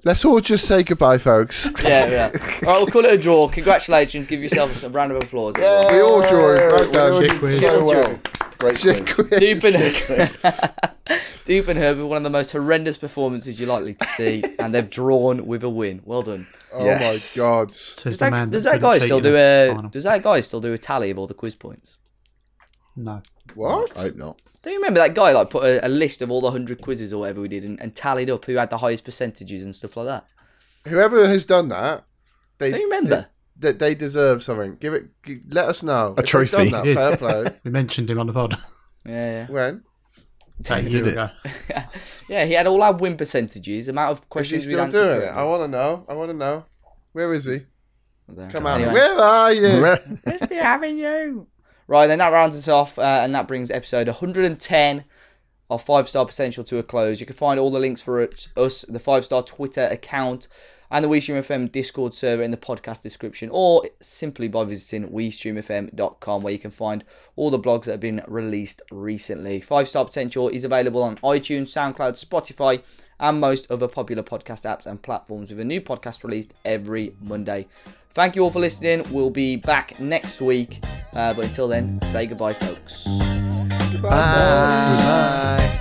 let's 0.05 0.25
all 0.25 0.41
just 0.41 0.67
say 0.67 0.83
goodbye, 0.83 1.19
folks. 1.19 1.69
yeah, 1.85 2.07
yeah. 2.09 2.31
All 2.33 2.39
right, 2.41 2.79
we'll 2.79 2.87
call 2.87 3.05
it 3.05 3.13
a 3.13 3.19
draw. 3.19 3.49
Congratulations. 3.49 4.27
Give 4.27 4.41
yourself 4.43 4.83
a 4.83 4.89
round 4.89 5.13
of 5.13 5.23
applause. 5.23 5.55
everyone. 5.57 5.95
We 5.95 6.01
all 6.01 6.27
drew. 6.27 6.57
Well 6.57 6.91
done. 6.91 7.23
Chick 7.29 7.39
quiz. 7.39 7.59
So 7.59 7.85
well. 7.85 8.19
Great 8.59 8.81
quiz. 8.81 9.13
quiz. 9.15 9.41
Dupe 9.41 9.65
and, 9.65 10.75
Dupe 11.45 11.69
and 11.69 11.79
Herbert, 11.79 12.07
one 12.07 12.17
of 12.17 12.23
the 12.25 12.31
most 12.31 12.51
horrendous 12.53 12.97
performances 12.97 13.61
you're 13.61 13.69
likely 13.69 13.95
to 13.95 14.05
see, 14.07 14.43
and 14.59 14.75
they've 14.75 14.89
drawn 14.91 15.47
with 15.47 15.63
a 15.63 15.69
win. 15.69 16.01
Well 16.05 16.23
done. 16.23 16.47
Oh 16.73 16.85
Yes. 16.85 17.37
my 17.37 17.43
god. 17.43 17.69
Does 17.69 18.03
the 18.19 18.31
that, 18.31 18.51
does 18.51 18.65
that 18.65 18.73
that 18.73 18.81
guy 18.81 18.99
still 18.99 19.21
do 19.21 19.35
a 19.37 19.73
final. 19.75 19.91
Does 19.91 20.05
that 20.05 20.23
guy 20.23 20.41
still 20.41 20.61
do 20.61 20.73
a 20.73 20.79
tally 20.79 21.11
of 21.11 21.19
all 21.19 21.27
the 21.27 21.35
quiz 21.35 21.55
points? 21.55 22.01
No. 22.97 23.23
What? 23.55 23.97
I 23.97 24.03
hope 24.03 24.17
not. 24.17 24.41
Do 24.63 24.71
you 24.71 24.77
remember 24.77 25.01
that 25.01 25.15
guy 25.15 25.33
like 25.33 25.51
put 25.51 25.65
a, 25.65 25.87
a 25.87 25.89
list 25.89 26.21
of 26.23 26.31
all 26.31 26.41
the 26.41 26.51
hundred 26.51 26.81
quizzes 26.83 27.13
or 27.13 27.19
whatever 27.21 27.41
we 27.41 27.49
did 27.49 27.65
and, 27.65 27.81
and 27.81 27.95
tallied 27.95 28.29
up 28.31 28.45
who 28.45 28.55
had 28.57 28.71
the 28.71 28.79
highest 28.79 29.05
percentages 29.05 29.63
and 29.63 29.75
stuff 29.75 29.97
like 29.97 30.07
that? 30.07 30.27
Whoever 30.87 31.27
has 31.29 31.45
done 31.47 31.69
that, 31.69 32.05
they 32.59 32.71
Do 32.73 32.79
you 32.79 32.85
remember? 32.85 33.27
They, 33.61 33.73
they 33.73 33.95
deserve 33.95 34.43
something. 34.43 34.77
Give 34.77 34.95
it. 34.95 35.07
g- 35.25 35.41
Let 35.51 35.69
us 35.69 35.83
know. 35.83 36.11
If 36.11 36.17
they've 36.17 36.27
trophy. 36.27 36.71
Done 36.71 36.85
that, 36.87 36.95
fair 36.97 37.17
play. 37.17 37.59
We 37.65 37.71
mentioned 37.71 38.11
him 38.11 38.19
on 38.21 38.27
the 38.29 38.33
pod 38.33 38.55
Yeah, 39.05 39.47
When? 39.49 39.83
a 40.71 40.81
year 40.81 40.91
did 40.91 41.07
it. 41.07 41.13
ago. 41.13 41.31
yeah. 41.71 41.87
yeah, 42.29 42.45
he 42.45 42.53
had 42.55 42.67
all 42.67 42.83
our 42.83 42.93
win 42.95 43.17
percentages, 43.17 43.89
amount 43.89 44.11
of 44.13 44.19
Is 44.19 44.23
he 44.25 44.29
questions 44.29 44.67
we 44.67 44.73
still 44.75 44.89
doing 44.89 45.23
it? 45.23 45.27
I 45.29 45.43
want 45.45 45.63
to 45.63 45.69
know. 45.69 46.05
I 46.09 46.15
want 46.15 46.31
to 46.31 46.37
know. 46.37 46.65
Where 47.13 47.33
is 47.33 47.45
he? 47.45 47.61
Come 48.51 48.67
on. 48.67 48.81
Anyway. 48.81 48.93
Where 48.93 49.19
are 49.19 49.53
you? 49.53 49.99
having 50.61 50.99
you. 50.99 51.47
Right, 51.89 52.07
then 52.07 52.19
that 52.19 52.35
rounds 52.35 52.55
us 52.55 52.69
off, 52.69 52.99
uh, 52.99 53.21
and 53.23 53.35
that 53.35 53.49
brings 53.49 53.71
episode 53.71 54.09
110 54.09 55.05
of 55.71 55.83
Five 55.83 56.07
Star 56.07 56.27
Potential 56.27 56.63
to 56.65 56.77
a 56.77 56.83
close. 56.83 57.19
You 57.19 57.25
can 57.25 57.35
find 57.35 57.59
all 57.59 57.71
the 57.71 57.81
links 57.81 58.03
for 58.03 58.21
it, 58.21 58.49
us, 58.59 58.85
the 58.87 58.99
Five 58.99 59.25
Star 59.25 59.43
Twitter 59.43 59.89
account, 59.91 60.49
and 60.91 61.03
the 61.03 61.09
WeStream 61.09 61.39
FM 61.39 61.73
Discord 61.73 62.13
server 62.13 62.43
in 62.43 62.51
the 62.51 62.59
podcast 62.59 63.01
description, 63.01 63.49
or 63.51 63.89
simply 64.01 64.49
by 64.49 64.65
visiting 64.65 65.09
WeStreamFM.com, 65.09 66.43
where 66.43 66.53
you 66.53 66.59
can 66.59 66.71
find 66.71 67.05
all 67.37 67.51
the 67.51 67.59
blogs 67.59 67.85
that 67.85 67.93
have 67.93 68.01
been 68.01 68.23
released 68.29 68.83
recently. 68.91 69.59
Five 69.59 69.89
Star 69.89 70.05
Potential 70.05 70.51
is 70.51 70.65
available 70.65 71.03
on 71.03 71.17
iTunes, 71.17 71.69
SoundCloud, 71.69 72.23
Spotify, 72.23 72.83
and 73.19 73.41
most 73.41 73.71
other 73.71 73.89
popular 73.89 74.23
podcast 74.23 74.67
apps 74.67 74.85
and 74.85 75.01
platforms, 75.01 75.49
with 75.49 75.59
a 75.59 75.65
new 75.65 75.81
podcast 75.81 76.23
released 76.23 76.53
every 76.67 77.17
Monday. 77.19 77.67
Thank 78.11 78.37
you 78.37 78.43
all 78.43 78.51
for 78.51 78.59
listening. 78.61 79.05
We'll 79.13 79.31
be 79.31 79.57
back 79.57 79.99
next 80.01 80.41
week. 80.41 80.81
Uh, 81.15 81.35
but 81.35 81.47
until 81.47 81.69
then, 81.69 82.01
say 82.03 82.27
goodbye, 82.27 82.53
folks. 82.53 83.07
Bye. 84.03 85.79